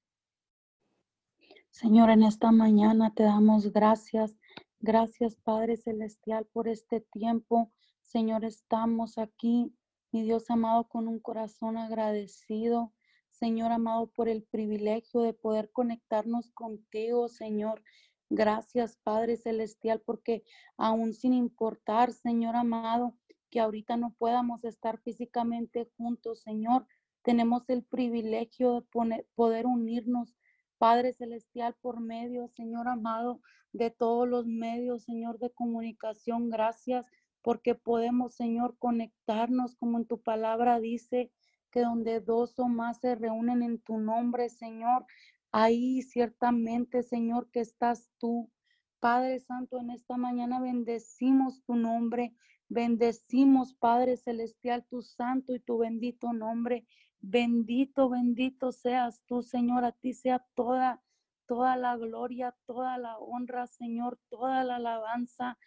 Señor, 1.69 2.09
en 2.09 2.23
esta 2.23 2.51
mañana 2.51 3.13
te 3.13 3.23
damos 3.23 3.71
gracias. 3.71 4.35
Gracias, 4.81 5.35
Padre 5.35 5.77
Celestial, 5.77 6.45
por 6.51 6.67
este 6.67 7.01
tiempo 7.01 7.71
Señor, 8.11 8.43
estamos 8.43 9.17
aquí, 9.17 9.73
mi 10.11 10.23
Dios 10.23 10.49
amado, 10.51 10.89
con 10.89 11.07
un 11.07 11.17
corazón 11.21 11.77
agradecido. 11.77 12.91
Señor 13.29 13.71
amado, 13.71 14.11
por 14.11 14.27
el 14.27 14.43
privilegio 14.43 15.21
de 15.21 15.31
poder 15.31 15.71
conectarnos 15.71 16.51
contigo, 16.51 17.29
Señor. 17.29 17.81
Gracias, 18.29 18.97
Padre 18.97 19.37
Celestial, 19.37 20.01
porque 20.05 20.43
aún 20.75 21.13
sin 21.13 21.31
importar, 21.31 22.11
Señor 22.11 22.57
amado, 22.57 23.17
que 23.49 23.61
ahorita 23.61 23.95
no 23.95 24.13
podamos 24.17 24.65
estar 24.65 24.99
físicamente 24.99 25.89
juntos, 25.95 26.41
Señor, 26.41 26.87
tenemos 27.21 27.69
el 27.69 27.81
privilegio 27.81 28.81
de 28.81 29.25
poder 29.35 29.67
unirnos, 29.67 30.35
Padre 30.77 31.13
Celestial, 31.13 31.77
por 31.79 32.01
medio, 32.01 32.49
Señor 32.49 32.89
amado, 32.89 33.39
de 33.71 33.89
todos 33.89 34.27
los 34.27 34.47
medios, 34.47 35.03
Señor, 35.03 35.39
de 35.39 35.51
comunicación. 35.51 36.49
Gracias 36.49 37.05
porque 37.41 37.75
podemos, 37.75 38.35
Señor, 38.35 38.77
conectarnos 38.77 39.75
como 39.75 39.97
en 39.97 40.05
tu 40.05 40.21
palabra 40.21 40.79
dice, 40.79 41.31
que 41.71 41.81
donde 41.81 42.19
dos 42.19 42.59
o 42.59 42.67
más 42.67 42.99
se 42.99 43.15
reúnen 43.15 43.63
en 43.63 43.79
tu 43.79 43.97
nombre, 43.97 44.49
Señor, 44.49 45.05
ahí 45.51 46.01
ciertamente, 46.01 47.01
Señor, 47.01 47.49
que 47.49 47.61
estás 47.61 48.11
tú. 48.19 48.51
Padre 48.99 49.39
Santo, 49.39 49.79
en 49.79 49.89
esta 49.89 50.17
mañana 50.17 50.59
bendecimos 50.59 51.63
tu 51.63 51.75
nombre, 51.75 52.35
bendecimos, 52.69 53.73
Padre 53.73 54.17
Celestial, 54.17 54.85
tu 54.85 55.01
santo 55.01 55.55
y 55.55 55.59
tu 55.59 55.79
bendito 55.79 56.33
nombre. 56.33 56.85
Bendito, 57.19 58.09
bendito 58.09 58.71
seas 58.71 59.23
tú, 59.25 59.41
Señor, 59.41 59.85
a 59.85 59.91
ti 59.91 60.13
sea 60.13 60.45
toda, 60.55 61.01
toda 61.47 61.77
la 61.77 61.95
gloria, 61.97 62.55
toda 62.65 62.97
la 62.97 63.17
honra, 63.17 63.67
Señor, 63.67 64.19
toda 64.29 64.63
la 64.63 64.75
alabanza 64.77 65.57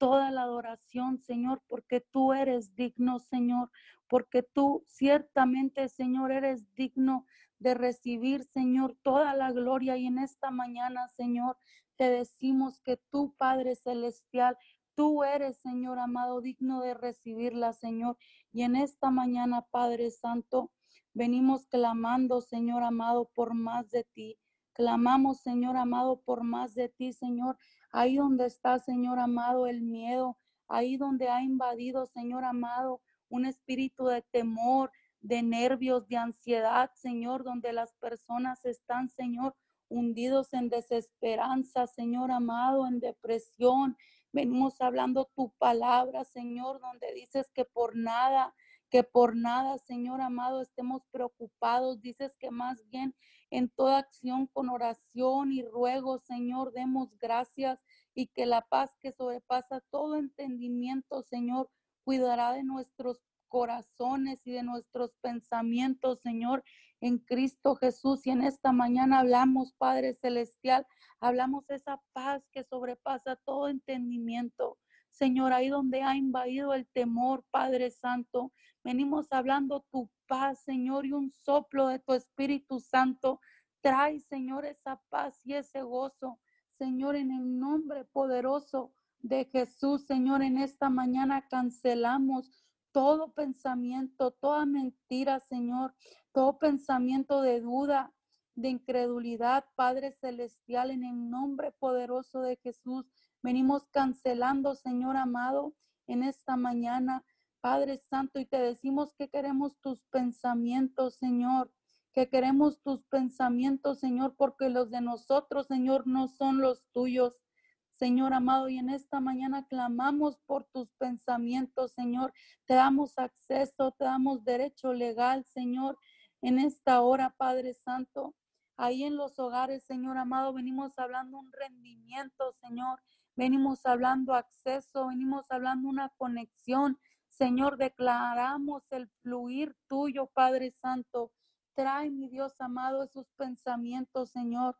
toda 0.00 0.30
la 0.30 0.44
adoración, 0.44 1.18
Señor, 1.18 1.62
porque 1.68 2.00
tú 2.00 2.32
eres 2.32 2.74
digno, 2.74 3.18
Señor, 3.18 3.70
porque 4.08 4.42
tú 4.42 4.82
ciertamente, 4.86 5.90
Señor, 5.90 6.32
eres 6.32 6.74
digno 6.74 7.26
de 7.58 7.74
recibir, 7.74 8.44
Señor, 8.44 8.96
toda 9.02 9.34
la 9.34 9.52
gloria. 9.52 9.98
Y 9.98 10.06
en 10.06 10.18
esta 10.18 10.50
mañana, 10.50 11.06
Señor, 11.08 11.58
te 11.96 12.08
decimos 12.08 12.80
que 12.80 12.96
tú, 13.10 13.34
Padre 13.36 13.76
Celestial, 13.76 14.56
tú 14.94 15.22
eres, 15.22 15.58
Señor 15.58 15.98
amado, 15.98 16.40
digno 16.40 16.80
de 16.80 16.94
recibirla, 16.94 17.74
Señor. 17.74 18.16
Y 18.52 18.62
en 18.62 18.76
esta 18.76 19.10
mañana, 19.10 19.66
Padre 19.70 20.10
Santo, 20.10 20.72
venimos 21.12 21.66
clamando, 21.66 22.40
Señor 22.40 22.84
amado, 22.84 23.30
por 23.34 23.52
más 23.52 23.90
de 23.90 24.04
ti. 24.04 24.38
Clamamos, 24.72 25.40
Señor 25.40 25.76
amado, 25.76 26.22
por 26.22 26.42
más 26.42 26.74
de 26.74 26.88
ti, 26.88 27.12
Señor. 27.12 27.58
Ahí 27.92 28.16
donde 28.16 28.46
está, 28.46 28.78
Señor 28.78 29.18
amado, 29.18 29.66
el 29.66 29.82
miedo, 29.82 30.38
ahí 30.68 30.96
donde 30.96 31.28
ha 31.28 31.42
invadido, 31.42 32.06
Señor 32.06 32.44
amado, 32.44 33.00
un 33.28 33.44
espíritu 33.44 34.06
de 34.06 34.22
temor, 34.22 34.90
de 35.20 35.42
nervios, 35.42 36.08
de 36.08 36.16
ansiedad, 36.16 36.90
Señor, 36.94 37.44
donde 37.44 37.72
las 37.72 37.92
personas 37.94 38.64
están, 38.64 39.08
Señor, 39.08 39.54
hundidos 39.88 40.52
en 40.54 40.68
desesperanza, 40.68 41.86
Señor 41.86 42.30
amado, 42.30 42.86
en 42.86 43.00
depresión. 43.00 43.96
Venimos 44.32 44.80
hablando 44.80 45.30
tu 45.34 45.52
palabra, 45.58 46.24
Señor, 46.24 46.80
donde 46.80 47.12
dices 47.12 47.50
que 47.50 47.64
por 47.64 47.96
nada, 47.96 48.54
que 48.90 49.04
por 49.04 49.36
nada, 49.36 49.78
Señor 49.78 50.20
amado, 50.20 50.60
estemos 50.60 51.02
preocupados. 51.10 52.00
Dices 52.00 52.36
que 52.38 52.50
más 52.50 52.84
bien 52.90 53.14
en 53.50 53.68
toda 53.68 53.98
acción 53.98 54.46
con 54.46 54.68
oración 54.68 55.52
y 55.52 55.62
ruego, 55.62 56.18
Señor, 56.18 56.72
demos 56.72 57.16
gracias 57.18 57.80
y 58.14 58.26
que 58.26 58.46
la 58.46 58.62
paz 58.62 58.96
que 59.00 59.12
sobrepasa 59.12 59.80
todo 59.90 60.16
entendimiento, 60.16 61.22
Señor, 61.22 61.70
cuidará 62.04 62.52
de 62.52 62.64
nuestros 62.64 63.22
corazones 63.48 64.46
y 64.46 64.52
de 64.52 64.62
nuestros 64.62 65.14
pensamientos, 65.20 66.20
Señor, 66.20 66.64
en 67.00 67.18
Cristo 67.18 67.76
Jesús. 67.76 68.26
Y 68.26 68.30
en 68.30 68.42
esta 68.42 68.72
mañana 68.72 69.20
hablamos, 69.20 69.72
Padre 69.78 70.14
Celestial, 70.14 70.86
hablamos 71.20 71.68
esa 71.70 72.00
paz 72.12 72.48
que 72.52 72.64
sobrepasa 72.64 73.36
todo 73.36 73.68
entendimiento. 73.68 74.78
Señor, 75.10 75.52
ahí 75.52 75.68
donde 75.68 76.02
ha 76.02 76.16
invadido 76.16 76.74
el 76.74 76.86
temor, 76.86 77.44
Padre 77.50 77.90
Santo. 77.90 78.52
Venimos 78.82 79.32
hablando 79.32 79.84
tu 79.90 80.10
paz, 80.26 80.62
Señor, 80.64 81.06
y 81.06 81.12
un 81.12 81.30
soplo 81.30 81.88
de 81.88 81.98
tu 81.98 82.14
Espíritu 82.14 82.80
Santo. 82.80 83.40
Trae, 83.80 84.20
Señor, 84.20 84.64
esa 84.64 85.00
paz 85.08 85.40
y 85.44 85.54
ese 85.54 85.82
gozo. 85.82 86.38
Señor, 86.72 87.16
en 87.16 87.30
el 87.30 87.58
nombre 87.58 88.04
poderoso 88.04 88.92
de 89.18 89.44
Jesús, 89.44 90.06
Señor, 90.06 90.42
en 90.42 90.58
esta 90.58 90.88
mañana 90.88 91.46
cancelamos 91.48 92.64
todo 92.92 93.32
pensamiento, 93.32 94.30
toda 94.32 94.66
mentira, 94.66 95.40
Señor, 95.40 95.94
todo 96.32 96.58
pensamiento 96.58 97.42
de 97.42 97.60
duda, 97.60 98.12
de 98.54 98.68
incredulidad, 98.68 99.64
Padre 99.74 100.12
Celestial, 100.12 100.90
en 100.90 101.04
el 101.04 101.30
nombre 101.30 101.72
poderoso 101.72 102.40
de 102.40 102.56
Jesús. 102.56 103.06
Venimos 103.42 103.88
cancelando, 103.88 104.74
Señor 104.74 105.16
amado, 105.16 105.74
en 106.06 106.22
esta 106.22 106.56
mañana, 106.56 107.24
Padre 107.60 107.98
Santo, 107.98 108.38
y 108.38 108.46
te 108.46 108.58
decimos 108.58 109.14
que 109.14 109.28
queremos 109.28 109.78
tus 109.80 110.02
pensamientos, 110.04 111.14
Señor, 111.14 111.72
que 112.12 112.28
queremos 112.28 112.82
tus 112.82 113.02
pensamientos, 113.04 114.00
Señor, 114.00 114.34
porque 114.36 114.68
los 114.68 114.90
de 114.90 115.00
nosotros, 115.00 115.66
Señor, 115.66 116.06
no 116.06 116.28
son 116.28 116.60
los 116.60 116.86
tuyos. 116.92 117.42
Señor 117.90 118.32
amado, 118.32 118.68
y 118.68 118.78
en 118.78 118.88
esta 118.88 119.20
mañana 119.20 119.66
clamamos 119.66 120.38
por 120.46 120.64
tus 120.64 120.90
pensamientos, 120.92 121.92
Señor. 121.92 122.32
Te 122.64 122.74
damos 122.74 123.18
acceso, 123.18 123.92
te 123.92 124.04
damos 124.04 124.44
derecho 124.44 124.94
legal, 124.94 125.44
Señor, 125.44 125.98
en 126.40 126.58
esta 126.58 127.02
hora, 127.02 127.34
Padre 127.36 127.74
Santo. 127.74 128.34
Ahí 128.82 129.04
en 129.04 129.18
los 129.18 129.38
hogares, 129.38 129.84
Señor 129.84 130.16
amado, 130.16 130.54
venimos 130.54 130.98
hablando 130.98 131.38
un 131.38 131.52
rendimiento, 131.52 132.50
Señor. 132.52 132.98
Venimos 133.36 133.84
hablando 133.84 134.32
acceso, 134.32 135.08
venimos 135.08 135.44
hablando 135.50 135.86
una 135.86 136.08
conexión. 136.16 136.98
Señor, 137.28 137.76
declaramos 137.76 138.90
el 138.90 139.10
fluir 139.20 139.76
tuyo, 139.86 140.28
Padre 140.28 140.70
Santo. 140.70 141.30
Trae, 141.74 142.10
mi 142.10 142.30
Dios 142.30 142.58
amado, 142.58 143.02
esos 143.02 143.30
pensamientos, 143.32 144.30
Señor. 144.30 144.78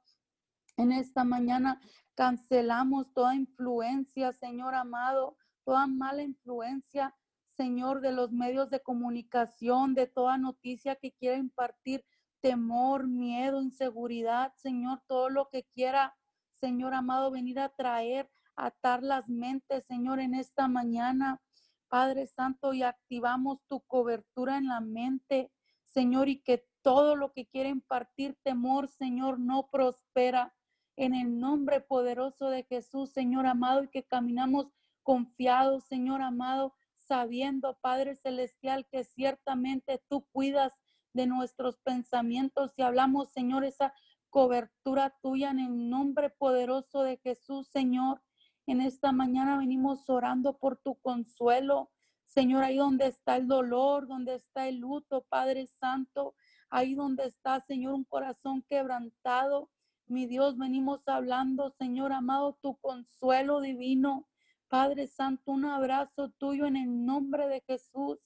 En 0.79 0.93
esta 0.93 1.23
mañana 1.25 1.79
cancelamos 2.15 3.13
toda 3.13 3.35
influencia, 3.35 4.33
Señor 4.33 4.77
amado, 4.77 5.37
toda 5.63 5.87
mala 5.87 6.23
influencia, 6.23 7.15
Señor, 7.45 8.01
de 8.01 8.13
los 8.13 8.33
medios 8.33 8.71
de 8.71 8.81
comunicación, 8.81 9.93
de 9.93 10.07
toda 10.07 10.39
noticia 10.39 10.97
que 10.97 11.13
quiera 11.13 11.37
impartir 11.37 12.03
temor, 12.41 13.07
miedo, 13.07 13.63
inseguridad, 13.63 14.53
Señor, 14.57 15.03
todo 15.07 15.29
lo 15.29 15.49
que 15.49 15.65
quiera, 15.65 16.17
Señor 16.53 16.95
amado, 16.95 17.31
venir 17.31 17.59
a 17.59 17.71
traer, 17.71 18.31
atar 18.57 19.03
las 19.03 19.29
mentes, 19.29 19.85
Señor, 19.87 20.21
en 20.21 20.35
esta 20.35 20.69
mañana. 20.69 21.41
Padre 21.89 22.27
Santo, 22.27 22.73
y 22.73 22.83
activamos 22.85 23.63
tu 23.67 23.81
cobertura 23.81 24.59
en 24.59 24.69
la 24.69 24.81
mente, 24.81 25.51
Señor, 25.85 26.29
y 26.29 26.41
que 26.41 26.65
todo 26.83 27.17
lo 27.17 27.33
que 27.33 27.47
quiere 27.47 27.69
impartir 27.69 28.39
temor, 28.45 28.89
Señor, 28.89 29.39
no 29.41 29.69
prospera. 29.71 30.55
En 30.97 31.15
el 31.15 31.39
nombre 31.39 31.81
poderoso 31.81 32.51
de 32.51 32.63
Jesús, 32.65 33.11
Señor 33.11 33.47
amado, 33.47 33.83
y 33.83 33.89
que 33.89 34.05
caminamos 34.05 34.69
confiados, 35.03 35.85
Señor 35.85 36.23
amado, 36.23 36.75
sabiendo, 36.97 37.79
Padre 37.81 38.15
Celestial, 38.15 38.87
que 38.87 39.03
ciertamente 39.03 40.01
tú 40.09 40.27
cuidas 40.31 40.79
de 41.13 41.27
nuestros 41.27 41.79
pensamientos 41.79 42.73
y 42.77 42.83
hablamos, 42.83 43.31
Señor, 43.31 43.65
esa 43.65 43.93
cobertura 44.31 45.17
tuya 45.23 45.51
en 45.51 45.59
el 45.59 45.91
nombre 45.91 46.31
poderoso 46.31 47.03
de 47.03 47.17
Jesús, 47.19 47.69
Señor. 47.69 48.23
En 48.67 48.81
esta 48.81 49.13
mañana 49.13 49.59
venimos 49.59 50.09
orando 50.09 50.57
por 50.57 50.77
tu 50.77 50.95
consuelo, 51.01 51.91
Señor, 52.25 52.63
ahí 52.63 52.77
donde 52.77 53.07
está 53.07 53.37
el 53.37 53.49
dolor, 53.49 54.07
donde 54.07 54.37
está 54.37 54.69
el 54.69 54.77
luto, 54.77 55.27
Padre 55.29 55.67
Santo, 55.67 56.35
ahí 56.69 56.95
donde 56.95 57.25
está, 57.25 57.59
Señor, 57.61 57.95
un 57.95 58.05
corazón 58.05 58.63
quebrantado. 58.69 59.71
Mi 60.07 60.27
Dios, 60.27 60.57
venimos 60.57 61.09
hablando, 61.09 61.71
Señor 61.71 62.13
amado, 62.13 62.57
tu 62.63 62.77
consuelo 62.77 63.61
divino. 63.61 64.29
Padre 64.69 65.09
Santo, 65.09 65.51
un 65.51 65.65
abrazo 65.65 66.31
tuyo 66.31 66.67
en 66.67 66.77
el 66.77 67.05
nombre 67.05 67.49
de 67.49 67.61
Jesús 67.63 68.19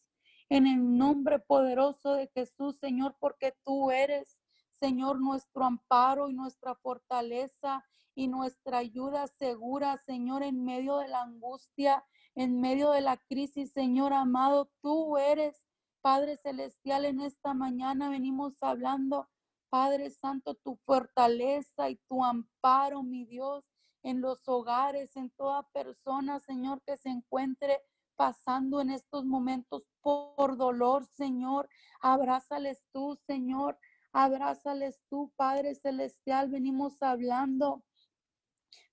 en 0.48 0.66
el 0.66 0.96
nombre 0.96 1.38
poderoso 1.38 2.14
de 2.14 2.28
Jesús, 2.28 2.76
Señor, 2.78 3.16
porque 3.18 3.54
tú 3.64 3.90
eres, 3.90 4.38
Señor, 4.72 5.20
nuestro 5.20 5.64
amparo 5.64 6.28
y 6.28 6.34
nuestra 6.34 6.74
fortaleza 6.74 7.84
y 8.14 8.28
nuestra 8.28 8.78
ayuda 8.78 9.26
segura, 9.26 9.96
Señor, 10.06 10.42
en 10.42 10.64
medio 10.64 10.98
de 10.98 11.08
la 11.08 11.22
angustia, 11.22 12.04
en 12.34 12.60
medio 12.60 12.90
de 12.90 13.00
la 13.00 13.16
crisis, 13.16 13.72
Señor 13.72 14.12
amado, 14.12 14.70
tú 14.80 15.16
eres, 15.16 15.62
Padre 16.00 16.36
Celestial, 16.36 17.06
en 17.06 17.20
esta 17.20 17.54
mañana 17.54 18.10
venimos 18.10 18.62
hablando, 18.62 19.28
Padre 19.70 20.10
Santo, 20.10 20.54
tu 20.54 20.76
fortaleza 20.84 21.88
y 21.88 21.96
tu 22.08 22.24
amparo, 22.24 23.02
mi 23.02 23.24
Dios, 23.24 23.64
en 24.02 24.20
los 24.20 24.46
hogares, 24.46 25.16
en 25.16 25.30
toda 25.30 25.68
persona, 25.70 26.38
Señor, 26.40 26.82
que 26.82 26.96
se 26.96 27.08
encuentre 27.08 27.80
pasando 28.16 28.80
en 28.80 28.90
estos 28.90 29.24
momentos 29.24 29.84
por 30.00 30.56
dolor, 30.56 31.04
Señor. 31.06 31.68
Abrázales 32.00 32.84
tú, 32.92 33.16
Señor. 33.26 33.78
Abrázales 34.12 35.00
tú, 35.08 35.32
Padre 35.36 35.74
Celestial. 35.74 36.50
Venimos 36.50 37.02
hablando. 37.02 37.82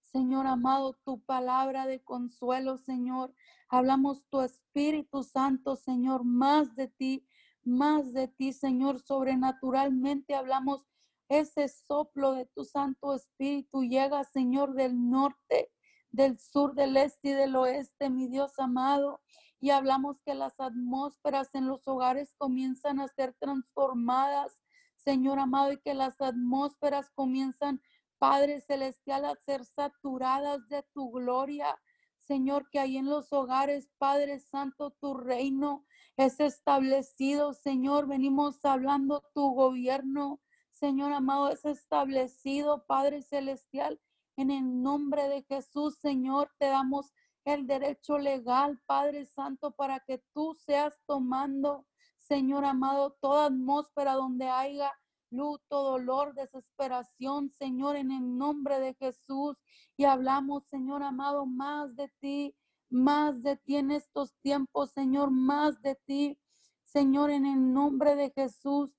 Señor 0.02 0.48
amado, 0.48 0.98
tu 1.06 1.22
palabra 1.22 1.86
de 1.86 2.04
consuelo, 2.04 2.78
Señor. 2.78 3.34
Hablamos 3.70 4.26
tu 4.30 4.42
Espíritu 4.42 5.24
Santo, 5.24 5.78
Señor, 5.78 6.26
más 6.26 6.76
de 6.76 6.90
ti, 6.90 7.26
más 7.64 8.12
de 8.12 8.28
ti, 8.28 8.52
Señor. 8.52 9.00
Sobrenaturalmente 9.00 10.36
hablamos 10.36 10.86
ese 11.30 11.70
soplo 11.70 12.34
de 12.34 12.46
tu 12.46 12.66
Santo 12.66 13.16
Espíritu. 13.16 13.84
Llega, 13.84 14.24
Señor, 14.26 14.74
del 14.74 15.10
norte 15.10 15.72
del 16.12 16.40
sur, 16.40 16.76
del 16.76 16.98
este 16.98 17.30
y 17.30 17.34
del 17.34 17.56
oeste, 17.56 18.10
mi 18.10 18.28
Dios 18.28 18.60
amado. 18.60 19.22
Y 19.60 19.70
hablamos 19.70 20.22
que 20.26 20.34
las 20.34 20.60
atmósferas 20.60 21.54
en 21.54 21.68
los 21.68 21.88
hogares 21.88 22.34
comienzan 22.38 23.00
a 23.00 23.08
ser 23.08 23.34
transformadas, 23.40 24.62
Señor 24.96 25.40
amado, 25.40 25.72
y 25.72 25.78
que 25.78 25.94
las 25.94 26.20
atmósferas 26.22 27.10
comienzan, 27.12 27.82
Padre 28.18 28.62
Celestial, 28.62 29.26
a 29.26 29.36
ser 29.36 29.66
saturadas 29.66 30.68
de 30.68 30.84
tu 30.94 31.12
gloria. 31.12 31.80
Señor, 32.20 32.70
que 32.70 32.80
ahí 32.80 32.98
en 32.98 33.08
los 33.08 33.34
hogares, 33.34 33.90
Padre 33.98 34.40
Santo, 34.40 34.92
tu 34.92 35.16
reino 35.16 35.86
es 36.18 36.40
establecido. 36.40 37.54
Señor, 37.54 38.08
venimos 38.08 38.64
hablando 38.64 39.24
tu 39.34 39.54
gobierno. 39.54 40.40
Señor 40.72 41.14
amado, 41.14 41.50
es 41.50 41.66
establecido, 41.66 42.86
Padre 42.86 43.22
Celestial 43.22 44.00
en 44.42 44.52
el 44.52 44.82
nombre 44.82 45.28
de 45.30 45.44
Jesús, 45.44 45.98
Señor, 46.00 46.52
te 46.58 46.68
damos 46.68 47.14
el 47.46 47.66
derecho 47.66 48.18
legal, 48.18 48.80
Padre 48.86 49.26
Santo, 49.26 49.72
para 49.72 50.00
que 50.00 50.24
tú 50.34 50.56
seas 50.56 51.00
tomando, 51.06 51.86
Señor 52.18 52.66
amado, 52.66 53.18
toda 53.22 53.46
atmósfera 53.46 54.14
donde 54.14 54.48
haya 54.48 54.92
luto, 55.32 55.84
dolor, 55.84 56.34
desesperación, 56.36 57.50
Señor, 57.52 57.96
en 57.96 58.12
el 58.12 58.38
nombre 58.38 58.80
de 58.80 58.94
Jesús. 58.96 59.58
Y 59.98 60.06
hablamos, 60.06 60.66
Señor 60.66 61.04
amado, 61.04 61.46
más 61.46 61.96
de 61.96 62.12
ti, 62.20 62.56
más 62.90 63.42
de 63.42 63.58
ti 63.58 63.78
en 63.78 63.92
estos 63.92 64.36
tiempos, 64.42 64.92
Señor, 64.92 65.32
más 65.32 65.82
de 65.82 65.96
ti, 65.96 66.40
Señor, 66.84 67.32
en 67.32 67.46
el 67.46 67.74
nombre 67.74 68.16
de 68.16 68.32
Jesús. 68.32 68.94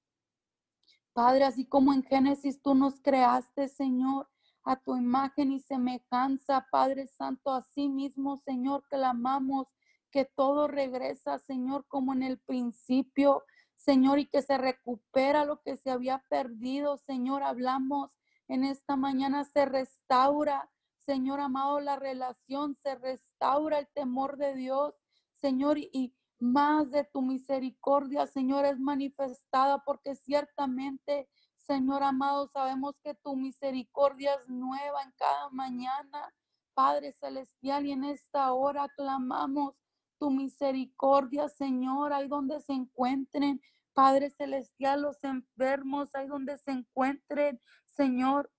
Padre, 1.13 1.45
así 1.45 1.67
como 1.67 1.93
en 1.93 2.03
Génesis 2.03 2.63
tú 2.63 2.75
nos 2.75 3.01
creaste, 3.01 3.69
Señor, 3.69 4.29
a 4.65 4.77
tu 4.77 4.97
imagen 4.97 5.53
y 5.53 5.61
semejanza, 5.61 6.67
Padre 6.71 7.07
Santo, 7.07 7.53
a 7.53 7.63
sí 7.63 7.89
mismo, 7.89 8.37
Señor, 8.37 8.85
clamamos 8.89 9.67
que 10.11 10.25
todo 10.25 10.69
regresa, 10.69 11.39
Señor, 11.39 11.87
como 11.89 12.13
en 12.13 12.23
el 12.23 12.39
principio, 12.39 13.45
Señor, 13.75 14.19
y 14.19 14.27
que 14.27 14.43
se 14.43 14.59
recupera 14.59 15.45
lo 15.45 15.63
que 15.63 15.77
se 15.77 15.91
había 15.91 16.25
perdido, 16.29 16.99
Señor, 16.99 17.43
hablamos 17.43 18.11
en 18.49 18.65
esta 18.65 18.97
mañana, 18.97 19.45
se 19.45 19.65
restaura, 19.65 20.71
Señor 20.99 21.41
amado, 21.41 21.81
la 21.81 21.97
relación, 21.97 22.77
se 22.81 22.95
restaura 22.95 23.79
el 23.79 23.89
temor 23.89 24.37
de 24.37 24.55
Dios, 24.55 24.95
Señor, 25.35 25.79
y 25.79 26.15
más 26.39 26.91
de 26.91 27.05
tu 27.05 27.23
misericordia, 27.23 28.27
Señor, 28.27 28.65
es 28.65 28.79
manifestada 28.79 29.83
porque 29.85 30.15
ciertamente 30.15 31.29
Señor 31.63 32.03
amado, 32.03 32.49
sabemos 32.49 32.97
que 33.03 33.15
tu 33.15 33.37
misericordia 33.37 34.35
es 34.35 34.49
nueva 34.49 35.03
en 35.03 35.13
cada 35.13 35.49
mañana. 35.51 36.35
Padre 36.75 37.13
Celestial, 37.13 37.87
y 37.87 37.93
en 37.93 38.05
esta 38.05 38.53
hora 38.53 38.89
clamamos 38.97 39.75
tu 40.19 40.31
misericordia, 40.31 41.49
Señor, 41.49 42.13
ahí 42.13 42.29
donde 42.29 42.61
se 42.61 42.73
encuentren, 42.73 43.61
Padre 43.93 44.31
Celestial, 44.31 45.03
los 45.03 45.23
enfermos, 45.23 46.15
ahí 46.15 46.27
donde 46.27 46.59
se 46.59 46.73
encuentren, 46.73 47.61
Señor, 47.87 48.51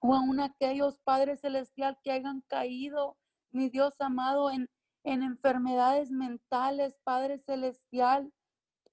o 0.00 0.14
aún 0.14 0.40
aquellos, 0.40 0.98
Padre 1.04 1.36
Celestial, 1.36 1.98
que 2.02 2.10
hayan 2.10 2.40
caído, 2.48 3.16
mi 3.50 3.68
Dios 3.68 3.94
amado, 4.00 4.50
en, 4.50 4.68
en 5.04 5.22
enfermedades 5.22 6.10
mentales, 6.10 6.98
Padre 7.04 7.38
Celestial, 7.38 8.32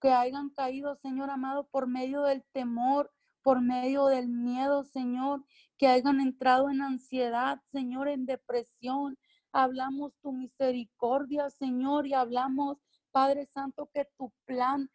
que 0.02 0.12
hayan 0.12 0.50
caído, 0.50 0.95
Señor 0.97 1.30
amado, 1.30 1.68
por 1.68 1.88
medio 1.88 2.24
del 2.24 2.43
temor, 2.52 3.12
por 3.41 3.61
medio 3.61 4.05
del 4.07 4.27
miedo, 4.29 4.83
Señor, 4.83 5.43
que 5.77 5.87
hayan 5.87 6.19
entrado 6.19 6.69
en 6.69 6.81
ansiedad, 6.81 7.61
Señor, 7.71 8.07
en 8.07 8.25
depresión. 8.25 9.17
Hablamos 9.51 10.13
tu 10.21 10.31
misericordia, 10.31 11.49
Señor, 11.49 12.07
y 12.07 12.13
hablamos, 12.13 12.77
Padre 13.11 13.45
Santo, 13.45 13.89
que 13.93 14.05
tu 14.17 14.31
plan 14.45 14.89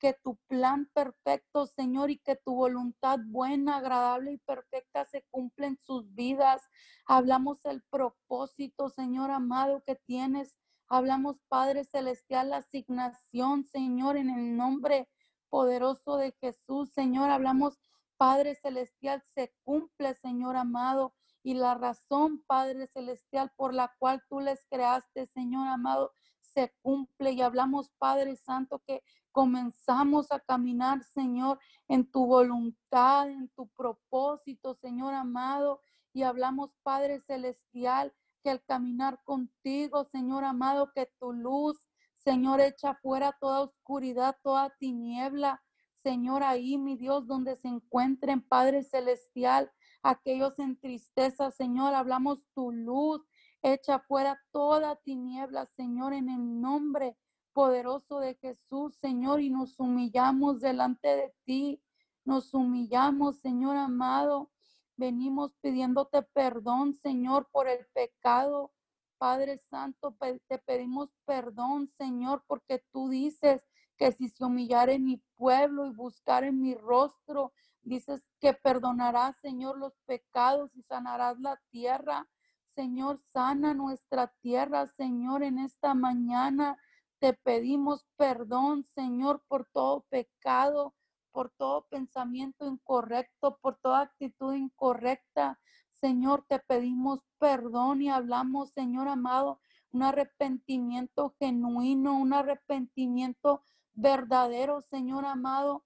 que 0.00 0.14
tu 0.24 0.36
plan 0.48 0.90
perfecto, 0.94 1.66
Señor, 1.66 2.10
y 2.10 2.18
que 2.18 2.34
tu 2.34 2.54
voluntad 2.54 3.18
buena, 3.26 3.76
agradable 3.76 4.32
y 4.32 4.38
perfecta 4.38 5.04
se 5.04 5.22
cumpla 5.30 5.66
en 5.66 5.76
sus 5.76 6.12
vidas. 6.14 6.62
Hablamos 7.06 7.64
el 7.66 7.82
propósito, 7.82 8.88
Señor 8.88 9.30
amado, 9.30 9.84
que 9.86 9.94
tienes. 9.94 10.56
Hablamos, 10.88 11.42
Padre 11.48 11.84
Celestial, 11.84 12.50
la 12.50 12.56
asignación, 12.56 13.64
Señor, 13.66 14.16
en 14.16 14.30
el 14.30 14.56
nombre 14.56 15.06
poderoso 15.50 16.16
de 16.16 16.32
Jesús, 16.40 16.90
Señor. 16.90 17.30
Hablamos, 17.30 17.78
Padre 18.16 18.54
Celestial, 18.54 19.22
se 19.34 19.52
cumple, 19.64 20.14
Señor 20.14 20.56
amado. 20.56 21.14
Y 21.42 21.54
la 21.54 21.74
razón, 21.74 22.44
Padre 22.46 22.86
Celestial, 22.86 23.50
por 23.56 23.74
la 23.74 23.94
cual 23.98 24.22
tú 24.28 24.40
les 24.40 24.64
creaste, 24.66 25.26
Señor 25.26 25.66
amado, 25.68 26.12
se 26.40 26.72
cumple. 26.82 27.32
Y 27.32 27.42
hablamos, 27.42 27.90
Padre 27.98 28.36
Santo, 28.36 28.82
que 28.86 29.02
comenzamos 29.32 30.32
a 30.32 30.40
caminar, 30.40 31.02
Señor, 31.04 31.58
en 31.88 32.10
tu 32.10 32.26
voluntad, 32.26 33.30
en 33.30 33.48
tu 33.50 33.68
propósito, 33.68 34.74
Señor 34.74 35.14
amado. 35.14 35.80
Y 36.12 36.22
hablamos, 36.22 36.74
Padre 36.82 37.20
Celestial, 37.20 38.12
que 38.42 38.50
al 38.50 38.62
caminar 38.64 39.22
contigo, 39.24 40.04
Señor 40.04 40.44
amado, 40.44 40.92
que 40.92 41.10
tu 41.18 41.32
luz, 41.32 41.78
Señor, 42.20 42.60
echa 42.60 42.94
fuera 42.96 43.36
toda 43.40 43.62
oscuridad, 43.62 44.36
toda 44.42 44.70
tiniebla. 44.78 45.62
Señor, 45.94 46.42
ahí, 46.42 46.76
mi 46.76 46.96
Dios, 46.96 47.26
donde 47.26 47.56
se 47.56 47.68
encuentren, 47.68 48.42
Padre 48.42 48.82
Celestial, 48.84 49.70
aquellos 50.02 50.58
en 50.58 50.78
tristeza, 50.78 51.50
Señor, 51.50 51.94
hablamos 51.94 52.46
tu 52.54 52.72
luz, 52.72 53.22
echa 53.62 54.00
fuera 54.00 54.38
toda 54.50 54.96
tiniebla, 54.96 55.66
Señor, 55.76 56.12
en 56.12 56.28
el 56.28 56.60
nombre 56.60 57.16
poderoso 57.54 58.20
de 58.20 58.34
Jesús, 58.34 58.96
Señor, 58.96 59.40
y 59.40 59.50
nos 59.50 59.78
humillamos 59.80 60.60
delante 60.60 61.08
de 61.08 61.34
ti. 61.44 61.82
Nos 62.24 62.52
humillamos, 62.54 63.38
Señor 63.40 63.76
amado. 63.76 64.50
Venimos 64.96 65.54
pidiéndote 65.62 66.22
perdón, 66.22 66.94
Señor, 66.94 67.48
por 67.50 67.66
el 67.66 67.86
pecado. 67.94 68.72
Padre 69.20 69.58
Santo, 69.58 70.16
te 70.48 70.56
pedimos 70.56 71.10
perdón, 71.26 71.92
Señor, 71.98 72.42
porque 72.46 72.82
tú 72.90 73.10
dices 73.10 73.62
que 73.98 74.12
si 74.12 74.30
se 74.30 74.42
humillare 74.46 74.98
mi 74.98 75.22
pueblo 75.36 75.84
y 75.86 75.90
buscar 75.90 76.42
en 76.42 76.58
mi 76.58 76.74
rostro, 76.74 77.52
dices 77.82 78.24
que 78.40 78.54
perdonarás, 78.54 79.36
Señor, 79.42 79.76
los 79.76 79.92
pecados 80.06 80.74
y 80.74 80.80
sanarás 80.84 81.38
la 81.38 81.60
tierra. 81.68 82.30
Señor, 82.70 83.20
sana 83.30 83.74
nuestra 83.74 84.28
tierra, 84.40 84.86
Señor, 84.86 85.42
en 85.42 85.58
esta 85.58 85.92
mañana. 85.92 86.78
Te 87.18 87.34
pedimos 87.34 88.06
perdón, 88.16 88.84
Señor, 88.84 89.44
por 89.48 89.66
todo 89.66 90.06
pecado, 90.08 90.94
por 91.30 91.50
todo 91.50 91.86
pensamiento 91.90 92.66
incorrecto, 92.66 93.58
por 93.60 93.76
toda 93.76 94.00
actitud 94.00 94.54
incorrecta. 94.54 95.60
Señor, 96.00 96.46
te 96.48 96.58
pedimos 96.58 97.20
perdón 97.38 98.00
y 98.00 98.08
hablamos, 98.08 98.70
Señor 98.70 99.06
amado, 99.08 99.60
un 99.92 100.02
arrepentimiento 100.02 101.34
genuino, 101.38 102.18
un 102.18 102.32
arrepentimiento 102.32 103.62
verdadero, 103.92 104.80
Señor 104.80 105.26
amado. 105.26 105.84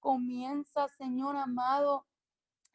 Comienza, 0.00 0.88
Señor 0.88 1.36
amado, 1.36 2.06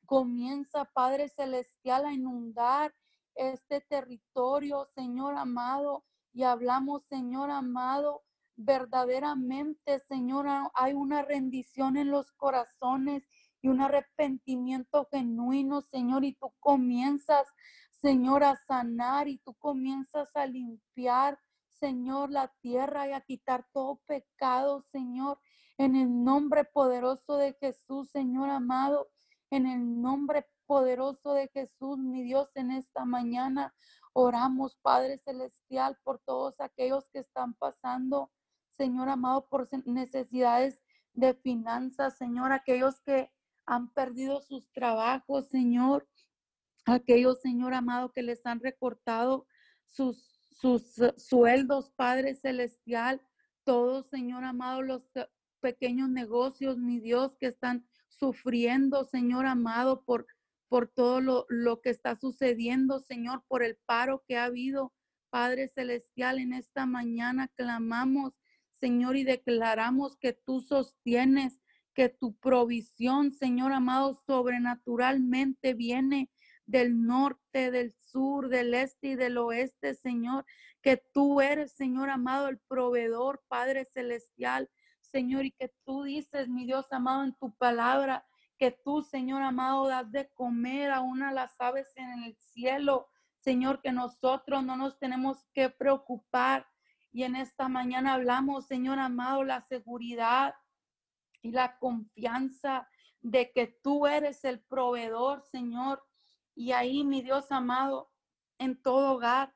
comienza, 0.06 0.86
Padre 0.86 1.28
Celestial, 1.28 2.06
a 2.06 2.14
inundar 2.14 2.96
este 3.36 3.82
territorio, 3.82 4.86
Señor 4.96 5.36
amado 5.36 6.06
y 6.32 6.44
hablamos, 6.44 7.04
Señor 7.04 7.52
amado, 7.52 8.24
verdaderamente, 8.56 10.00
Señor, 10.00 10.48
hay 10.74 10.94
una 10.94 11.22
rendición 11.22 11.98
en 11.98 12.12
los 12.12 12.32
corazones 12.32 13.28
un 13.70 13.82
arrepentimiento 13.82 15.07
genuino, 15.11 15.82
Señor, 15.82 16.24
y 16.26 16.34
tú 16.34 16.53
comienzas, 16.59 17.47
Señor, 17.91 18.43
a 18.43 18.55
sanar 18.68 19.28
y 19.28 19.39
tú 19.39 19.53
comienzas 19.55 20.30
a 20.36 20.45
limpiar, 20.45 21.39
Señor, 21.74 22.32
la 22.32 22.53
tierra 22.61 23.07
y 23.07 23.13
a 23.13 23.22
quitar 23.22 23.68
todo 23.72 24.01
pecado, 24.05 24.84
Señor, 24.91 25.39
en 25.78 25.95
el 25.95 26.24
nombre 26.24 26.65
poderoso 26.65 27.38
de 27.38 27.53
Jesús, 27.53 28.09
Señor 28.09 28.49
amado, 28.49 29.09
en 29.51 29.68
el 29.68 30.01
nombre 30.01 30.47
poderoso 30.65 31.34
de 31.34 31.47
Jesús, 31.49 31.97
mi 31.97 32.24
Dios, 32.24 32.49
en 32.55 32.72
esta 32.72 33.05
mañana. 33.05 33.74
Oramos, 34.13 34.76
Padre 34.82 35.20
Celestial, 35.20 35.97
por 36.03 36.20
todos 36.20 36.59
aquellos 36.59 37.07
que 37.09 37.20
están 37.20 37.53
pasando, 37.53 38.32
Señor 38.72 39.09
amado, 39.09 39.47
por 39.47 39.68
necesidades 39.86 40.82
de 41.13 41.34
finanzas, 41.36 42.18
Señor, 42.18 42.51
aquellos 42.51 42.99
que 43.01 43.32
han 43.68 43.93
perdido 43.93 44.41
sus 44.41 44.72
trabajos, 44.72 45.49
Señor, 45.49 46.07
aquellos, 46.86 47.41
Señor 47.41 47.76
amado, 47.76 48.11
que 48.11 48.24
les 48.24 48.43
han 48.45 48.59
recortado 48.59 49.45
sus, 49.86 50.39
sus 50.51 50.95
sueldos, 51.18 51.91
Padre 51.95 52.34
Celestial, 52.34 53.22
todos, 53.63 54.07
Señor 54.07 54.43
amado, 54.43 54.82
los 54.82 55.07
pequeños 55.59 56.09
negocios, 56.09 56.78
mi 56.78 56.99
Dios, 56.99 57.36
que 57.38 57.47
están 57.47 57.86
sufriendo, 58.07 59.03
Señor 59.03 59.45
amado, 59.45 60.03
por 60.03 60.26
por 60.70 60.88
todo 60.88 61.45
lo, 61.49 61.82
que 61.82 61.89
está 61.89 62.15
sucediendo, 62.15 62.99
Señor, 62.99 63.43
por 63.47 63.63
el 63.63 63.78
paro 63.86 64.24
que 64.28 64.38
ha 64.38 64.45
habido. 64.45 64.93
Padre 65.30 65.68
Celestial, 65.68 66.39
en 66.39 66.53
esta 66.53 66.86
mañana 66.86 67.49
clamamos, 67.49 68.34
Señor, 68.72 69.18
y 69.18 69.24
declaramos 69.24 70.18
que 70.18 70.34
tú 70.34 70.61
sostienes, 70.61 71.59
que 71.98 72.10
tu 72.10 72.38
provisión, 72.38 73.32
Señor 73.32 73.74
amado, 73.74 74.14
sobrenaturalmente 74.14 75.74
viene 75.74 76.30
del 76.68 77.04
norte, 77.08 77.72
del 77.72 77.91
sur, 77.91 78.50
del 78.50 78.76
este 78.76 79.08
y 79.08 79.16
del 79.16 79.39
oeste, 79.39 79.95
Señor, 79.95 80.45
que 80.84 80.98
tú 81.12 81.41
eres, 81.41 81.72
Señor 81.72 82.12
amado, 82.12 82.50
el 82.50 82.60
proveedor, 82.60 83.43
Padre 83.48 83.84
Celestial, 83.84 84.70
Señor, 85.02 85.45
y 85.45 85.52
que 85.54 85.74
tú 85.86 86.04
dices, 86.04 86.48
mi 86.48 86.68
Dios 86.68 86.86
amado, 86.91 87.24
en 87.24 87.34
tu 87.34 87.56
palabra, 87.56 88.28
que 88.60 88.70
tú, 88.70 89.02
Señor 89.02 89.41
amado, 89.41 89.88
das 89.88 90.12
de 90.12 90.30
comer 90.36 90.91
a 90.91 91.02
una 91.02 91.32
las 91.32 91.60
aves 91.60 91.91
en 91.95 92.26
el 92.26 92.38
cielo. 92.38 93.08
Señor, 93.39 93.82
que 93.82 93.91
nosotros 93.91 94.64
no 94.64 94.78
nos 94.78 95.00
tenemos 95.00 95.43
que 95.52 95.72
preocupar. 95.72 96.68
Y 97.12 97.24
en 97.24 97.36
esta 97.36 97.68
mañana 97.70 98.14
hablamos, 98.14 98.68
Señor 98.68 99.00
amado, 99.00 99.43
la 99.43 99.62
seguridad 99.62 100.54
y 101.48 101.52
la 101.52 101.78
confianza 101.80 102.89
de 103.22 103.54
que 103.54 103.68
tú 103.68 104.06
eres 104.06 104.43
el 104.43 104.60
proveedor, 104.60 105.43
Señor. 105.50 106.04
Y 106.56 106.74
ahí, 106.74 107.06
mi 107.06 107.22
Dios 107.22 107.54
amado, 107.54 108.12
en 108.60 108.82
todo 108.82 109.14
hogar 109.14 109.56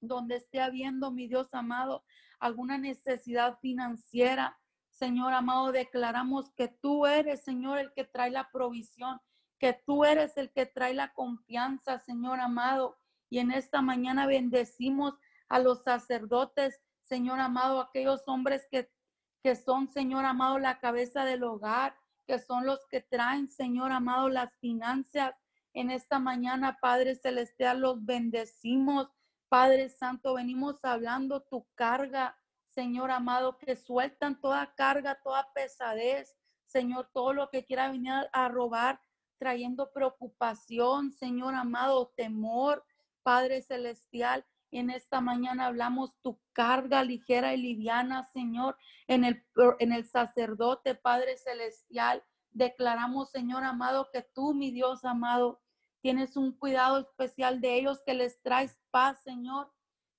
donde 0.00 0.36
esté 0.36 0.60
habiendo, 0.60 1.10
mi 1.10 1.26
Dios 1.26 1.54
amado, 1.54 2.04
alguna 2.38 2.76
necesidad 2.76 3.58
financiera, 3.60 4.60
Señor 4.90 5.32
amado, 5.32 5.72
declaramos 5.72 6.50
que 6.50 6.68
tú 6.68 7.06
eres, 7.06 7.42
Señor, 7.42 7.78
el 7.78 7.92
que 7.94 8.04
trae 8.04 8.30
la 8.30 8.50
provisión, 8.50 9.18
que 9.58 9.72
tú 9.72 10.04
eres 10.04 10.36
el 10.36 10.52
que 10.52 10.66
trae 10.66 10.92
la 10.92 11.14
confianza, 11.14 12.00
Señor 12.00 12.38
amado. 12.38 12.98
Y 13.30 13.38
en 13.38 13.50
esta 13.50 13.80
mañana 13.80 14.26
bendecimos 14.26 15.14
a 15.48 15.58
los 15.58 15.84
sacerdotes, 15.84 16.80
Señor 17.02 17.40
amado, 17.40 17.80
aquellos 17.80 18.28
hombres 18.28 18.66
que, 18.70 18.90
que 19.42 19.54
son, 19.56 19.88
Señor 19.88 20.24
amado, 20.24 20.58
la 20.58 20.78
cabeza 20.78 21.24
del 21.24 21.44
hogar, 21.44 21.96
que 22.26 22.38
son 22.38 22.66
los 22.66 22.86
que 22.86 23.00
traen, 23.00 23.50
Señor 23.50 23.92
amado, 23.92 24.28
las 24.28 24.54
finanzas. 24.58 25.34
En 25.72 25.90
esta 25.90 26.18
mañana, 26.18 26.78
Padre 26.80 27.14
Celestial, 27.14 27.80
los 27.80 28.04
bendecimos. 28.04 29.08
Padre 29.48 29.88
Santo, 29.88 30.34
venimos 30.34 30.84
hablando 30.84 31.42
tu 31.42 31.66
carga, 31.74 32.36
Señor 32.68 33.10
amado, 33.10 33.56
que 33.58 33.76
sueltan 33.76 34.40
toda 34.40 34.74
carga, 34.74 35.18
toda 35.22 35.50
pesadez, 35.54 36.36
Señor, 36.66 37.10
todo 37.14 37.32
lo 37.32 37.48
que 37.48 37.64
quiera 37.64 37.90
venir 37.90 38.12
a 38.32 38.48
robar, 38.48 39.00
trayendo 39.38 39.90
preocupación, 39.90 41.12
Señor 41.12 41.54
amado, 41.54 42.12
temor, 42.14 42.84
Padre 43.22 43.62
Celestial. 43.62 44.44
En 44.70 44.90
esta 44.90 45.20
mañana 45.20 45.66
hablamos 45.66 46.14
tu 46.20 46.40
carga 46.52 47.02
ligera 47.02 47.54
y 47.54 47.58
liviana, 47.62 48.24
Señor, 48.24 48.76
en 49.06 49.24
el, 49.24 49.44
en 49.78 49.92
el 49.92 50.06
sacerdote, 50.06 50.94
Padre 50.94 51.38
Celestial. 51.38 52.22
Declaramos, 52.50 53.30
Señor 53.30 53.64
amado, 53.64 54.10
que 54.12 54.22
tú, 54.22 54.54
mi 54.54 54.70
Dios 54.70 55.04
amado, 55.04 55.60
tienes 56.02 56.36
un 56.36 56.52
cuidado 56.52 56.98
especial 56.98 57.60
de 57.60 57.76
ellos, 57.76 58.02
que 58.04 58.14
les 58.14 58.40
traes 58.42 58.78
paz, 58.90 59.22
Señor, 59.22 59.72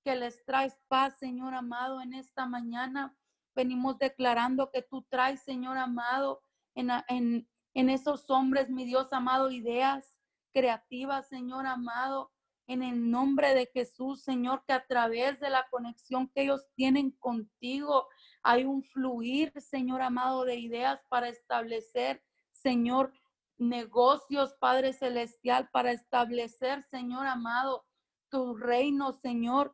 que 0.04 0.16
les 0.16 0.44
traes 0.44 0.78
paz, 0.88 1.18
Señor 1.18 1.54
amado, 1.54 2.00
en 2.00 2.14
esta 2.14 2.46
mañana. 2.46 3.16
Venimos 3.54 3.98
declarando 3.98 4.70
que 4.70 4.82
tú 4.82 5.06
traes, 5.08 5.42
Señor 5.42 5.78
amado, 5.78 6.42
en, 6.74 6.90
en, 7.08 7.48
en 7.74 7.88
esos 7.88 8.28
hombres, 8.30 8.68
mi 8.68 8.84
Dios 8.84 9.12
amado, 9.12 9.50
ideas 9.50 10.16
creativas, 10.52 11.28
Señor 11.28 11.66
amado, 11.66 12.32
en 12.72 12.84
el 12.84 13.10
nombre 13.10 13.52
de 13.52 13.66
Jesús, 13.66 14.22
Señor, 14.22 14.62
que 14.64 14.72
a 14.72 14.86
través 14.86 15.40
de 15.40 15.50
la 15.50 15.66
conexión 15.70 16.28
que 16.28 16.42
ellos 16.42 16.70
tienen 16.76 17.10
contigo, 17.10 18.06
hay 18.44 18.64
un 18.64 18.84
fluir, 18.84 19.52
Señor 19.60 20.02
amado, 20.02 20.44
de 20.44 20.54
ideas 20.54 21.00
para 21.08 21.28
establecer, 21.28 22.22
Señor, 22.52 23.12
negocios, 23.58 24.54
Padre 24.60 24.92
Celestial, 24.92 25.68
para 25.72 25.90
establecer, 25.90 26.84
Señor 26.84 27.26
amado, 27.26 27.84
tu 28.28 28.56
reino, 28.56 29.12
Señor, 29.14 29.72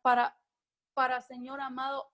para, 0.00 0.38
para 0.94 1.20
Señor 1.22 1.60
amado, 1.60 2.12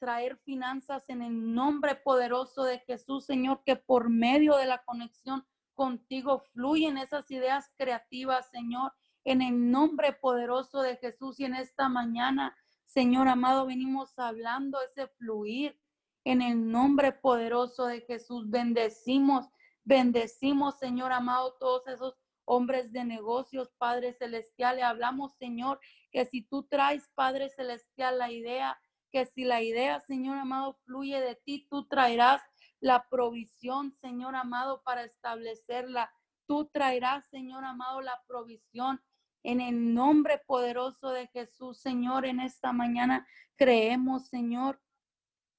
traer 0.00 0.36
finanzas 0.38 1.08
en 1.08 1.22
el 1.22 1.54
nombre 1.54 1.94
poderoso 1.94 2.64
de 2.64 2.80
Jesús, 2.80 3.24
Señor, 3.24 3.62
que 3.64 3.76
por 3.76 4.10
medio 4.10 4.56
de 4.56 4.66
la 4.66 4.82
conexión 4.82 5.46
contigo 5.74 6.40
fluyen 6.52 6.98
esas 6.98 7.30
ideas 7.30 7.70
creativas, 7.76 8.50
Señor, 8.50 8.92
en 9.24 9.42
el 9.42 9.70
nombre 9.70 10.12
poderoso 10.12 10.82
de 10.82 10.96
Jesús 10.96 11.38
y 11.40 11.44
en 11.44 11.54
esta 11.54 11.88
mañana, 11.88 12.56
Señor 12.84 13.28
amado, 13.28 13.66
venimos 13.66 14.18
hablando 14.18 14.78
ese 14.80 15.08
fluir 15.08 15.78
en 16.24 16.42
el 16.42 16.70
nombre 16.70 17.12
poderoso 17.12 17.86
de 17.86 18.00
Jesús. 18.02 18.48
Bendecimos, 18.50 19.46
bendecimos, 19.84 20.78
Señor 20.78 21.12
amado, 21.12 21.54
todos 21.60 21.86
esos 21.86 22.18
hombres 22.44 22.92
de 22.92 23.04
negocios, 23.04 23.70
Padre 23.78 24.14
Celestial. 24.14 24.78
Y 24.78 24.82
hablamos, 24.82 25.34
Señor, 25.38 25.80
que 26.10 26.24
si 26.24 26.42
tú 26.42 26.64
traes, 26.64 27.08
Padre 27.14 27.50
Celestial, 27.50 28.18
la 28.18 28.30
idea, 28.30 28.80
que 29.12 29.26
si 29.26 29.44
la 29.44 29.62
idea, 29.62 30.00
Señor 30.00 30.38
amado, 30.38 30.78
fluye 30.84 31.20
de 31.20 31.36
ti, 31.36 31.66
tú 31.70 31.86
traerás 31.86 32.42
la 32.80 33.06
provisión, 33.08 33.92
Señor 33.92 34.34
amado, 34.34 34.82
para 34.82 35.04
establecerla. 35.04 36.10
Tú 36.46 36.66
traerás, 36.72 37.26
Señor 37.28 37.64
amado, 37.64 38.00
la 38.00 38.22
provisión. 38.26 39.00
En 39.42 39.60
el 39.60 39.94
nombre 39.94 40.42
poderoso 40.46 41.10
de 41.10 41.28
Jesús, 41.28 41.78
Señor, 41.78 42.26
en 42.26 42.40
esta 42.40 42.72
mañana 42.72 43.26
creemos, 43.56 44.28
Señor, 44.28 44.80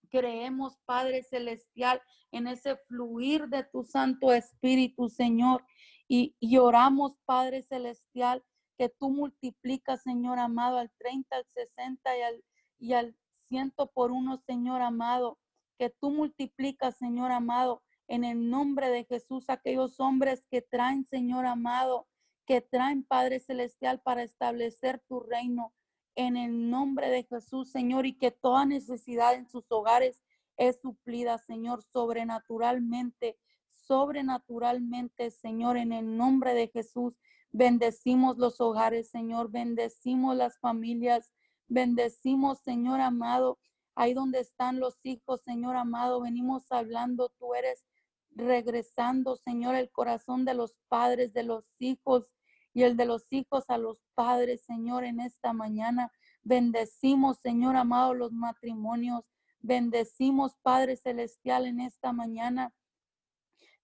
creemos, 0.09 0.77
Padre 0.85 1.23
Celestial, 1.23 2.01
en 2.31 2.47
ese 2.47 2.75
fluir 2.87 3.47
de 3.47 3.63
tu 3.63 3.83
Santo 3.83 4.33
Espíritu, 4.33 5.09
Señor. 5.09 5.63
Y, 6.07 6.35
y, 6.39 6.57
oramos, 6.57 7.17
Padre 7.25 7.61
Celestial, 7.63 8.43
que 8.77 8.89
tú 8.89 9.09
multiplicas, 9.09 10.03
Señor 10.03 10.39
amado, 10.39 10.77
al 10.77 10.91
30, 10.97 11.35
al 11.35 11.45
60 11.53 12.17
y 12.17 12.21
al, 12.21 12.43
y 12.79 12.93
al 12.93 13.15
ciento 13.47 13.87
por 13.91 14.11
uno, 14.11 14.37
Señor 14.37 14.81
amado 14.81 15.37
que 15.79 15.89
tú 15.89 16.11
multiplicas, 16.11 16.97
Señor 16.97 17.31
amado, 17.31 17.81
en 18.09 18.25
el 18.25 18.49
nombre 18.49 18.89
de 18.89 19.05
Jesús, 19.05 19.49
aquellos 19.49 19.99
hombres 19.99 20.43
que 20.51 20.61
traen, 20.61 21.05
Señor 21.05 21.45
amado, 21.45 22.05
que 22.49 22.61
traen, 22.61 23.03
Padre 23.03 23.39
Celestial, 23.39 24.01
para 24.01 24.23
establecer 24.23 24.97
tu 25.07 25.19
reino. 25.19 25.71
En 26.15 26.35
el 26.35 26.71
nombre 26.71 27.07
de 27.11 27.21
Jesús, 27.21 27.69
Señor, 27.69 28.07
y 28.07 28.13
que 28.13 28.31
toda 28.31 28.65
necesidad 28.65 29.35
en 29.35 29.47
sus 29.47 29.71
hogares 29.71 30.19
es 30.57 30.81
suplida, 30.81 31.37
Señor, 31.37 31.83
sobrenaturalmente, 31.83 33.37
sobrenaturalmente, 33.69 35.29
Señor, 35.29 35.77
en 35.77 35.93
el 35.93 36.17
nombre 36.17 36.55
de 36.55 36.69
Jesús. 36.69 37.19
Bendecimos 37.51 38.39
los 38.39 38.59
hogares, 38.59 39.11
Señor, 39.11 39.51
bendecimos 39.51 40.35
las 40.35 40.57
familias, 40.57 41.31
bendecimos, 41.67 42.61
Señor 42.61 42.99
amado, 42.99 43.59
ahí 43.93 44.15
donde 44.15 44.39
están 44.39 44.79
los 44.79 45.05
hijos, 45.05 45.41
Señor 45.41 45.75
amado, 45.75 46.21
venimos 46.21 46.63
hablando, 46.71 47.29
tú 47.37 47.53
eres 47.53 47.85
regresando, 48.31 49.35
Señor, 49.35 49.75
el 49.75 49.91
corazón 49.91 50.45
de 50.45 50.55
los 50.55 50.79
padres, 50.87 51.31
de 51.31 51.43
los 51.43 51.75
hijos 51.77 52.33
y 52.73 52.83
el 52.83 52.97
de 52.97 53.05
los 53.05 53.31
hijos 53.31 53.65
a 53.69 53.77
los 53.77 54.01
padres, 54.15 54.61
Señor, 54.61 55.03
en 55.03 55.19
esta 55.19 55.53
mañana. 55.53 56.11
Bendecimos, 56.43 57.39
Señor 57.39 57.75
amado, 57.75 58.13
los 58.13 58.31
matrimonios. 58.31 59.25
Bendecimos, 59.59 60.55
Padre 60.61 60.95
Celestial, 60.95 61.65
en 61.65 61.81
esta 61.81 62.13
mañana. 62.13 62.73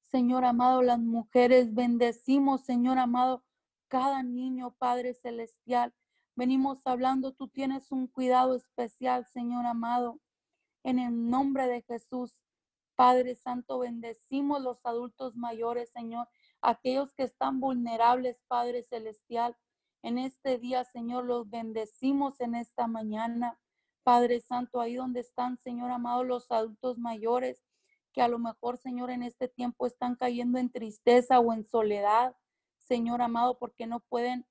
Señor 0.02 0.46
amado, 0.46 0.82
las 0.82 1.00
mujeres. 1.00 1.74
Bendecimos, 1.74 2.62
Señor 2.62 2.98
amado, 2.98 3.44
cada 3.88 4.24
niño, 4.24 4.76
Padre 4.78 5.14
Celestial. 5.14 5.94
Venimos 6.36 6.86
hablando, 6.86 7.34
tú 7.34 7.48
tienes 7.48 7.92
un 7.92 8.08
cuidado 8.08 8.56
especial, 8.56 9.26
Señor 9.26 9.66
amado. 9.66 10.20
En 10.84 11.00
el 11.00 11.30
nombre 11.30 11.68
de 11.68 11.82
Jesús, 11.82 12.38
Padre 12.96 13.36
Santo, 13.36 13.80
bendecimos 13.80 14.62
los 14.62 14.86
adultos 14.86 15.36
mayores, 15.36 15.90
Señor, 15.92 16.28
aquellos 16.70 17.14
que 17.14 17.24
están 17.24 17.60
vulnerables, 17.60 18.42
Padre 18.48 18.84
Celestial. 18.84 19.56
En 20.02 20.18
este 20.18 20.58
día, 20.58 20.84
Señor, 20.84 21.26
los 21.26 21.50
bendecimos 21.50 22.42
en 22.42 22.56
esta 22.56 22.88
mañana. 22.88 23.60
Padre 24.04 24.40
Santo, 24.40 24.82
ahí 24.82 24.96
donde 24.96 25.22
están, 25.22 25.58
Señor 25.58 25.92
amado, 25.92 26.24
los 26.24 26.52
adultos 26.52 26.98
mayores, 26.98 27.64
que 28.14 28.22
a 28.22 28.28
lo 28.28 28.38
mejor, 28.38 28.78
Señor, 28.78 29.10
en 29.10 29.24
este 29.24 29.48
tiempo 29.48 29.88
están 29.88 30.16
cayendo 30.16 30.60
en 30.60 30.72
tristeza 30.72 31.40
o 31.40 31.54
en 31.54 31.66
soledad, 31.66 32.36
Señor 32.78 33.22
amado, 33.22 33.58
porque 33.58 33.88
no 33.88 34.00
pueden 34.00 34.46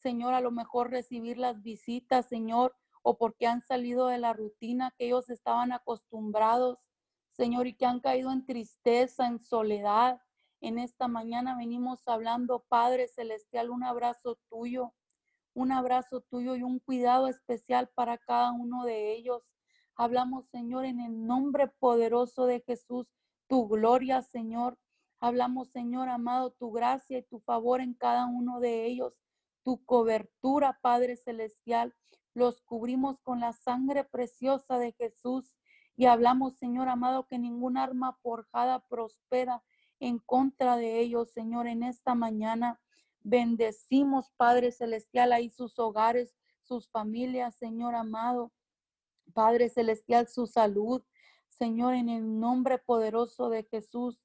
Señor, 0.00 0.32
a 0.32 0.40
lo 0.40 0.50
mejor 0.50 0.90
recibir 0.90 1.36
las 1.36 1.62
visitas, 1.62 2.26
Señor, 2.26 2.74
o 3.02 3.18
porque 3.18 3.46
han 3.46 3.60
salido 3.60 4.06
de 4.06 4.18
la 4.18 4.32
rutina 4.32 4.94
que 4.96 5.06
ellos 5.06 5.28
estaban 5.28 5.72
acostumbrados, 5.72 6.78
Señor, 7.30 7.66
y 7.66 7.74
que 7.74 7.86
han 7.86 8.00
caído 8.00 8.32
en 8.32 8.46
tristeza, 8.46 9.26
en 9.26 9.38
soledad. 9.38 10.20
En 10.60 10.78
esta 10.78 11.08
mañana 11.08 11.56
venimos 11.56 12.06
hablando, 12.06 12.64
Padre 12.68 13.08
Celestial, 13.08 13.70
un 13.70 13.84
abrazo 13.84 14.38
tuyo, 14.48 14.94
un 15.54 15.72
abrazo 15.72 16.20
tuyo 16.20 16.56
y 16.56 16.62
un 16.62 16.78
cuidado 16.78 17.28
especial 17.28 17.88
para 17.94 18.18
cada 18.18 18.52
uno 18.52 18.84
de 18.84 19.12
ellos. 19.12 19.52
Hablamos, 19.96 20.46
Señor, 20.48 20.84
en 20.84 21.00
el 21.00 21.26
nombre 21.26 21.68
poderoso 21.68 22.46
de 22.46 22.60
Jesús, 22.60 23.08
tu 23.48 23.68
gloria, 23.68 24.22
Señor. 24.22 24.78
Hablamos, 25.18 25.70
Señor 25.70 26.08
amado, 26.08 26.52
tu 26.52 26.70
gracia 26.70 27.18
y 27.18 27.22
tu 27.22 27.40
favor 27.40 27.80
en 27.80 27.94
cada 27.94 28.26
uno 28.26 28.60
de 28.60 28.86
ellos 28.86 29.22
tu 29.62 29.84
cobertura, 29.84 30.78
Padre 30.82 31.16
Celestial. 31.16 31.94
Los 32.34 32.62
cubrimos 32.62 33.20
con 33.20 33.40
la 33.40 33.52
sangre 33.52 34.04
preciosa 34.04 34.78
de 34.78 34.92
Jesús 34.92 35.56
y 35.96 36.06
hablamos, 36.06 36.56
Señor 36.56 36.88
amado, 36.88 37.26
que 37.26 37.38
ningún 37.38 37.76
arma 37.76 38.16
forjada 38.22 38.84
prospera 38.88 39.62
en 40.00 40.18
contra 40.18 40.76
de 40.76 40.98
ellos, 40.98 41.30
Señor, 41.30 41.66
en 41.66 41.82
esta 41.82 42.14
mañana. 42.14 42.80
Bendecimos, 43.22 44.32
Padre 44.36 44.72
Celestial, 44.72 45.32
ahí 45.32 45.50
sus 45.50 45.78
hogares, 45.78 46.34
sus 46.62 46.88
familias, 46.88 47.54
Señor 47.56 47.94
amado. 47.94 48.52
Padre 49.32 49.68
Celestial, 49.68 50.26
su 50.26 50.46
salud, 50.46 51.02
Señor, 51.48 51.94
en 51.94 52.08
el 52.08 52.40
nombre 52.40 52.78
poderoso 52.78 53.50
de 53.50 53.64
Jesús. 53.64 54.18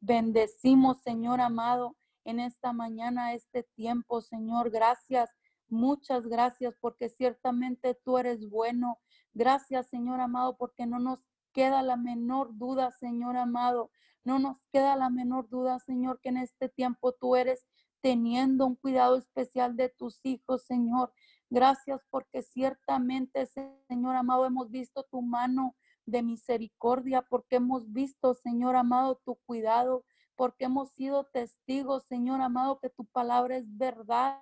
Bendecimos, 0.00 1.02
Señor 1.02 1.40
amado, 1.40 1.96
en 2.24 2.40
esta 2.40 2.72
mañana, 2.72 3.34
este 3.34 3.62
tiempo, 3.62 4.22
Señor. 4.22 4.70
Gracias, 4.70 5.30
muchas 5.68 6.26
gracias, 6.26 6.74
porque 6.80 7.10
ciertamente 7.10 7.94
tú 7.94 8.18
eres 8.18 8.48
bueno. 8.48 8.98
Gracias, 9.34 9.88
Señor 9.88 10.20
amado, 10.20 10.56
porque 10.56 10.86
no 10.86 10.98
nos 10.98 11.22
queda 11.52 11.82
la 11.82 11.96
menor 11.96 12.56
duda, 12.56 12.90
Señor 12.92 13.36
amado. 13.36 13.90
No 14.24 14.38
nos 14.38 14.58
queda 14.72 14.96
la 14.96 15.10
menor 15.10 15.48
duda, 15.48 15.78
Señor, 15.78 16.20
que 16.20 16.28
en 16.30 16.38
este 16.38 16.68
tiempo 16.68 17.12
tú 17.12 17.36
eres 17.36 17.66
teniendo 18.00 18.66
un 18.66 18.76
cuidado 18.76 19.16
especial 19.16 19.76
de 19.76 19.88
tus 19.88 20.20
hijos, 20.24 20.64
Señor. 20.64 21.12
Gracias 21.48 22.00
porque 22.10 22.42
ciertamente, 22.42 23.46
Señor 23.88 24.16
amado, 24.16 24.46
hemos 24.46 24.70
visto 24.70 25.04
tu 25.04 25.22
mano 25.22 25.76
de 26.06 26.22
misericordia, 26.22 27.22
porque 27.22 27.56
hemos 27.56 27.92
visto, 27.92 28.34
Señor 28.34 28.76
amado, 28.76 29.20
tu 29.24 29.36
cuidado 29.46 30.04
porque 30.40 30.64
hemos 30.64 30.88
sido 30.92 31.24
testigos, 31.24 32.04
Señor 32.04 32.40
amado, 32.40 32.80
que 32.80 32.88
tu 32.88 33.04
palabra 33.04 33.58
es 33.58 33.76
verdad. 33.76 34.40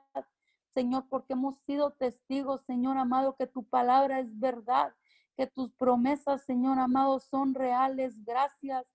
Señor, 0.72 1.08
porque 1.10 1.32
hemos 1.32 1.58
sido 1.66 1.90
testigos, 1.90 2.62
Señor 2.66 2.98
amado, 2.98 3.34
que 3.34 3.48
tu 3.48 3.64
palabra 3.64 4.20
es 4.20 4.38
verdad, 4.38 4.94
que 5.36 5.48
tus 5.48 5.72
promesas, 5.72 6.44
Señor 6.44 6.78
amado, 6.78 7.18
son 7.18 7.52
reales. 7.52 8.24
Gracias, 8.24 8.86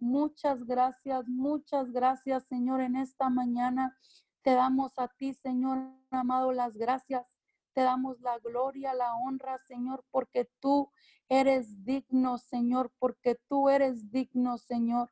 muchas 0.00 0.64
gracias, 0.64 1.28
muchas 1.28 1.90
gracias, 1.92 2.44
Señor, 2.44 2.80
en 2.80 2.96
esta 2.96 3.28
mañana. 3.28 3.96
Te 4.42 4.54
damos 4.54 4.92
a 4.98 5.08
ti, 5.08 5.34
Señor 5.34 5.78
amado, 6.10 6.52
las 6.52 6.76
gracias. 6.76 7.38
Te 7.72 7.82
damos 7.82 8.20
la 8.20 8.38
gloria, 8.38 8.94
la 8.94 9.14
honra, 9.14 9.58
Señor, 9.58 10.04
porque 10.10 10.50
tú 10.60 10.90
eres 11.28 11.84
digno, 11.84 12.38
Señor, 12.38 12.90
porque 12.98 13.36
tú 13.48 13.68
eres 13.68 14.10
digno, 14.10 14.58
Señor. 14.58 15.10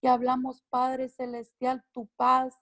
Y 0.00 0.06
hablamos, 0.06 0.62
Padre 0.70 1.08
Celestial, 1.08 1.84
tu 1.92 2.06
paz, 2.16 2.54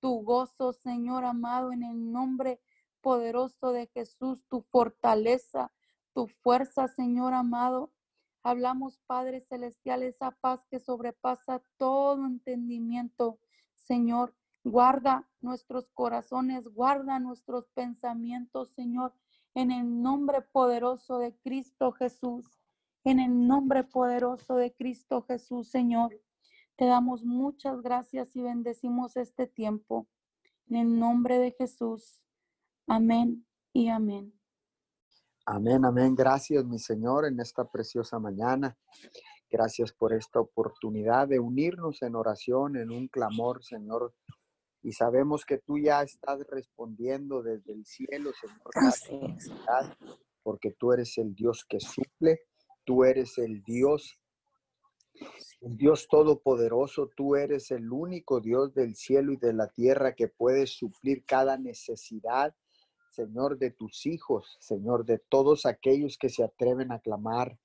tu 0.00 0.22
gozo, 0.22 0.72
Señor 0.72 1.24
amado, 1.24 1.72
en 1.72 1.84
el 1.84 2.12
nombre 2.12 2.60
poderoso 3.00 3.72
de 3.72 3.86
Jesús, 3.86 4.44
tu 4.48 4.62
fortaleza, 4.62 5.72
tu 6.12 6.26
fuerza, 6.26 6.88
Señor 6.88 7.32
amado. 7.34 7.92
Hablamos, 8.42 8.98
Padre 9.06 9.40
Celestial, 9.40 10.02
esa 10.02 10.32
paz 10.32 10.64
que 10.68 10.80
sobrepasa 10.80 11.62
todo 11.76 12.26
entendimiento. 12.26 13.38
Señor, 13.74 14.34
guarda 14.64 15.28
nuestros 15.40 15.88
corazones, 15.90 16.64
guarda 16.68 17.18
nuestros 17.20 17.68
pensamientos, 17.68 18.70
Señor, 18.70 19.14
en 19.54 19.70
el 19.70 20.02
nombre 20.02 20.42
poderoso 20.42 21.18
de 21.18 21.36
Cristo 21.36 21.92
Jesús. 21.92 22.58
En 23.04 23.18
el 23.18 23.46
nombre 23.46 23.82
poderoso 23.84 24.54
de 24.56 24.72
Cristo 24.72 25.22
Jesús, 25.22 25.68
Señor. 25.68 26.20
Te 26.76 26.86
damos 26.86 27.24
muchas 27.24 27.82
gracias 27.82 28.34
y 28.36 28.42
bendecimos 28.42 29.16
este 29.16 29.46
tiempo. 29.46 30.06
En 30.68 30.76
el 30.76 30.98
nombre 30.98 31.38
de 31.38 31.50
Jesús. 31.52 32.22
Amén 32.86 33.44
y 33.72 33.88
amén. 33.88 34.41
Amén, 35.44 35.84
amén. 35.84 36.14
Gracias, 36.14 36.64
mi 36.64 36.78
Señor, 36.78 37.26
en 37.26 37.40
esta 37.40 37.64
preciosa 37.64 38.18
mañana. 38.20 38.76
Gracias 39.50 39.92
por 39.92 40.12
esta 40.12 40.40
oportunidad 40.40 41.26
de 41.26 41.40
unirnos 41.40 42.02
en 42.02 42.14
oración, 42.14 42.76
en 42.76 42.90
un 42.90 43.08
clamor, 43.08 43.64
Señor. 43.64 44.14
Y 44.82 44.92
sabemos 44.92 45.44
que 45.44 45.58
tú 45.58 45.78
ya 45.78 46.02
estás 46.02 46.46
respondiendo 46.48 47.42
desde 47.42 47.72
el 47.72 47.84
cielo, 47.84 48.30
Señor. 48.40 48.70
Gracias, 48.72 49.50
porque 50.42 50.72
tú 50.78 50.92
eres 50.92 51.18
el 51.18 51.34
Dios 51.34 51.64
que 51.68 51.80
suple, 51.80 52.42
tú 52.84 53.04
eres 53.04 53.36
el 53.38 53.62
Dios 53.62 54.18
Dios 55.60 56.08
Todopoderoso, 56.08 57.10
tú 57.16 57.36
eres 57.36 57.70
el 57.70 57.92
único 57.92 58.40
Dios 58.40 58.74
del 58.74 58.96
cielo 58.96 59.32
y 59.32 59.36
de 59.36 59.52
la 59.52 59.68
tierra 59.68 60.14
que 60.14 60.28
puede 60.28 60.66
suplir 60.66 61.24
cada 61.24 61.56
necesidad, 61.58 62.54
Señor, 63.12 63.58
de 63.58 63.70
tus 63.70 64.06
hijos, 64.06 64.56
Señor, 64.58 65.04
de 65.04 65.18
todos 65.18 65.66
aquellos 65.66 66.16
que 66.16 66.30
se 66.30 66.42
atreven 66.42 66.92
a 66.92 66.98
clamar 66.98 67.58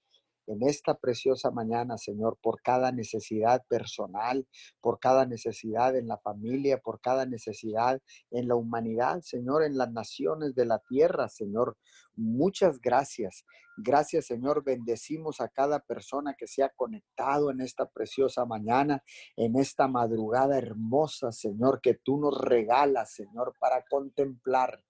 en 0.47 0.63
esta 0.63 0.95
preciosa 0.95 1.51
mañana, 1.51 1.97
Señor, 1.97 2.37
por 2.41 2.61
cada 2.61 2.91
necesidad 2.91 3.63
personal, 3.67 4.47
por 4.81 4.99
cada 4.99 5.25
necesidad 5.25 5.95
en 5.95 6.07
la 6.07 6.17
familia, 6.17 6.79
por 6.79 6.99
cada 7.01 7.25
necesidad 7.25 8.01
en 8.31 8.47
la 8.47 8.55
humanidad, 8.55 9.21
Señor, 9.21 9.63
en 9.63 9.77
las 9.77 9.91
naciones 9.91 10.55
de 10.55 10.65
la 10.65 10.79
tierra, 10.79 11.27
Señor. 11.29 11.77
Muchas 12.15 12.79
gracias. 12.79 13.45
Gracias, 13.79 14.25
Señor. 14.25 14.63
Bendecimos 14.63 15.39
a 15.39 15.49
cada 15.49 15.79
persona 15.79 16.33
que 16.35 16.47
se 16.47 16.63
ha 16.63 16.69
conectado 16.69 17.51
en 17.51 17.61
esta 17.61 17.85
preciosa 17.85 18.43
mañana, 18.43 19.03
en 19.35 19.55
esta 19.55 19.87
madrugada 19.87 20.57
hermosa, 20.57 21.31
Señor, 21.31 21.79
que 21.79 21.93
tú 21.93 22.17
nos 22.17 22.35
regalas, 22.41 23.13
Señor, 23.13 23.53
para 23.59 23.83
contemplar, 23.87 24.83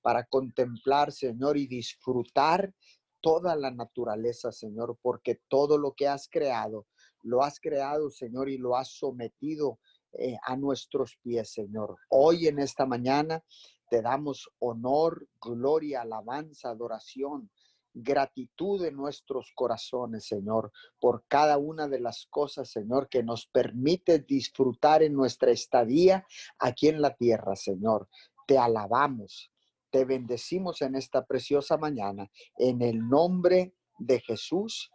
para 0.00 0.24
contemplar, 0.24 1.12
Señor, 1.12 1.56
y 1.56 1.68
disfrutar 1.68 2.74
toda 3.22 3.56
la 3.56 3.70
naturaleza, 3.70 4.52
Señor, 4.52 4.98
porque 5.00 5.40
todo 5.48 5.78
lo 5.78 5.94
que 5.94 6.08
has 6.08 6.28
creado, 6.28 6.86
lo 7.22 7.42
has 7.42 7.58
creado, 7.60 8.10
Señor, 8.10 8.50
y 8.50 8.58
lo 8.58 8.76
has 8.76 8.88
sometido 8.88 9.78
eh, 10.12 10.36
a 10.44 10.56
nuestros 10.56 11.16
pies, 11.22 11.52
Señor. 11.52 11.96
Hoy 12.10 12.48
en 12.48 12.58
esta 12.58 12.84
mañana 12.84 13.42
te 13.88 14.02
damos 14.02 14.50
honor, 14.58 15.26
gloria, 15.40 16.02
alabanza, 16.02 16.70
adoración, 16.70 17.50
gratitud 17.94 18.84
en 18.84 18.96
nuestros 18.96 19.52
corazones, 19.54 20.26
Señor, 20.26 20.72
por 20.98 21.24
cada 21.28 21.58
una 21.58 21.88
de 21.88 22.00
las 22.00 22.26
cosas, 22.30 22.70
Señor, 22.70 23.08
que 23.08 23.22
nos 23.22 23.46
permite 23.46 24.18
disfrutar 24.18 25.02
en 25.02 25.14
nuestra 25.14 25.50
estadía 25.50 26.26
aquí 26.58 26.88
en 26.88 27.00
la 27.00 27.14
tierra, 27.14 27.54
Señor. 27.54 28.08
Te 28.46 28.58
alabamos, 28.58 29.51
te 29.92 30.06
bendecimos 30.06 30.80
en 30.80 30.96
esta 30.96 31.26
preciosa 31.26 31.76
mañana. 31.76 32.30
En 32.56 32.80
el 32.80 33.08
nombre 33.08 33.74
de 33.98 34.20
Jesús. 34.20 34.90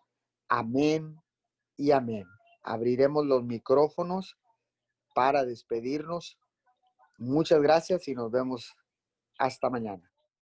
Amén 0.49 1.21
y 1.77 1.91
amén. 1.91 2.25
Abriremos 2.63 3.25
los 3.25 3.43
micrófonos 3.43 4.35
para 5.13 5.45
despedirnos. 5.45 6.39
Muchas 7.19 7.61
gracias 7.61 8.07
y 8.07 8.15
nos 8.15 8.31
vemos 8.31 8.75
hasta 9.37 9.69
mañana. 9.69 10.11